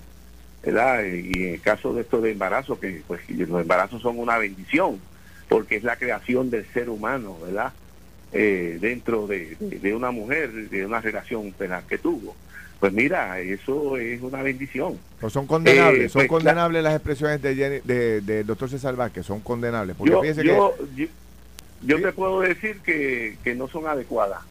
¿verdad? 0.64 1.04
Y 1.04 1.44
en 1.44 1.54
el 1.56 1.62
caso 1.62 1.94
de 1.94 2.02
esto 2.02 2.22
de 2.22 2.32
embarazo, 2.32 2.80
que 2.80 3.02
pues 3.06 3.22
los 3.30 3.62
embarazos 3.62 4.02
son 4.02 4.18
una 4.18 4.38
bendición, 4.38 5.00
porque 5.50 5.76
es 5.76 5.84
la 5.84 5.98
creación 5.98 6.50
del 6.50 6.66
ser 6.74 6.90
humano, 6.90 7.38
¿verdad? 7.44 7.74
Eh, 8.32 8.78
dentro 8.82 9.28
de, 9.28 9.56
una 9.94 10.12
mujer, 10.12 10.70
de 10.70 10.86
una 10.86 11.02
relación 11.02 11.52
penal 11.52 11.84
que 11.88 11.98
tuvo. 11.98 12.36
Pues 12.80 12.92
mira, 12.92 13.40
eso 13.40 13.98
es 13.98 14.22
una 14.22 14.42
bendición. 14.42 14.98
Pues 15.20 15.32
son 15.32 15.46
condenables, 15.46 16.06
eh, 16.06 16.10
son 16.10 16.22
pues, 16.22 16.30
condenables 16.30 16.84
las 16.84 16.96
expresiones 16.96 17.42
de, 17.42 17.82
de, 18.22 18.44
doctor 18.44 18.70
César 18.70 18.96
Vázquez, 18.96 19.26
son 19.26 19.42
condenables. 19.42 19.96
Porque 19.96 20.34
yo, 20.44 20.76
yo, 20.96 21.06
yo, 21.82 22.02
te 22.02 22.12
puedo 22.12 22.42
decir 22.42 22.80
que, 22.84 23.38
que 23.44 23.56
no 23.56 23.68
son 23.68 23.88
adecuadas 23.88 24.42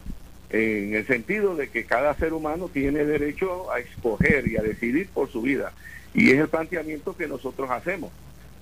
en 0.52 0.94
el 0.94 1.06
sentido 1.06 1.56
de 1.56 1.68
que 1.68 1.84
cada 1.84 2.14
ser 2.14 2.34
humano 2.34 2.70
tiene 2.72 3.04
derecho 3.04 3.72
a 3.72 3.80
escoger 3.80 4.46
y 4.46 4.56
a 4.56 4.62
decidir 4.62 5.08
por 5.08 5.30
su 5.30 5.42
vida. 5.42 5.72
Y 6.14 6.30
es 6.30 6.38
el 6.38 6.48
planteamiento 6.48 7.16
que 7.16 7.26
nosotros 7.26 7.70
hacemos. 7.70 8.10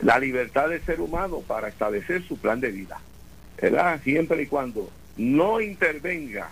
La 0.01 0.19
libertad 0.19 0.69
del 0.69 0.83
ser 0.83 1.01
humano 1.01 1.41
para 1.47 1.69
establecer 1.69 2.23
su 2.23 2.37
plan 2.39 2.61
de 2.61 2.71
vida. 2.71 3.01
¿verdad? 3.61 4.01
Siempre 4.03 4.43
y 4.43 4.47
cuando 4.47 4.91
no 5.17 5.61
intervenga 5.61 6.49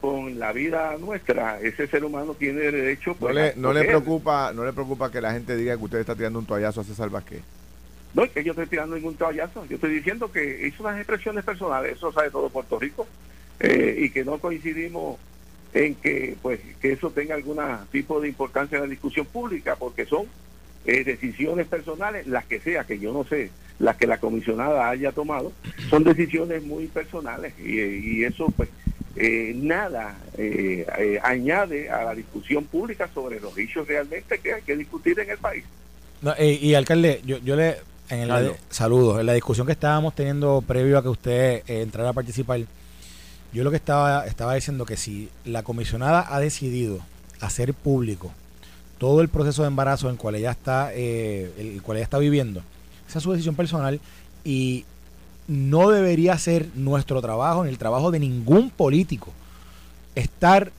con 0.00 0.38
la 0.38 0.52
vida 0.52 0.96
nuestra, 0.98 1.60
ese 1.60 1.88
ser 1.88 2.04
humano 2.04 2.34
tiene 2.34 2.60
derecho 2.60 3.16
pues, 3.16 3.34
no 3.34 3.40
le, 3.40 3.54
no 3.56 3.72
le 3.72 3.84
preocupa 3.84 4.52
no 4.52 4.64
le 4.64 4.72
preocupa 4.72 5.10
que 5.10 5.20
la 5.20 5.32
gente 5.32 5.56
diga 5.56 5.76
que 5.76 5.82
usted 5.82 5.98
está 5.98 6.14
tirando 6.14 6.38
un 6.38 6.46
toallazo 6.46 6.82
a 6.82 6.84
César 6.84 7.10
Vázquez 7.10 7.42
no 8.14 8.22
es 8.22 8.30
que 8.30 8.44
yo 8.44 8.52
estoy 8.52 8.68
tirando 8.68 8.94
ningún 8.94 9.16
toallazo 9.16 9.66
yo 9.66 9.74
estoy 9.74 9.92
diciendo 9.92 10.30
que 10.30 10.68
hizo 10.68 10.84
unas 10.84 10.98
expresiones 10.98 11.44
personales 11.44 11.96
eso 11.96 12.12
sabe 12.12 12.30
todo 12.30 12.48
Puerto 12.48 12.78
Rico 12.78 13.08
eh, 13.58 13.96
y 13.98 14.10
que 14.10 14.24
no 14.24 14.38
coincidimos 14.38 15.18
en 15.78 15.94
que 15.94 16.36
pues 16.42 16.60
que 16.80 16.92
eso 16.92 17.10
tenga 17.10 17.34
algún 17.34 17.58
tipo 17.92 18.20
de 18.20 18.28
importancia 18.28 18.76
en 18.76 18.82
la 18.82 18.90
discusión 18.90 19.26
pública, 19.26 19.76
porque 19.76 20.06
son 20.06 20.26
eh, 20.84 21.04
decisiones 21.04 21.66
personales, 21.66 22.26
las 22.26 22.44
que 22.46 22.60
sea, 22.60 22.84
que 22.84 22.98
yo 22.98 23.12
no 23.12 23.24
sé, 23.24 23.50
las 23.78 23.96
que 23.96 24.06
la 24.06 24.18
comisionada 24.18 24.88
haya 24.88 25.12
tomado, 25.12 25.52
son 25.88 26.02
decisiones 26.02 26.64
muy 26.64 26.86
personales 26.88 27.54
y, 27.58 28.24
eso 28.24 28.46
pues 28.56 28.68
eh, 29.16 29.52
nada 29.54 30.18
eh, 30.36 30.84
añade 31.22 31.90
a 31.90 32.04
la 32.04 32.14
discusión 32.14 32.64
pública 32.64 33.08
sobre 33.14 33.40
los 33.40 33.56
hechos 33.56 33.86
realmente 33.86 34.38
que 34.38 34.54
hay 34.54 34.62
que 34.62 34.76
discutir 34.76 35.18
en 35.20 35.30
el 35.30 35.38
país. 35.38 35.64
Eh, 36.38 36.58
y, 36.60 36.74
alcalde, 36.74 37.20
yo, 37.24 37.38
yo 37.38 37.56
le... 37.56 37.76
En 38.10 38.20
el, 38.20 38.52
saludos. 38.70 39.20
En 39.20 39.26
la 39.26 39.34
discusión 39.34 39.66
que 39.66 39.74
estábamos 39.74 40.14
teniendo 40.14 40.62
previo 40.66 40.96
a 40.96 41.02
que 41.02 41.08
usted 41.10 41.62
eh, 41.66 41.82
entrara 41.82 42.08
a 42.08 42.12
participar, 42.14 42.60
yo 43.52 43.64
lo 43.64 43.70
que 43.70 43.76
estaba, 43.76 44.26
estaba 44.26 44.54
diciendo 44.54 44.84
que 44.84 44.96
si 44.96 45.30
la 45.44 45.62
comisionada 45.62 46.26
ha 46.34 46.40
decidido 46.40 47.00
hacer 47.40 47.74
público 47.74 48.30
todo 48.98 49.20
el 49.20 49.28
proceso 49.28 49.62
de 49.62 49.68
embarazo 49.68 50.08
en 50.08 50.14
el 50.14 50.18
cual 50.18 50.34
ella 50.34 50.50
está, 50.50 50.90
eh, 50.92 51.52
el 51.58 51.82
cual 51.82 51.98
ella 51.98 52.04
está 52.04 52.18
viviendo, 52.18 52.62
esa 53.08 53.18
es 53.18 53.24
su 53.24 53.32
decisión 53.32 53.54
personal 53.54 54.00
y 54.44 54.84
no 55.46 55.88
debería 55.88 56.36
ser 56.36 56.68
nuestro 56.74 57.22
trabajo 57.22 57.64
ni 57.64 57.70
el 57.70 57.78
trabajo 57.78 58.10
de 58.10 58.18
ningún 58.18 58.70
político 58.70 59.32
estar 60.14 60.72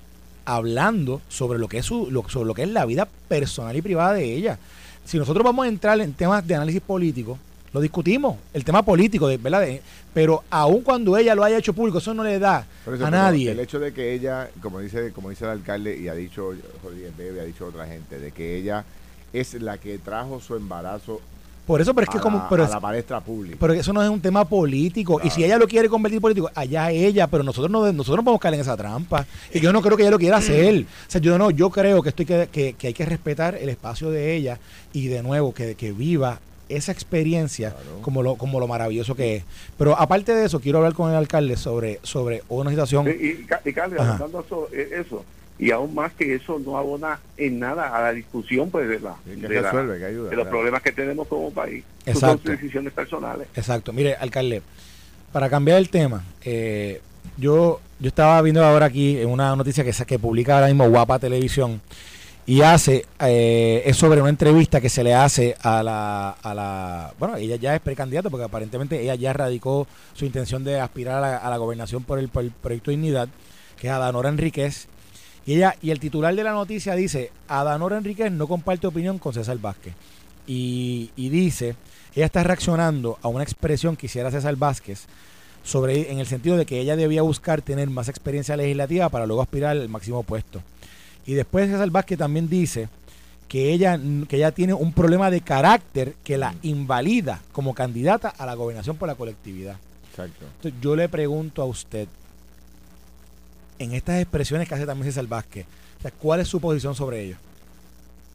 hablando 0.46 1.22
sobre 1.30 1.60
lo 1.60 1.68
que 1.68 1.80
es 1.80 1.86
su, 1.86 2.24
sobre 2.28 2.48
lo 2.48 2.54
que 2.54 2.64
es 2.64 2.70
la 2.70 2.86
vida 2.86 3.08
personal 3.28 3.76
y 3.76 3.82
privada 3.82 4.14
de 4.14 4.34
ella. 4.36 4.60
Si 5.06 5.18
nosotros 5.18 5.44
vamos 5.44 5.66
a 5.66 5.70
entrar 5.70 6.00
en 6.02 6.14
temas 6.14 6.46
de 6.46 6.56
análisis 6.56 6.82
político, 6.82 7.40
lo 7.74 7.82
discutimos, 7.82 8.38
el 8.54 8.64
tema 8.64 8.84
político, 8.84 9.28
de, 9.28 9.38
¿verdad? 9.38 9.68
pero 10.14 10.44
aun 10.50 10.82
cuando 10.82 11.18
ella 11.18 11.36
lo 11.36 11.44
haya 11.44 11.58
hecho 11.58 11.74
público, 11.74 12.00
eso 12.00 12.14
no 12.14 12.24
le 12.24 12.40
da 12.40 12.66
a 13.04 13.12
nadie. 13.12 13.52
El 13.52 13.60
hecho 13.60 13.80
de 13.80 13.94
que 13.94 14.14
ella, 14.14 14.50
como 14.62 14.80
dice, 14.80 15.12
como 15.12 15.30
dice 15.30 15.46
el 15.46 15.52
alcalde 15.52 15.98
y 15.98 16.08
ha 16.08 16.16
dicho 16.16 16.54
Rodríguez 16.84 17.16
Bebe, 17.16 17.42
ha 17.42 17.46
dicho 17.46 17.68
otra 17.68 17.86
gente, 17.86 18.20
de 18.20 18.32
que 18.32 18.58
ella 18.58 18.86
es 19.34 19.54
la 19.56 19.78
que 19.78 19.98
trajo 20.00 20.40
su 20.40 20.56
embarazo 20.56 21.22
por 21.70 21.80
eso, 21.80 21.94
pero 21.94 22.06
es 22.06 22.10
que 22.10 22.20
como. 22.20 22.50
Pero 22.50 22.66
a 22.66 22.68
la 22.68 22.80
palestra 22.80 23.22
pública. 23.22 23.58
Pero 23.60 23.74
eso 23.74 23.94
no 23.94 24.02
es 24.02 24.10
un 24.10 24.20
tema 24.20 24.44
político. 24.44 25.22
Y 25.24 25.30
si 25.30 25.44
ella 25.44 25.56
lo 25.56 25.68
quiere 25.68 25.88
convertir 25.88 26.20
político, 26.20 26.50
allá 26.56 26.90
ella, 26.90 27.28
pero 27.28 27.44
nosotros 27.44 27.70
no, 27.70 27.94
nosotros 27.94 28.18
no 28.18 28.24
podemos 28.24 28.42
caer 28.42 28.56
en 28.56 28.62
esa 28.62 28.76
trampa. 28.76 29.28
Y 29.54 29.60
yo 29.60 29.72
no 29.72 29.80
creo 29.84 29.96
que 29.96 30.02
ella 30.02 30.10
lo 30.10 30.18
quiera 30.18 30.38
hacer. 30.38 30.82
O 30.82 31.12
sea, 31.12 31.22
yo 31.22 31.38
no, 31.38 31.52
yo 31.52 31.70
creo 31.70 32.02
que 32.02 32.10
estoy 32.10 32.26
que, 32.26 32.76
que, 32.76 32.88
hay 32.88 32.94
que 32.96 33.06
respetar 33.06 33.54
el 33.54 33.70
espacio 33.70 34.10
de 34.10 34.36
ella 34.36 34.58
y 34.94 35.10
de 35.10 35.22
nuevo 35.22 35.54
que, 35.54 35.76
que 35.76 35.92
viva 35.92 36.40
esa 36.70 36.92
experiencia 36.92 37.76
como 38.02 38.24
lo 38.24 38.36
como 38.36 38.60
lo 38.60 38.68
maravilloso 38.68 39.16
que 39.16 39.38
es. 39.38 39.44
Pero 39.78 40.00
aparte 40.00 40.34
de 40.34 40.46
eso, 40.46 40.60
quiero 40.60 40.78
hablar 40.80 40.94
con 40.94 41.10
el 41.10 41.18
alcalde 41.18 41.58
sobre 41.58 42.00
sobre 42.04 42.44
una 42.48 42.70
situación. 42.70 43.08
y, 43.08 43.12
y, 43.12 43.46
eso, 43.66 44.70
eh, 44.72 44.90
eso, 45.02 45.26
y 45.60 45.72
aún 45.72 45.94
más 45.94 46.14
que 46.14 46.36
eso 46.36 46.58
no 46.60 46.78
abona 46.78 47.20
en 47.38 47.60
nada 47.60 47.96
a 47.96 48.02
la 48.02 48.14
discusión 48.14 48.70
pues 48.70 48.88
de, 48.88 49.00
la, 49.00 49.16
de, 49.26 50.36
los 50.36 50.48
problemas 50.48 50.82
que 50.82 50.94
tenemos 50.94 51.28
como 51.28 51.52
país. 51.52 51.84
Exacto. 52.06 52.44
Son 52.44 52.56
decisiones 52.56 52.94
personales. 52.94 53.48
Exacto. 53.56 53.92
Mire, 53.92 54.16
alcalde, 54.16 54.62
para 55.34 55.50
cambiar 55.50 55.78
el 55.78 55.90
tema, 55.90 56.24
eh, 56.44 57.02
yo 57.38 57.82
yo 58.00 58.08
estaba 58.08 58.42
viendo 58.42 58.64
ahora 58.64 58.86
aquí 58.86 59.18
en 59.18 59.28
una 59.28 59.54
noticia 59.58 59.84
que, 59.84 59.92
que 60.06 60.18
publica 60.18 60.56
ahora 60.56 60.68
mismo 60.68 60.90
Guapa 60.90 61.20
Televisión 61.20 61.82
y 62.50 62.64
hace, 62.64 63.06
eh, 63.20 63.84
es 63.86 63.96
sobre 63.96 64.20
una 64.22 64.32
entrevista 64.32 64.82
que 64.82 64.90
se 64.90 65.04
le 65.04 65.14
hace 65.14 65.56
a 65.62 65.84
la, 65.84 66.32
a 66.32 66.56
la, 66.56 67.14
bueno, 67.20 67.36
ella 67.36 67.58
ya 67.58 67.76
es 67.76 67.80
precandidata 67.80 68.32
porque 68.32 68.46
aparentemente 68.46 69.00
ella 69.00 69.14
ya 69.14 69.34
radicó 69.34 69.86
su 70.16 70.26
intención 70.26 70.64
de 70.64 70.80
aspirar 70.80 71.24
a 71.24 71.48
la, 71.48 71.58
gobernación 71.58 72.04
por 72.04 72.18
el, 72.18 72.28
por 72.30 72.42
el 72.42 72.50
proyecto 72.50 72.90
Dignidad, 72.90 73.30
que 73.78 73.86
es 73.86 73.94
Adanora 73.94 74.30
Enríquez. 74.30 74.88
Y 75.46 75.58
ella, 75.58 75.76
y 75.80 75.92
el 75.92 76.00
titular 76.00 76.36
de 76.36 76.44
la 76.44 76.54
noticia 76.54 76.96
dice, 76.96 77.32
Adanora 77.48 78.00
Enríquez 78.00 78.32
no 78.32 78.48
comparte 78.48 78.88
opinión 78.88 79.20
con 79.20 79.32
César 79.32 79.60
Vázquez. 79.60 79.94
Y, 80.48 81.12
y 81.16 81.30
dice, 81.30 81.76
ella 82.16 82.26
está 82.26 82.42
reaccionando 82.42 83.20
a 83.22 83.28
una 83.28 83.44
expresión 83.44 83.96
que 83.96 84.08
hiciera 84.08 84.32
César 84.32 84.56
Vázquez 84.56 85.06
sobre, 85.64 86.12
en 86.12 86.18
el 86.18 86.26
sentido 86.26 86.58
de 86.58 86.66
que 86.66 86.80
ella 86.80 86.96
debía 86.96 87.22
buscar 87.22 87.62
tener 87.62 87.92
más 87.92 88.10
experiencia 88.10 88.58
legislativa 88.58 89.10
para 89.10 89.28
luego 89.28 89.44
aspirar 89.44 89.78
al 89.78 89.88
máximo 89.88 90.24
puesto. 90.24 90.64
Y 91.26 91.34
después 91.34 91.70
César 91.70 91.90
Vázquez 91.90 92.18
también 92.18 92.50
dice 92.50 92.90
que 93.48 93.72
ella, 93.72 94.00
que 94.28 94.38
ella 94.38 94.52
tiene 94.52 94.74
un 94.74 94.94
problema 94.94 95.32
de 95.32 95.42
carácter 95.42 96.14
que 96.24 96.38
la 96.38 96.54
invalida 96.62 97.42
como 97.52 97.74
candidata 97.74 98.30
a 98.30 98.46
la 98.46 98.54
gobernación 98.54 98.96
por 98.96 99.08
la 99.08 99.16
colectividad. 99.16 99.78
Exacto. 100.12 100.46
Entonces, 100.46 100.80
yo 100.82 100.96
le 100.96 101.10
pregunto 101.10 101.62
a 101.62 101.66
usted, 101.66 102.08
en 103.80 103.94
estas 103.94 104.22
expresiones 104.22 104.68
que 104.68 104.76
hace 104.76 104.86
también 104.86 105.12
César 105.12 105.28
Vázquez, 105.28 105.66
¿cuál 106.20 106.42
es 106.42 106.48
su 106.48 106.62
posición 106.62 106.96
sobre 106.96 107.24
ello? 107.24 107.38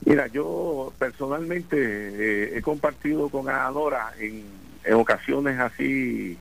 Mira, 0.04 0.26
yo 0.26 0.92
personalmente 0.98 1.76
eh, 1.78 2.58
he 2.58 2.62
compartido 2.62 3.28
con 3.28 3.48
Adora 3.48 4.12
en, 4.18 4.44
en 4.84 4.94
ocasiones 4.94 5.58
así, 5.58 6.36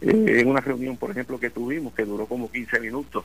eh, 0.00 0.40
en 0.40 0.48
una 0.48 0.60
reunión, 0.60 0.96
por 0.96 1.10
ejemplo, 1.10 1.38
que 1.38 1.50
tuvimos, 1.50 1.94
que 1.94 2.04
duró 2.04 2.26
como 2.26 2.50
15 2.50 2.80
minutos, 2.80 3.24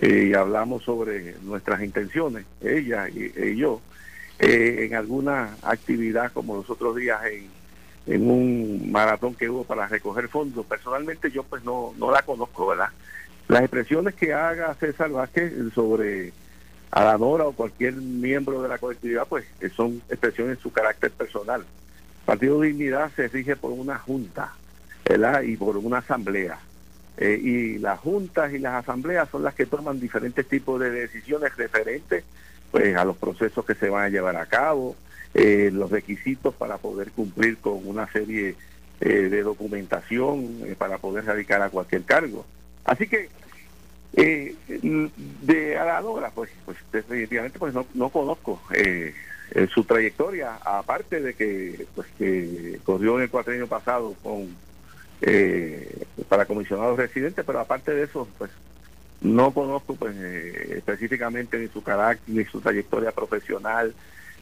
y 0.00 0.34
hablamos 0.34 0.82
sobre 0.82 1.36
nuestras 1.42 1.82
intenciones, 1.82 2.44
ella 2.60 3.08
y, 3.08 3.56
yo, 3.56 3.80
eh, 4.38 4.86
en 4.86 4.94
alguna 4.94 5.56
actividad 5.62 6.32
como 6.32 6.56
los 6.56 6.68
otros 6.68 6.96
días 6.96 7.20
en, 7.24 7.48
en 8.06 8.30
un 8.30 8.92
maratón 8.92 9.34
que 9.34 9.48
hubo 9.48 9.64
para 9.64 9.88
recoger 9.88 10.28
fondos. 10.28 10.66
Personalmente 10.66 11.30
yo 11.30 11.42
pues 11.42 11.64
no, 11.64 11.94
no 11.98 12.10
la 12.10 12.22
conozco, 12.22 12.66
¿verdad? 12.66 12.88
Las 13.48 13.62
expresiones 13.62 14.14
que 14.14 14.34
haga 14.34 14.74
César 14.74 15.10
Vázquez 15.10 15.52
sobre 15.74 16.32
Adanora 16.90 17.44
o 17.44 17.52
cualquier 17.52 17.94
miembro 17.94 18.62
de 18.62 18.68
la 18.68 18.78
colectividad, 18.78 19.26
pues 19.26 19.44
son 19.74 20.02
expresiones 20.08 20.56
en 20.56 20.62
su 20.62 20.72
carácter 20.72 21.10
personal. 21.12 21.60
El 21.60 22.24
Partido 22.26 22.60
Dignidad 22.60 23.10
se 23.14 23.28
rige 23.28 23.54
por 23.56 23.70
una 23.70 23.98
junta, 23.98 24.52
¿verdad? 25.08 25.42
Y 25.42 25.56
por 25.56 25.76
una 25.76 25.98
asamblea. 25.98 26.58
Eh, 27.18 27.40
y 27.42 27.78
las 27.78 27.98
juntas 28.00 28.52
y 28.52 28.58
las 28.58 28.74
asambleas 28.74 29.28
son 29.30 29.42
las 29.42 29.54
que 29.54 29.64
toman 29.64 29.98
diferentes 29.98 30.46
tipos 30.46 30.78
de 30.78 30.90
decisiones 30.90 31.56
referentes 31.56 32.24
pues 32.70 32.94
a 32.94 33.06
los 33.06 33.16
procesos 33.16 33.64
que 33.64 33.74
se 33.74 33.88
van 33.88 34.04
a 34.04 34.08
llevar 34.10 34.36
a 34.36 34.44
cabo, 34.44 34.96
eh, 35.32 35.70
los 35.72 35.90
requisitos 35.90 36.54
para 36.54 36.76
poder 36.76 37.10
cumplir 37.12 37.56
con 37.56 37.86
una 37.86 38.10
serie 38.12 38.54
eh, 39.00 39.08
de 39.08 39.42
documentación 39.42 40.58
para 40.76 40.98
poder 40.98 41.24
radicar 41.24 41.62
a 41.62 41.70
cualquier 41.70 42.02
cargo. 42.02 42.44
Así 42.84 43.06
que 43.06 43.28
de 44.12 45.78
Aladora, 45.78 46.30
pues, 46.30 46.50
pues 46.64 46.78
definitivamente 46.90 47.58
pues 47.58 47.74
no, 47.74 47.86
no 47.94 48.08
conozco 48.08 48.62
su 49.72 49.84
trayectoria, 49.84 50.54
aparte 50.56 51.20
de 51.20 51.34
que 51.34 51.86
pues 51.94 52.08
que 52.18 52.80
corrió 52.84 53.16
en 53.16 53.24
el 53.24 53.30
cuatrienio 53.30 53.66
pasado 53.66 54.14
con 54.22 54.48
eh, 55.22 56.04
para 56.28 56.46
comisionados 56.46 56.96
residentes, 56.96 57.44
pero 57.44 57.60
aparte 57.60 57.92
de 57.92 58.04
eso, 58.04 58.28
pues 58.38 58.50
no 59.20 59.52
conozco 59.52 59.94
pues 59.94 60.14
eh, 60.18 60.74
específicamente 60.78 61.58
ni 61.58 61.68
su 61.68 61.82
carácter, 61.82 62.34
ni 62.34 62.44
su 62.44 62.60
trayectoria 62.60 63.12
profesional, 63.12 63.94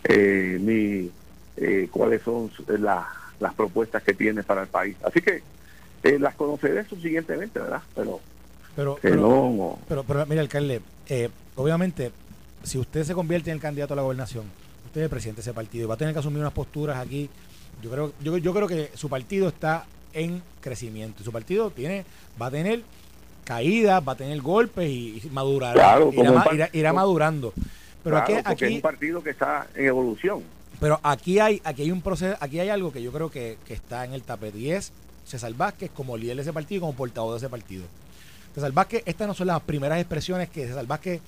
eh, 0.04 0.58
ni 0.60 1.10
eh, 1.56 1.88
cuáles 1.90 2.22
son 2.22 2.50
las 2.68 3.54
propuestas 3.56 4.02
que 4.02 4.14
tiene 4.14 4.42
para 4.42 4.62
el 4.62 4.68
país. 4.68 4.96
Así 5.04 5.20
que 5.20 5.42
las 6.18 6.34
conoceré 6.34 6.84
subsiguientemente, 6.84 7.58
¿verdad? 7.58 7.80
Pero, 7.94 8.20
pero, 8.76 8.98
pero, 9.00 9.78
pero, 9.88 10.04
pero, 10.04 10.26
mira, 10.26 10.42
alcalde, 10.42 10.82
obviamente, 11.56 12.10
si 12.62 12.78
usted 12.78 13.04
se 13.04 13.14
convierte 13.14 13.50
en 13.50 13.56
el 13.56 13.62
candidato 13.62 13.94
a 13.94 13.96
la 13.96 14.02
gobernación, 14.02 14.44
usted 14.84 15.00
es 15.00 15.04
el 15.04 15.10
presidente 15.10 15.36
de 15.38 15.42
ese 15.42 15.54
partido 15.54 15.84
y 15.84 15.88
va 15.88 15.94
a 15.94 15.96
tener 15.96 16.12
que 16.12 16.20
asumir 16.20 16.40
unas 16.40 16.52
posturas 16.52 16.98
aquí. 16.98 17.30
Yo 17.82 17.90
creo, 17.90 18.12
yo, 18.20 18.36
yo 18.36 18.52
creo 18.52 18.68
que 18.68 18.90
su 18.94 19.08
partido 19.08 19.48
está 19.48 19.86
en 20.14 20.42
crecimiento. 20.60 21.22
Su 21.22 21.32
partido 21.32 21.70
tiene, 21.70 22.04
va 22.40 22.46
a 22.46 22.50
tener 22.50 22.82
caídas, 23.44 24.02
va 24.06 24.12
a 24.12 24.16
tener 24.16 24.40
golpes 24.40 24.88
y, 24.88 25.22
madurará, 25.30 25.98
irá, 26.72 26.92
madurando. 26.92 27.52
Pero 28.02 28.18
aquí, 28.18 28.34
aquí 28.44 28.64
es 28.64 28.72
un 28.72 28.80
partido 28.80 29.22
que 29.22 29.30
está 29.30 29.66
en 29.74 29.86
evolución. 29.86 30.42
Pero 30.80 30.98
aquí 31.02 31.38
hay, 31.38 31.60
aquí 31.64 31.82
hay 31.82 31.90
un 31.90 32.02
proceso, 32.02 32.36
aquí 32.40 32.58
hay 32.60 32.68
algo 32.68 32.92
que 32.92 33.02
yo 33.02 33.12
creo 33.12 33.30
que, 33.30 33.58
está 33.68 34.04
en 34.04 34.12
el 34.12 34.22
tapete 34.22 34.58
y 34.58 34.72
es 34.72 34.92
César 35.24 35.52
Vázquez 35.54 35.90
como 35.90 36.16
líder 36.16 36.36
de 36.36 36.42
ese 36.42 36.52
partido 36.52 36.78
y 36.78 36.80
como 36.80 36.94
portavoz 36.94 37.32
de 37.32 37.46
ese 37.46 37.48
partido. 37.48 37.84
César 38.54 38.72
Vázquez, 38.72 39.02
estas 39.06 39.26
no 39.26 39.34
son 39.34 39.48
las 39.48 39.60
primeras 39.62 39.98
expresiones 39.98 40.48
que 40.48 40.66
César 40.66 40.86
Vázquez, 40.86 41.20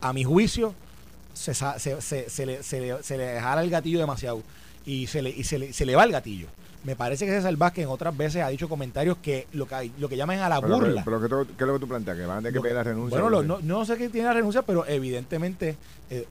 a 0.00 0.12
mi 0.12 0.24
juicio, 0.24 0.74
se, 1.34 1.52
se, 1.54 2.00
se, 2.00 2.30
se 2.30 2.46
le, 2.46 2.62
se, 2.62 2.80
le, 2.80 3.02
se 3.02 3.18
le 3.18 3.40
jala 3.40 3.62
el 3.62 3.70
gatillo 3.70 3.98
demasiado 3.98 4.42
y 4.86 5.06
se 5.08 5.20
le, 5.20 5.30
y 5.30 5.44
se 5.44 5.58
le, 5.58 5.72
se 5.72 5.84
le 5.84 5.94
va 5.94 6.04
el 6.04 6.12
gatillo. 6.12 6.46
Me 6.84 6.94
parece 6.94 7.26
que 7.26 7.32
César 7.32 7.56
Vázquez 7.56 7.82
en 7.82 7.90
otras 7.90 8.16
veces 8.16 8.42
ha 8.42 8.48
dicho 8.48 8.68
comentarios 8.68 9.18
que 9.20 9.48
lo 9.52 9.66
que, 9.66 9.90
lo 9.98 10.08
que 10.08 10.16
llaman 10.16 10.38
a 10.38 10.48
la 10.48 10.60
burla. 10.60 11.02
Pero, 11.04 11.20
¿qué, 11.20 11.26
es 11.26 11.66
lo 11.66 11.72
que 11.74 11.80
tú 11.80 11.88
planteas? 11.88 12.16
¿Que 12.16 12.26
van 12.26 12.38
a 12.38 12.40
tener 12.40 12.52
que 12.52 12.60
pedir 12.60 12.76
la 12.76 12.84
renuncia? 12.84 13.20
Bueno, 13.20 13.42
no, 13.42 13.58
no, 13.60 13.84
sé 13.84 13.96
qué 13.96 14.08
tiene 14.08 14.28
la 14.28 14.34
renuncia, 14.34 14.62
pero 14.62 14.86
evidentemente 14.86 15.76
eh, 16.10 16.26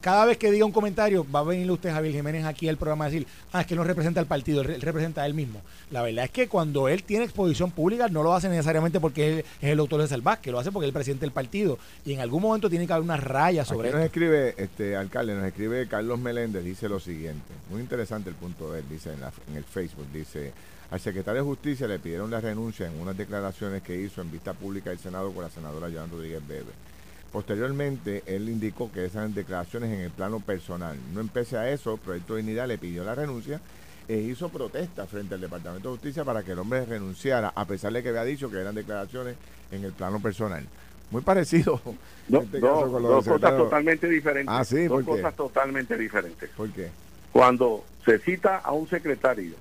cada 0.00 0.24
vez 0.24 0.38
que 0.38 0.50
diga 0.50 0.64
un 0.64 0.72
comentario, 0.72 1.26
va 1.30 1.40
a 1.40 1.42
venir 1.44 1.70
usted, 1.70 1.90
Javier 1.90 2.14
Jiménez, 2.14 2.44
aquí 2.44 2.68
al 2.68 2.76
programa 2.76 3.04
a 3.04 3.10
decir, 3.10 3.26
ah, 3.52 3.60
es 3.60 3.66
que 3.66 3.74
no 3.74 3.84
representa 3.84 4.18
al 4.20 4.26
partido, 4.26 4.62
él 4.62 4.80
representa 4.80 5.22
a 5.22 5.26
él 5.26 5.34
mismo. 5.34 5.60
La 5.90 6.02
verdad 6.02 6.24
es 6.24 6.30
que 6.30 6.48
cuando 6.48 6.88
él 6.88 7.02
tiene 7.02 7.24
exposición 7.24 7.70
pública, 7.70 8.08
no 8.08 8.22
lo 8.22 8.34
hace 8.34 8.48
necesariamente 8.48 8.98
porque 8.98 9.28
él 9.28 9.44
es 9.60 9.70
el 9.70 9.76
doctor 9.76 10.00
de 10.00 10.08
Salvázquez, 10.08 10.52
lo 10.52 10.58
hace 10.58 10.72
porque 10.72 10.86
es 10.86 10.88
el 10.88 10.94
presidente 10.94 11.26
del 11.26 11.32
partido. 11.32 11.78
Y 12.04 12.14
en 12.14 12.20
algún 12.20 12.42
momento 12.42 12.70
tiene 12.70 12.86
que 12.86 12.92
haber 12.92 13.04
una 13.04 13.16
raya 13.16 13.64
sobre 13.64 13.88
aquí 13.88 13.96
nos 13.96 14.06
escribe, 14.06 14.54
este 14.56 14.96
alcalde, 14.96 15.34
nos 15.34 15.44
escribe 15.44 15.86
Carlos 15.86 16.18
Meléndez, 16.18 16.64
dice 16.64 16.88
lo 16.88 17.00
siguiente. 17.00 17.52
Muy 17.70 17.80
interesante 17.80 18.30
el 18.30 18.36
punto 18.36 18.72
de 18.72 18.80
él, 18.80 18.86
dice 18.88 19.12
en, 19.12 19.20
en 19.50 19.56
el 19.56 19.64
Facebook, 19.64 20.06
dice. 20.12 20.52
Al 20.90 20.98
secretario 20.98 21.42
de 21.42 21.46
Justicia 21.46 21.86
le 21.86 22.00
pidieron 22.00 22.32
la 22.32 22.40
renuncia 22.40 22.86
en 22.88 23.00
unas 23.00 23.16
declaraciones 23.16 23.80
que 23.80 23.94
hizo 23.94 24.22
en 24.22 24.32
vista 24.32 24.54
pública 24.54 24.90
del 24.90 24.98
Senado 24.98 25.30
con 25.30 25.44
la 25.44 25.50
senadora 25.50 25.88
Joan 25.88 26.10
Rodríguez 26.10 26.42
Bebe 26.48 26.89
Posteriormente, 27.32 28.24
él 28.26 28.48
indicó 28.48 28.90
que 28.90 29.04
esas 29.04 29.32
declaraciones 29.34 29.90
en 29.92 30.00
el 30.00 30.10
plano 30.10 30.40
personal. 30.40 30.98
No 31.14 31.20
empecé 31.20 31.56
a 31.56 31.70
eso, 31.70 31.96
Proyecto 31.96 32.34
de 32.34 32.42
Dignidad 32.42 32.66
le 32.66 32.78
pidió 32.78 33.04
la 33.04 33.14
renuncia 33.14 33.60
e 34.08 34.18
hizo 34.18 34.48
protesta 34.48 35.06
frente 35.06 35.34
al 35.34 35.40
Departamento 35.40 35.88
de 35.88 35.94
Justicia 35.94 36.24
para 36.24 36.42
que 36.42 36.52
el 36.52 36.58
hombre 36.58 36.84
renunciara, 36.84 37.52
a 37.54 37.64
pesar 37.66 37.92
de 37.92 38.02
que 38.02 38.08
había 38.08 38.24
dicho 38.24 38.50
que 38.50 38.58
eran 38.58 38.74
declaraciones 38.74 39.36
en 39.70 39.84
el 39.84 39.92
plano 39.92 40.20
personal. 40.20 40.66
Muy 41.12 41.22
parecido. 41.22 41.80
Este 42.30 42.58
dos 42.58 43.24
cosas 43.24 43.56
totalmente 43.56 44.08
diferentes. 44.08 44.54
Ah, 44.54 44.64
sí, 44.64 44.86
dos 44.86 45.04
cosas 45.04 45.34
totalmente 45.34 45.96
diferentes. 45.96 46.50
¿Por 46.50 46.70
qué? 46.70 46.90
Cuando 47.32 47.84
se 48.04 48.18
cita 48.18 48.58
a 48.58 48.72
un 48.72 48.88
secretario 48.88 49.54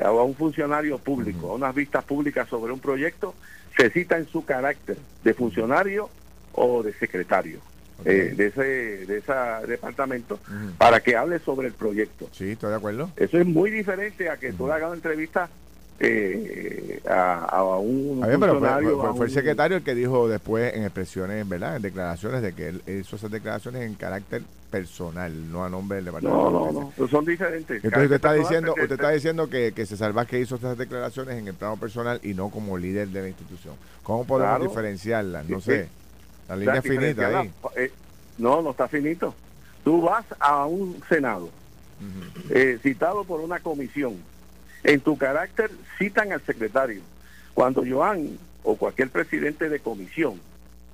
o 0.00 0.20
a 0.20 0.24
un 0.24 0.34
funcionario 0.34 0.98
público, 0.98 1.50
a 1.50 1.54
unas 1.54 1.74
vistas 1.74 2.04
públicas 2.04 2.48
sobre 2.48 2.72
un 2.72 2.78
proyecto, 2.78 3.34
se 3.76 3.90
cita 3.90 4.16
en 4.16 4.28
su 4.28 4.44
carácter 4.44 4.96
de 5.24 5.34
funcionario 5.34 6.08
o 6.58 6.82
de 6.82 6.92
secretario. 6.94 7.60
Eh, 8.04 8.32
de 8.36 8.46
ese 8.46 9.06
de 9.06 9.18
ese 9.18 9.32
departamento 9.66 10.38
para 10.78 11.00
que 11.00 11.16
hable 11.16 11.40
sobre 11.40 11.66
el 11.66 11.74
proyecto. 11.74 12.28
Sí, 12.32 12.52
estoy 12.52 12.70
de 12.70 12.76
acuerdo. 12.76 13.10
Eso 13.16 13.38
es 13.38 13.46
muy 13.46 13.72
diferente 13.72 14.30
a 14.30 14.36
que 14.36 14.52
tú 14.52 14.68
le 14.68 14.74
hagas 14.74 14.86
una 14.86 14.96
entrevista 14.96 15.48
eh, 16.00 17.00
a, 17.08 17.60
un 17.78 18.20
funcionario. 18.20 19.14
fue, 19.14 19.26
el 19.26 19.32
secretario 19.32 19.78
el 19.78 19.82
que 19.82 19.96
dijo 19.96 20.28
después 20.28 20.74
en 20.74 20.84
expresiones, 20.84 21.48
¿verdad? 21.48 21.74
En 21.74 21.82
declaraciones 21.82 22.40
de 22.40 22.52
que 22.52 22.68
él 22.68 22.82
hizo 22.86 23.16
esas 23.16 23.32
declaraciones 23.32 23.82
en 23.82 23.94
carácter 23.94 24.42
personal, 24.70 25.50
no 25.50 25.64
a 25.64 25.68
nombre 25.68 25.96
del 25.96 26.04
departamento. 26.04 26.50
No, 26.50 26.72
no, 26.72 26.92
no, 26.96 27.08
son 27.08 27.24
diferentes. 27.24 27.82
Entonces 27.82 28.04
usted 28.04 28.16
está 28.16 28.32
diciendo, 28.34 28.74
usted 28.80 28.92
está 28.92 29.10
diciendo 29.10 29.50
que, 29.50 29.72
que 29.72 29.86
se 29.86 29.96
salva 29.96 30.24
que 30.24 30.38
hizo 30.38 30.54
esas 30.54 30.78
declaraciones 30.78 31.36
en 31.36 31.48
el 31.48 31.54
plano 31.54 31.76
personal 31.78 32.20
y 32.22 32.32
no 32.34 32.48
como 32.50 32.78
líder 32.78 33.08
de 33.08 33.22
la 33.22 33.28
institución. 33.28 33.74
¿Cómo 34.04 34.24
podemos 34.24 34.62
diferenciarlas? 34.62 35.48
No 35.48 35.60
sé. 35.60 35.88
La 36.48 36.56
línea 36.56 36.82
finita 36.82 37.40
ahí. 37.40 37.52
Eh, 37.76 37.92
no, 38.38 38.62
no 38.62 38.70
está 38.70 38.88
finito. 38.88 39.34
Tú 39.84 40.02
vas 40.02 40.24
a 40.40 40.64
un 40.66 41.02
Senado, 41.08 41.50
eh, 42.50 42.78
citado 42.82 43.24
por 43.24 43.40
una 43.40 43.60
comisión. 43.60 44.16
En 44.82 45.00
tu 45.00 45.18
carácter 45.18 45.70
citan 45.98 46.32
al 46.32 46.44
secretario. 46.44 47.02
Cuando 47.54 47.84
Joan 47.88 48.38
o 48.62 48.76
cualquier 48.76 49.10
presidente 49.10 49.68
de 49.68 49.80
comisión 49.80 50.40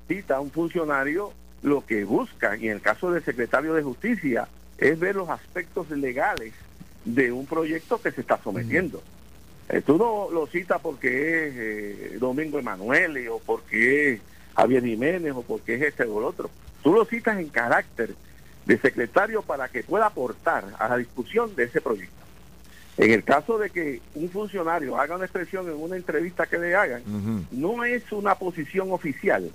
cita 0.08 0.36
a 0.36 0.40
un 0.40 0.50
funcionario, 0.50 1.32
lo 1.62 1.84
que 1.84 2.04
busca, 2.04 2.56
y 2.56 2.68
en 2.68 2.76
el 2.76 2.80
caso 2.80 3.10
del 3.10 3.24
secretario 3.24 3.74
de 3.74 3.82
justicia, 3.82 4.48
es 4.78 4.98
ver 4.98 5.16
los 5.16 5.28
aspectos 5.28 5.90
legales 5.90 6.52
de 7.04 7.32
un 7.32 7.46
proyecto 7.46 8.00
que 8.00 8.10
se 8.10 8.22
está 8.22 8.38
sometiendo. 8.42 9.02
Eh, 9.68 9.80
tú 9.80 9.96
no 9.96 10.28
lo 10.30 10.46
citas 10.46 10.80
porque 10.82 12.12
es 12.12 12.20
Domingo 12.20 12.58
Emanuele 12.58 13.28
o 13.28 13.38
porque 13.38 14.14
es 14.14 14.20
Javier 14.56 14.84
Jiménez 14.84 15.32
o 15.34 15.42
porque 15.42 15.74
es 15.74 15.82
este 15.82 16.04
o 16.04 16.18
el 16.18 16.24
otro. 16.24 16.50
Tú 16.82 16.92
lo 16.92 17.04
citas 17.04 17.38
en 17.38 17.48
carácter 17.48 18.14
de 18.66 18.78
secretario 18.78 19.42
para 19.42 19.68
que 19.68 19.82
pueda 19.82 20.06
aportar 20.06 20.64
a 20.78 20.88
la 20.88 20.96
discusión 20.96 21.54
de 21.54 21.64
ese 21.64 21.80
proyecto. 21.80 22.14
En 22.96 23.10
el 23.10 23.24
caso 23.24 23.58
de 23.58 23.70
que 23.70 24.00
un 24.14 24.30
funcionario 24.30 24.96
haga 24.96 25.16
una 25.16 25.24
expresión 25.24 25.68
en 25.68 25.74
una 25.74 25.96
entrevista 25.96 26.46
que 26.46 26.58
le 26.58 26.76
hagan, 26.76 27.02
no 27.50 27.84
es 27.84 28.10
una 28.12 28.36
posición 28.36 28.92
oficial, 28.92 29.50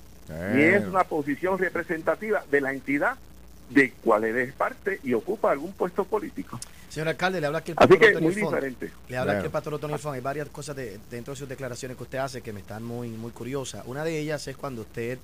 ni 0.54 0.62
es 0.62 0.86
una 0.86 1.06
posición 1.06 1.58
representativa 1.58 2.44
de 2.52 2.62
la 2.62 2.74
entidad 2.74 3.16
de 3.70 3.92
cual 4.04 4.26
es 4.26 4.54
parte 4.54 5.00
y 5.04 5.14
ocupa 5.14 5.52
algún 5.52 5.72
puesto 5.72 6.04
político. 6.04 6.60
Señor 6.90 7.08
alcalde, 7.08 7.40
le 7.40 7.48
habla 7.48 7.60
aquí 7.60 7.72
el 7.72 7.76
pastor 7.76 7.98
Así 8.04 8.14
que 8.14 8.20
muy 8.20 8.34
diferente. 8.36 8.92
Le 9.08 9.18
habla 9.18 9.34
aquí 9.34 9.46
el 9.46 9.52
pastor 9.52 9.80
Tony 9.80 9.98
Fon. 9.98 10.16
Hay 10.16 10.22
varias 10.22 10.50
cosas 10.50 10.76
de, 10.76 11.00
dentro 11.10 11.34
de 11.34 11.40
sus 11.40 11.48
declaraciones 11.48 11.96
que 11.96 12.04
usted 12.04 12.18
hace 12.18 12.42
que 12.42 12.52
me 12.52 12.62
están 12.62 12.84
muy, 12.84 13.10
muy 13.10 13.32
curiosas. 13.32 13.84
Una 13.86 14.04
de 14.04 14.18
ellas 14.20 14.48
es 14.48 14.58
cuando 14.58 14.82
usted 14.82 15.20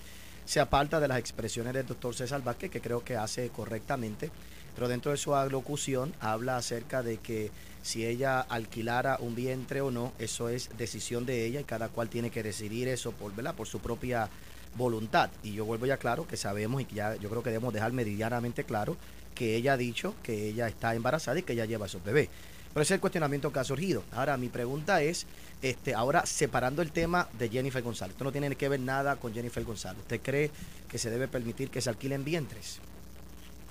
se 0.45 0.59
aparta 0.59 0.99
de 0.99 1.07
las 1.07 1.18
expresiones 1.18 1.74
del 1.74 1.88
doctor 1.88 2.13
César 2.13 2.43
Vázquez, 2.43 2.70
que 2.70 2.82
creo 2.82 3.03
que 3.03 3.18
hace 3.18 3.49
correctamente, 3.49 4.30
pero 4.76 4.88
dentro 4.88 5.11
de 5.11 5.18
su 5.18 5.34
alocución 5.34 6.13
habla 6.20 6.57
acerca 6.57 7.01
de 7.01 7.18
que 7.18 7.49
si 7.82 8.05
ella 8.05 8.41
alquilara 8.41 9.18
un 9.20 9.34
vientre 9.34 9.82
o 9.82 9.89
no, 9.89 10.13
eso 10.20 10.49
es 10.49 10.70
decisión 10.78 11.26
de 11.26 11.45
ella 11.45 11.61
y 11.61 11.63
cada 11.63 11.89
cual 11.89 12.09
tiene 12.09 12.30
que 12.30 12.43
decidir 12.43 12.88
eso 12.88 13.11
por, 13.11 13.36
¿verdad? 13.36 13.55
por 13.55 13.66
su 13.66 13.80
propia 13.80 14.30
voluntad. 14.76 15.32
Y 15.41 15.53
yo 15.53 15.66
vuelvo 15.66 15.88
ya 15.88 15.97
claro 15.97 16.28
que 16.28 16.38
sabemos 16.38 16.82
y 16.82 16.86
que 16.86 16.95
ya 16.95 17.16
yo 17.16 17.30
creo 17.30 17.41
que 17.41 17.49
debemos 17.49 17.74
dejar 17.74 17.91
meridianamente 17.91 18.63
claro 18.63 18.97
que 19.36 19.56
ella 19.56 19.74
ha 19.74 19.78
dicho 19.78 20.16
que 20.24 20.48
ella 20.48 20.68
está 20.68 20.96
embarazada 20.96 21.38
y 21.38 21.44
que 21.44 21.54
ella 21.54 21.66
lleva 21.66 21.86
a 21.86 21.90
su 21.90 22.02
bebé. 22.02 22.30
Pero 22.74 22.82
ese 22.82 22.94
es 22.94 22.98
el 22.98 23.02
cuestionamiento 23.02 23.54
que 23.54 23.60
ha 23.60 23.64
surgido. 23.64 24.04
Ahora, 24.12 24.36
mi 24.38 24.50
pregunta 24.50 25.02
es, 25.02 25.28
este, 25.62 25.94
ahora 25.94 26.26
separando 26.26 26.82
el 26.82 26.92
tema 26.92 27.30
de 27.38 27.50
Jennifer 27.50 27.82
González, 27.84 28.14
esto 28.14 28.24
no 28.24 28.32
tiene 28.32 28.56
que 28.56 28.68
ver 28.68 28.80
nada 28.80 29.16
con 29.18 29.34
Jennifer 29.34 29.64
González. 29.64 30.02
¿Usted 30.02 30.20
cree 30.22 30.52
que 30.90 30.98
se 30.98 31.10
debe 31.10 31.28
permitir 31.28 31.70
que 31.70 31.82
se 31.82 31.90
alquilen 31.90 32.24
vientres? 32.24 32.80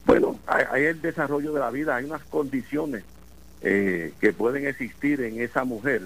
Bueno, 0.06 0.38
hay, 0.46 0.84
el 0.84 1.00
desarrollo 1.00 1.52
de 1.52 1.60
la 1.60 1.70
vida, 1.70 1.96
hay 1.96 2.04
unas 2.04 2.22
condiciones 2.24 3.04
eh, 3.62 4.12
que 4.20 4.32
pueden 4.32 4.66
existir 4.66 5.22
en 5.22 5.40
esa 5.40 5.64
mujer 5.64 6.02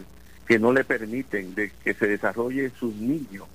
que 0.46 0.58
no 0.58 0.72
le 0.72 0.82
permiten 0.84 1.54
de 1.54 1.70
que 1.84 1.94
se 1.94 2.06
desarrolle 2.06 2.70
sus 2.78 2.94
niños 2.94 3.46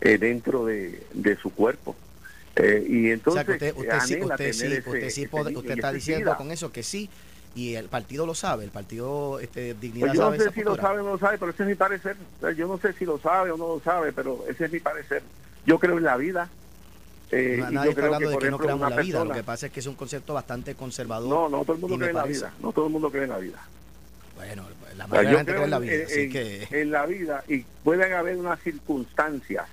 eh, 0.00 0.18
dentro 0.18 0.66
de, 0.66 1.38
su 1.40 1.50
cuerpo. 1.50 1.96
Eh, 2.56 2.86
y 2.88 3.10
entonces, 3.10 3.48
usted, 3.48 3.74
usted, 3.76 4.00
sí, 4.00 4.20
usted, 4.20 5.74
está 5.76 5.92
diciendo 5.92 6.36
con 6.36 6.52
eso 6.52 6.70
que 6.70 6.82
sí, 6.82 7.10
y 7.54 7.74
el 7.74 7.88
partido 7.88 8.26
lo 8.26 8.34
sabe, 8.34 8.64
el 8.64 8.70
partido 8.70 9.38
este, 9.38 9.74
Dignidad 9.74 10.08
pues 10.08 10.18
yo 10.18 10.30
no 10.30 10.36
sé 10.36 10.50
si 10.52 10.62
lo 10.62 10.76
sabe 10.76 11.00
o 11.00 11.04
no 11.04 11.10
lo 11.12 11.18
sabe, 11.18 11.38
pero 11.38 11.50
ese 11.50 11.62
es 11.62 11.68
mi 11.68 11.74
parecer. 11.74 12.16
Yo 12.56 12.66
no 12.66 12.78
sé 12.78 12.92
si 12.94 13.04
lo 13.04 13.18
sabe 13.18 13.50
o 13.50 13.56
no 13.56 13.68
lo 13.68 13.80
sabe, 13.80 14.12
pero 14.12 14.44
ese 14.48 14.64
es 14.64 14.72
mi 14.72 14.80
parecer. 14.80 15.22
Yo 15.66 15.78
creo 15.78 15.98
en 15.98 16.04
la 16.04 16.16
vida. 16.16 16.48
Eh, 17.30 17.64
nadie 17.70 17.90
está 17.90 18.04
hablando 18.04 18.30
de 18.30 18.38
que 18.38 18.50
no 18.50 18.58
creamos 18.58 18.90
en 18.90 18.96
la 18.96 19.02
vida, 19.02 19.24
lo 19.24 19.32
que 19.32 19.42
pasa 19.42 19.66
es 19.66 19.72
que 19.72 19.80
es 19.80 19.86
un 19.86 19.94
concepto 19.94 20.34
bastante 20.34 20.74
conservador. 20.74 21.28
No, 21.28 21.48
no 21.48 21.64
todo 21.64 21.74
el 21.74 21.80
mundo 21.80 21.96
cree 21.96 22.10
en 22.10 22.16
la 22.16 22.24
vida, 22.24 22.52
no 22.60 22.72
todo 22.72 22.86
el 22.86 22.92
mundo 22.92 23.10
cree 23.10 23.24
en 23.24 23.30
la 23.30 23.38
vida. 23.38 23.58
Bueno, 24.36 24.66
la 24.96 25.06
mayoría 25.06 25.30
de 25.30 25.32
la 25.32 25.38
gente 25.38 25.52
cree 25.52 25.64
en 25.64 25.70
la 25.70 25.78
vida, 25.78 26.04
así 26.04 26.28
que... 26.28 26.68
En 26.70 26.90
la 26.90 27.06
vida, 27.06 27.44
y 27.48 27.64
pueden 27.82 28.12
haber 28.12 28.36
unas 28.36 28.60
circunstancias 28.60 29.66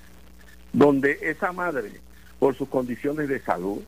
donde 0.72 1.20
esa 1.22 1.52
madre, 1.52 1.92
por 2.42 2.58
sus 2.58 2.70
condiciones 2.70 3.30
de 3.30 3.40
salud, 3.40 3.84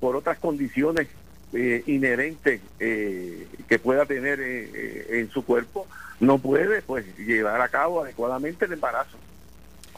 por 0.00 0.16
otras 0.16 0.36
condiciones 0.38 1.06
eh, 1.52 1.84
inherentes 1.86 2.60
eh, 2.80 3.46
que 3.68 3.78
pueda 3.78 4.06
tener 4.06 4.40
eh, 4.40 5.20
en 5.20 5.30
su 5.30 5.44
cuerpo, 5.44 5.86
no 6.18 6.38
puede 6.38 6.82
pues 6.82 7.06
llevar 7.16 7.60
a 7.60 7.68
cabo 7.68 8.02
adecuadamente 8.02 8.64
el 8.64 8.72
embarazo. 8.72 9.16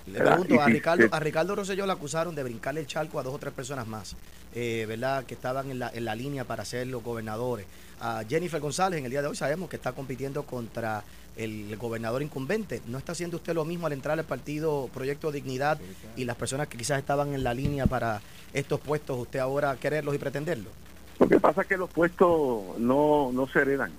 Le 0.06 0.20
pregunto, 0.20 0.60
a 0.60 0.66
Ricardo, 0.66 1.08
a 1.10 1.18
Ricardo 1.18 1.56
Rosselló 1.56 1.86
le 1.86 1.92
acusaron 1.92 2.34
de 2.34 2.42
brincarle 2.42 2.80
el 2.80 2.86
charco 2.86 3.18
a 3.18 3.22
dos 3.22 3.36
o 3.36 3.38
tres 3.38 3.54
personas 3.54 3.86
más, 3.86 4.14
¿verdad? 4.54 5.24
Que 5.24 5.32
estaban 5.32 5.70
en 5.70 5.78
la, 5.78 5.88
en 5.88 6.04
la 6.04 6.14
línea 6.14 6.44
para 6.44 6.66
ser 6.66 6.86
los 6.88 7.02
gobernadores. 7.02 7.64
A 8.00 8.22
Jennifer 8.28 8.60
González 8.60 8.98
en 8.98 9.06
el 9.06 9.10
día 9.10 9.22
de 9.22 9.28
hoy 9.28 9.36
sabemos 9.36 9.70
que 9.70 9.76
está 9.76 9.92
compitiendo 9.92 10.42
contra 10.42 11.02
el 11.36 11.76
gobernador 11.76 12.22
incumbente. 12.22 12.80
¿No 12.86 12.98
está 12.98 13.12
haciendo 13.12 13.36
usted 13.36 13.54
lo 13.54 13.64
mismo 13.64 13.86
al 13.86 13.92
entrar 13.92 14.18
al 14.18 14.24
partido 14.24 14.88
Proyecto 14.92 15.32
Dignidad 15.32 15.78
y 16.16 16.24
las 16.24 16.36
personas 16.36 16.68
que 16.68 16.78
quizás 16.78 16.98
estaban 16.98 17.34
en 17.34 17.44
la 17.44 17.54
línea 17.54 17.86
para 17.86 18.20
estos 18.52 18.80
puestos, 18.80 19.18
usted 19.18 19.40
ahora 19.40 19.76
quererlos 19.76 20.14
y 20.14 20.18
pretenderlos? 20.18 20.72
Lo 21.18 21.28
que 21.28 21.38
pasa 21.38 21.62
es 21.62 21.68
que 21.68 21.76
los 21.76 21.90
puestos 21.90 22.78
no, 22.78 23.30
no 23.32 23.46
se 23.48 23.60
heredan. 23.60 23.92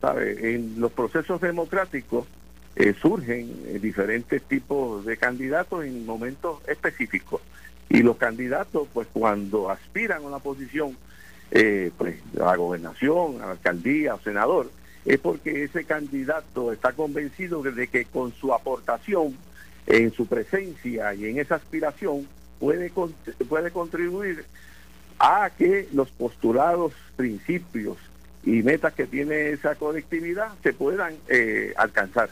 ¿sabe? 0.00 0.54
En 0.54 0.80
los 0.80 0.92
procesos 0.92 1.40
democráticos 1.40 2.26
eh, 2.74 2.94
surgen 3.00 3.50
eh, 3.66 3.78
diferentes 3.80 4.42
tipos 4.42 5.04
de 5.04 5.16
candidatos 5.16 5.84
en 5.84 6.06
momentos 6.06 6.58
específicos. 6.66 7.40
Y 7.88 8.02
los 8.02 8.16
candidatos, 8.16 8.88
pues 8.92 9.06
cuando 9.12 9.70
aspiran 9.70 10.22
a 10.22 10.26
una 10.26 10.38
posición, 10.38 10.96
eh, 11.50 11.90
pues 11.98 12.16
a 12.40 12.44
la 12.44 12.56
gobernación, 12.56 13.42
a 13.42 13.46
la 13.46 13.52
alcaldía, 13.52 14.14
o 14.14 14.20
senador, 14.20 14.70
es 15.04 15.18
porque 15.18 15.64
ese 15.64 15.84
candidato 15.84 16.72
está 16.72 16.92
convencido 16.92 17.62
de 17.62 17.88
que 17.88 18.04
con 18.04 18.32
su 18.32 18.54
aportación, 18.54 19.36
en 19.86 20.12
su 20.12 20.26
presencia 20.26 21.12
y 21.14 21.26
en 21.26 21.38
esa 21.38 21.56
aspiración, 21.56 22.28
puede, 22.60 22.92
puede 23.48 23.70
contribuir 23.70 24.44
a 25.18 25.50
que 25.50 25.88
los 25.92 26.10
postulados, 26.10 26.92
principios 27.16 27.96
y 28.44 28.62
metas 28.62 28.92
que 28.94 29.06
tiene 29.06 29.50
esa 29.50 29.74
colectividad 29.74 30.52
se 30.62 30.72
puedan 30.72 31.14
eh, 31.28 31.72
alcanzar. 31.76 32.30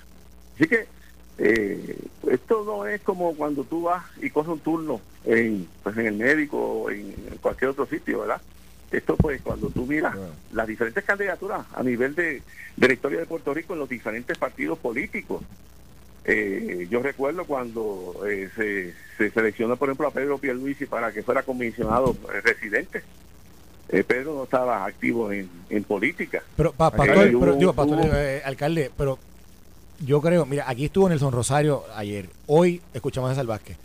Así 0.55 0.69
que 0.69 0.87
eh, 1.39 1.97
esto 2.31 2.65
no 2.65 2.87
es 2.87 3.01
como 3.03 3.35
cuando 3.35 3.65
tú 3.65 3.83
vas 3.83 4.05
y 4.21 4.31
coges 4.31 4.53
un 4.53 4.61
turno 4.61 5.01
en, 5.25 5.67
pues 5.83 5.97
en 5.97 6.07
el 6.07 6.17
médico 6.17 6.59
o 6.59 6.91
en 6.91 7.13
cualquier 7.41 7.71
otro 7.71 7.87
sitio, 7.87 8.21
¿verdad? 8.21 8.41
Esto 8.91 9.17
pues 9.17 9.41
cuando 9.43 9.69
tú 9.69 9.87
miras 9.87 10.17
las 10.53 10.67
diferentes 10.67 11.05
candidaturas 11.05 11.65
a 11.75 11.83
nivel 11.83 12.15
de, 12.15 12.43
de 12.77 12.89
la 12.89 12.93
historia 12.93 13.21
de 13.21 13.27
Puerto 13.27 13.55
Rico 13.55 13.75
en 13.75 13.79
los 13.79 13.89
diferentes 13.89 14.37
partidos 14.37 14.79
políticos. 14.79 15.43
Eh, 16.25 16.87
yo 16.91 17.03
recuerdo 17.03 17.45
cuando 17.45 18.23
eh, 18.29 18.51
se, 18.55 18.95
se, 19.17 19.31
seleccionó, 19.31 19.77
por 19.77 19.89
ejemplo, 19.89 20.09
a 20.09 20.11
Pedro 20.11 20.39
Pierluisi 20.39 20.87
para 20.87 21.13
que 21.13 21.23
fuera 21.23 21.43
comisionado 21.43 22.17
eh, 22.35 22.41
residente. 22.41 23.03
Pedro 24.07 24.35
no 24.35 24.45
estaba 24.45 24.85
activo 24.85 25.33
en, 25.33 25.51
en 25.69 25.83
política. 25.83 26.45
Pero, 26.57 26.73
pastor, 26.73 27.59
digo, 27.59 27.73
pastor, 27.73 27.99
alcalde, 28.45 28.89
pero 28.97 29.19
yo 29.99 30.21
creo, 30.21 30.47
mira, 30.47 30.65
aquí 30.69 30.85
estuvo 30.85 31.09
Nelson 31.09 31.33
Rosario 31.33 31.83
ayer, 31.97 32.29
hoy 32.47 32.81
escuchamos 32.95 33.33
a 33.33 33.35
Sal 33.35 33.49
Vázquez. 33.49 33.77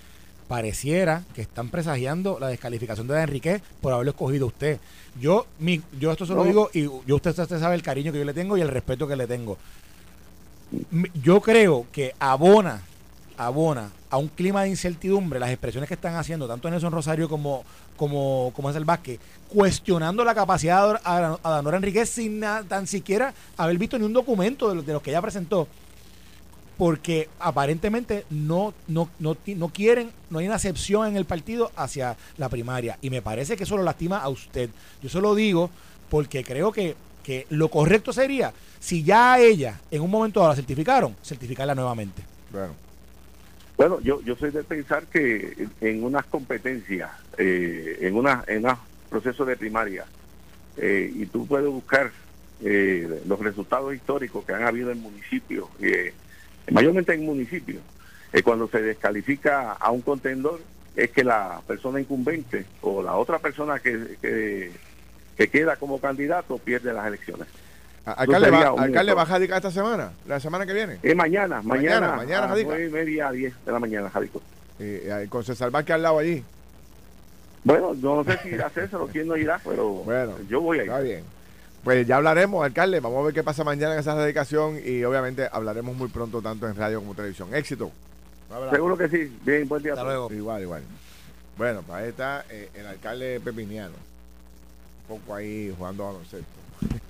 Pareciera 0.48 1.24
que 1.34 1.42
están 1.42 1.70
presagiando 1.70 2.38
la 2.40 2.48
descalificación 2.48 3.08
de 3.08 3.20
Enrique 3.20 3.62
por 3.82 3.94
haberlo 3.94 4.12
escogido 4.12 4.48
usted. 4.48 4.80
Yo, 5.20 5.46
mi, 5.60 5.82
yo 6.00 6.12
esto 6.12 6.26
se 6.26 6.34
lo 6.34 6.44
digo 6.44 6.70
y 6.74 6.84
yo 6.84 7.16
usted, 7.16 7.38
usted 7.38 7.60
sabe 7.60 7.76
el 7.76 7.82
cariño 7.82 8.12
que 8.12 8.20
yo 8.20 8.26
le 8.26 8.34
tengo 8.34 8.58
y 8.58 8.62
el 8.62 8.68
respeto 8.68 9.08
que 9.08 9.16
le 9.16 9.28
tengo. 9.28 9.58
Yo 11.24 11.42
creo 11.42 11.86
que 11.92 12.14
abona, 12.20 12.82
abona 13.38 13.92
a 14.10 14.18
un 14.18 14.28
clima 14.28 14.64
de 14.64 14.70
incertidumbre 14.70 15.40
las 15.40 15.50
expresiones 15.50 15.88
que 15.88 15.94
están 15.96 16.16
haciendo 16.16 16.48
tanto 16.48 16.70
Nelson 16.70 16.92
Rosario 16.92 17.28
como, 17.28 17.64
como, 17.98 18.52
como 18.56 18.70
es 18.70 18.76
el 18.76 18.86
Vázquez, 18.86 19.20
cuestionando 19.50 20.24
la 20.24 20.36
capacidad 20.36 20.94
de 20.94 21.00
Adanora 21.04 21.78
Enriquez 21.78 22.10
sin 22.10 22.42
tan 22.68 22.88
siquiera 22.88 23.34
haber 23.58 23.78
visto 23.78 23.98
ni 23.98 24.06
un 24.06 24.14
documento 24.14 24.74
de, 24.74 24.82
de 24.82 24.94
los 24.94 25.02
que 25.02 25.12
ella 25.12 25.22
presentó 25.22 25.68
porque 26.78 27.30
aparentemente 27.40 28.26
no, 28.30 28.74
no, 28.88 29.10
no, 29.20 29.38
no 29.46 29.70
quieren, 29.70 30.12
no 30.30 30.40
hay 30.40 30.46
una 30.46 30.56
acepción 30.56 31.08
en 31.08 31.16
el 31.16 31.26
partido 31.26 31.72
hacia 31.76 32.18
la 32.38 32.50
primaria. 32.50 32.98
Y 33.02 33.10
me 33.10 33.22
parece 33.22 33.56
que 33.56 33.64
eso 33.64 33.78
lo 33.78 33.84
lastima 33.84 34.18
a 34.18 34.30
usted. 34.30 34.70
Yo 35.02 35.10
se 35.10 35.22
lo 35.22 35.36
digo 35.36 35.70
porque 36.10 36.44
creo 36.44 36.72
que, 36.72 36.96
que 37.24 37.46
lo 37.50 37.70
correcto 37.70 38.14
sería, 38.14 38.54
si 38.80 39.04
ya 39.04 39.34
a 39.34 39.40
ella 39.40 39.80
en 39.90 40.02
un 40.02 40.12
momento 40.12 40.46
la 40.48 40.56
certificaron, 40.56 41.16
certificarla 41.24 41.76
nuevamente. 41.76 42.22
Bueno. 42.52 42.74
Bueno, 43.78 44.00
yo, 44.00 44.22
yo 44.22 44.38
soy 44.38 44.52
de 44.52 44.64
pensar 44.64 45.06
que 45.08 45.68
en 45.82 46.04
unas 46.04 46.26
competencias, 46.28 47.12
eh, 47.38 47.98
en 48.02 48.16
una 48.16 48.44
en 48.48 48.64
unos 48.64 48.80
procesos 49.10 49.46
de 49.48 49.58
primaria, 49.58 50.06
eh, 50.78 51.12
y 51.14 51.26
tú 51.26 51.46
puedes 51.46 51.68
buscar 51.68 52.12
eh, 52.64 53.22
los 53.28 53.40
resultados 53.40 53.94
históricos 53.94 54.46
que 54.46 54.54
han 54.54 54.64
habido 54.64 54.92
en 54.92 55.02
municipios, 55.02 55.68
mayormente 56.72 57.14
en 57.14 57.26
municipios, 57.26 57.82
eh, 58.34 58.44
cuando 58.44 58.68
se 58.68 58.82
descalifica 58.82 59.74
a 59.74 59.92
un 59.92 60.02
contendor 60.02 60.60
es 60.96 61.12
que 61.12 61.24
la 61.24 61.62
persona 61.68 62.00
incumbente 62.00 62.66
o 62.82 63.04
la 63.04 63.16
otra 63.16 63.40
persona 63.40 63.80
que, 63.80 64.18
que, 64.22 65.48
queda 65.50 65.76
como 65.76 66.00
candidato 66.00 66.58
pierde 66.58 66.94
las 66.94 67.08
elecciones. 67.08 67.48
¿Alcalde, 68.06 68.52
va, 68.52 68.68
¿alcalde 68.78 69.14
va 69.14 69.24
a 69.24 69.26
jadicar 69.26 69.58
esta 69.58 69.72
semana? 69.72 70.12
¿La 70.28 70.40
semana 70.40 70.66
que 70.66 70.74
viene? 70.74 71.00
Es 71.02 71.16
mañana, 71.16 71.62
mañana, 71.62 72.16
mañana, 72.16 72.54
a 72.54 72.60
y 72.60 72.90
media 72.90 73.30
a 73.30 73.32
10 73.32 73.66
de 73.66 73.72
la 73.72 73.80
mañana, 73.80 74.10
Jadico. 74.10 74.42
Eh, 74.80 75.26
con 75.30 75.44
César 75.44 75.72
Vázquez 75.72 75.96
al 75.96 76.04
lado 76.04 76.20
allí. 76.20 76.44
Bueno, 77.64 77.96
no 77.96 78.24
sé 78.24 78.38
si 78.44 78.50
irá 78.50 78.70
César 78.70 79.02
o 79.02 79.08
quién 79.08 79.28
no 79.28 79.36
irá, 79.36 79.60
pero 79.64 79.90
bueno, 79.90 80.34
yo 80.48 80.62
voy 80.62 80.80
a 80.80 80.84
ir. 80.84 80.90
Está 80.90 81.02
bien. 81.02 81.24
Pues 81.86 82.08
ya 82.08 82.16
hablaremos, 82.16 82.66
alcalde. 82.66 83.00
Vamos 83.00 83.20
a 83.20 83.26
ver 83.26 83.34
qué 83.36 83.44
pasa 83.44 83.64
mañana 83.64 83.94
en 83.94 84.00
esa 84.00 84.16
dedicación 84.16 84.80
y 84.84 85.04
obviamente 85.04 85.48
hablaremos 85.52 85.96
muy 85.96 86.08
pronto 86.08 86.42
tanto 86.42 86.68
en 86.68 86.76
radio 86.76 87.00
como 87.00 87.14
televisión. 87.14 87.54
Éxito. 87.54 87.92
Seguro 88.72 88.98
que 88.98 89.08
sí. 89.08 89.38
Bien, 89.46 89.68
buen 89.68 89.84
día. 89.84 89.94
Hasta 89.94 90.04
luego. 90.04 90.34
Igual, 90.34 90.64
igual. 90.64 90.82
Bueno, 91.56 91.84
pues 91.84 91.96
ahí 91.96 92.10
está 92.10 92.44
eh, 92.50 92.72
el 92.74 92.88
alcalde 92.88 93.40
pepiniano. 93.40 93.94
Un 95.08 95.20
poco 95.20 95.36
ahí 95.36 95.72
jugando 95.78 96.06
a 96.06 96.08
baloncesto. 96.08 96.48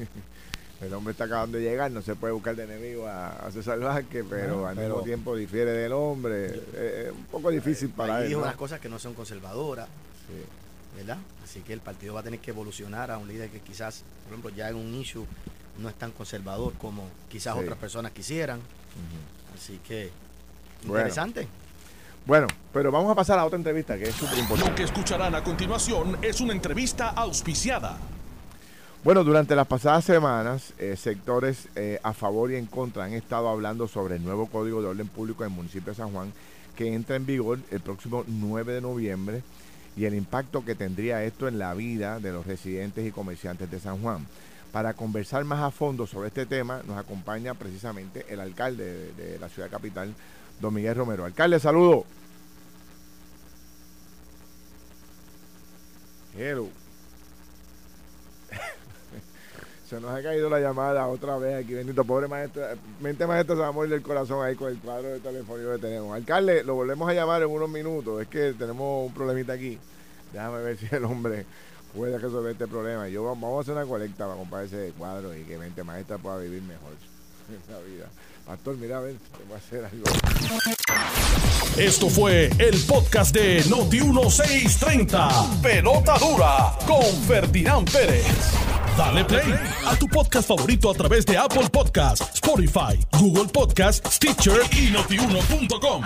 el 0.82 0.94
hombre 0.94 1.14
está 1.14 1.24
acabando 1.24 1.58
de 1.58 1.64
llegar, 1.64 1.90
no 1.90 2.02
se 2.02 2.16
puede 2.16 2.34
buscar 2.34 2.58
de 2.58 2.66
enemigo 2.66 3.08
a, 3.08 3.50
César 3.54 3.80
Vázquez, 3.80 4.26
pero 4.30 4.68
al 4.68 4.76
mismo 4.76 5.04
tiempo 5.04 5.38
difiere 5.38 5.72
del 5.72 5.94
hombre. 5.94 6.48
Es 6.48 7.12
un 7.14 7.26
poco 7.32 7.50
difícil 7.50 7.92
para 7.92 8.24
él. 8.24 8.28
Dijo 8.28 8.42
unas 8.42 8.58
cosas 8.58 8.82
que 8.82 8.90
no 8.90 9.00
son 9.00 9.14
conservadoras. 9.14 9.88
Sí. 10.28 10.65
¿Verdad? 10.96 11.18
Así 11.44 11.62
que 11.62 11.74
el 11.74 11.82
partido 11.82 12.14
va 12.14 12.22
a 12.22 12.24
tener 12.24 12.40
que 12.40 12.52
evolucionar 12.52 13.12
a 13.12 13.18
un 13.18 13.28
líder 13.28 13.50
que 13.50 13.60
quizás, 13.60 14.04
por 14.24 14.34
ejemplo, 14.34 14.50
ya 14.56 14.70
en 14.70 14.76
un 14.76 14.94
issue 14.96 15.26
no 15.80 15.90
es 15.90 15.96
tan 15.96 16.12
conservador 16.12 16.74
como 16.74 17.10
quizás 17.30 17.56
otras 17.56 17.78
personas 17.78 18.12
quisieran. 18.12 18.60
Así 19.54 19.80
que, 19.86 20.12
interesante. 20.84 21.48
Bueno. 22.26 22.48
pero 22.74 22.92
vamos 22.92 23.12
a 23.12 23.16
pasar 23.16 23.38
a 23.38 23.46
otra 23.46 23.58
entrevista 23.58 23.98
que 23.98 24.06
es 24.06 24.16
súper 24.16 24.40
importante. 24.40 24.72
Lo 24.72 24.76
que 24.76 24.84
escucharán 24.84 25.36
a 25.36 25.44
continuación 25.44 26.18
es 26.22 26.42
una 26.42 26.54
entrevista 26.54 27.10
auspiciada. 27.10 27.98
Bueno, 29.04 29.24
durante 29.24 29.56
las 29.56 29.68
pasadas 29.68 30.04
semanas, 30.04 30.74
eh, 30.80 30.96
sectores 30.98 31.68
eh, 31.76 32.00
a 32.02 32.14
favor 32.14 32.52
y 32.52 32.56
en 32.56 32.66
contra 32.66 33.04
han 33.04 33.14
estado 33.14 33.50
hablando 33.50 33.88
sobre 33.88 34.16
el 34.16 34.24
nuevo 34.24 34.48
Código 34.48 34.82
de 34.82 34.88
Orden 34.88 35.08
Público 35.08 35.44
del 35.44 35.52
municipio 35.52 35.92
de 35.92 35.96
San 35.96 36.12
Juan, 36.12 36.34
que 36.76 36.92
entra 36.92 37.16
en 37.16 37.28
vigor 37.28 37.60
el 37.70 37.82
próximo 37.82 38.24
9 38.26 38.74
de 38.74 38.82
noviembre 38.82 39.44
y 39.98 40.06
el 40.06 40.14
impacto 40.14 40.66
que 40.66 40.76
tendría 40.76 41.24
esto 41.24 41.48
en 41.48 41.58
la 41.58 41.74
vida 41.74 42.20
de 42.20 42.32
los 42.32 42.46
residentes 42.46 43.06
y 43.06 43.12
comerciantes 43.12 43.70
de 43.72 43.80
San 43.80 44.02
Juan. 44.02 44.26
Para 44.72 44.94
conversar 44.94 45.46
más 45.46 45.62
a 45.62 45.72
fondo 45.72 46.06
sobre 46.06 46.28
este 46.28 46.46
tema 46.46 46.82
nos 46.86 46.98
acompaña 46.98 47.54
precisamente 47.54 48.26
el 48.28 48.42
alcalde 48.42 49.14
de, 49.14 49.40
la 49.40 49.48
ciudad 49.48 49.70
capital, 49.70 50.14
don 50.60 50.74
Miguel 50.74 50.96
Romero. 50.96 51.24
Alcalde, 51.24 51.60
saludo. 51.60 52.06
Hello. 56.38 56.85
Se 59.88 60.02
nos 60.02 60.12
ha 60.12 60.22
caído 60.24 60.50
la 60.50 60.60
llamada 60.60 61.08
otra 61.08 61.38
vez 61.38 61.64
aquí, 61.64 61.74
bendito, 61.74 62.04
pobre 62.04 62.28
maestro, 62.28 62.64
mente 63.00 63.28
maestro 63.28 63.56
se 63.56 63.62
va 63.62 63.68
a 63.68 63.72
morir 63.72 63.92
del 63.92 64.02
corazón 64.02 64.44
ahí 64.44 64.56
con 64.56 64.70
el 64.72 64.80
cuadro 64.80 65.10
de 65.10 65.20
teléfono 65.20 65.72
que 65.74 65.78
tenemos. 65.78 66.16
Alcalde, 66.16 66.64
lo 66.64 66.74
volvemos 66.74 67.08
a 67.08 67.14
llamar 67.14 67.44
en 67.44 67.50
unos 67.50 67.70
minutos, 67.70 68.22
es 68.22 68.28
que 68.28 68.54
tenemos 68.54 69.06
un 69.06 69.14
problemita 69.14 69.54
aquí. 69.54 69.78
Déjame 70.34 70.64
ver 70.64 70.78
si 70.78 70.88
el 70.94 71.06
hombre 71.06 71.46
puede 71.96 72.18
resolver 72.18 72.54
este 72.54 72.68
problema. 72.68 73.08
Yo 73.10 73.24
vamos 73.24 73.58
a 73.58 73.62
hacer 73.62 73.74
una 73.76 73.86
colecta 73.86 74.26
para 74.26 74.38
comprar 74.38 74.66
ese 74.66 74.92
cuadro 74.98 75.36
y 75.36 75.44
que 75.44 75.58
mente 75.58 75.84
maestra 75.84 76.18
pueda 76.18 76.38
vivir 76.38 76.64
mejor 76.64 76.94
en 77.50 77.74
la 77.74 77.80
vida. 77.82 78.08
A 78.48 78.54
algo. 78.54 80.06
Esto 81.78 82.10
fue 82.10 82.50
el 82.60 82.80
podcast 82.88 83.34
de 83.34 83.64
Noti 83.70 84.00
1630. 84.02 85.62
Pelota 85.62 86.18
dura 86.20 86.78
con 86.86 87.04
Ferdinand 87.28 87.92
Pérez. 87.92 88.26
Dale 88.98 89.26
play 89.26 89.54
a 89.86 89.96
tu 89.98 90.08
podcast 90.08 90.48
favorito 90.48 90.90
a 90.90 90.94
través 90.94 91.26
de 91.26 91.38
Apple 91.38 91.70
Podcasts, 91.70 92.36
Spotify, 92.36 92.98
Google 93.20 93.52
Podcasts, 93.52 94.16
Stitcher 94.16 94.62
y 94.72 94.92
notiuno.com. 94.92 96.04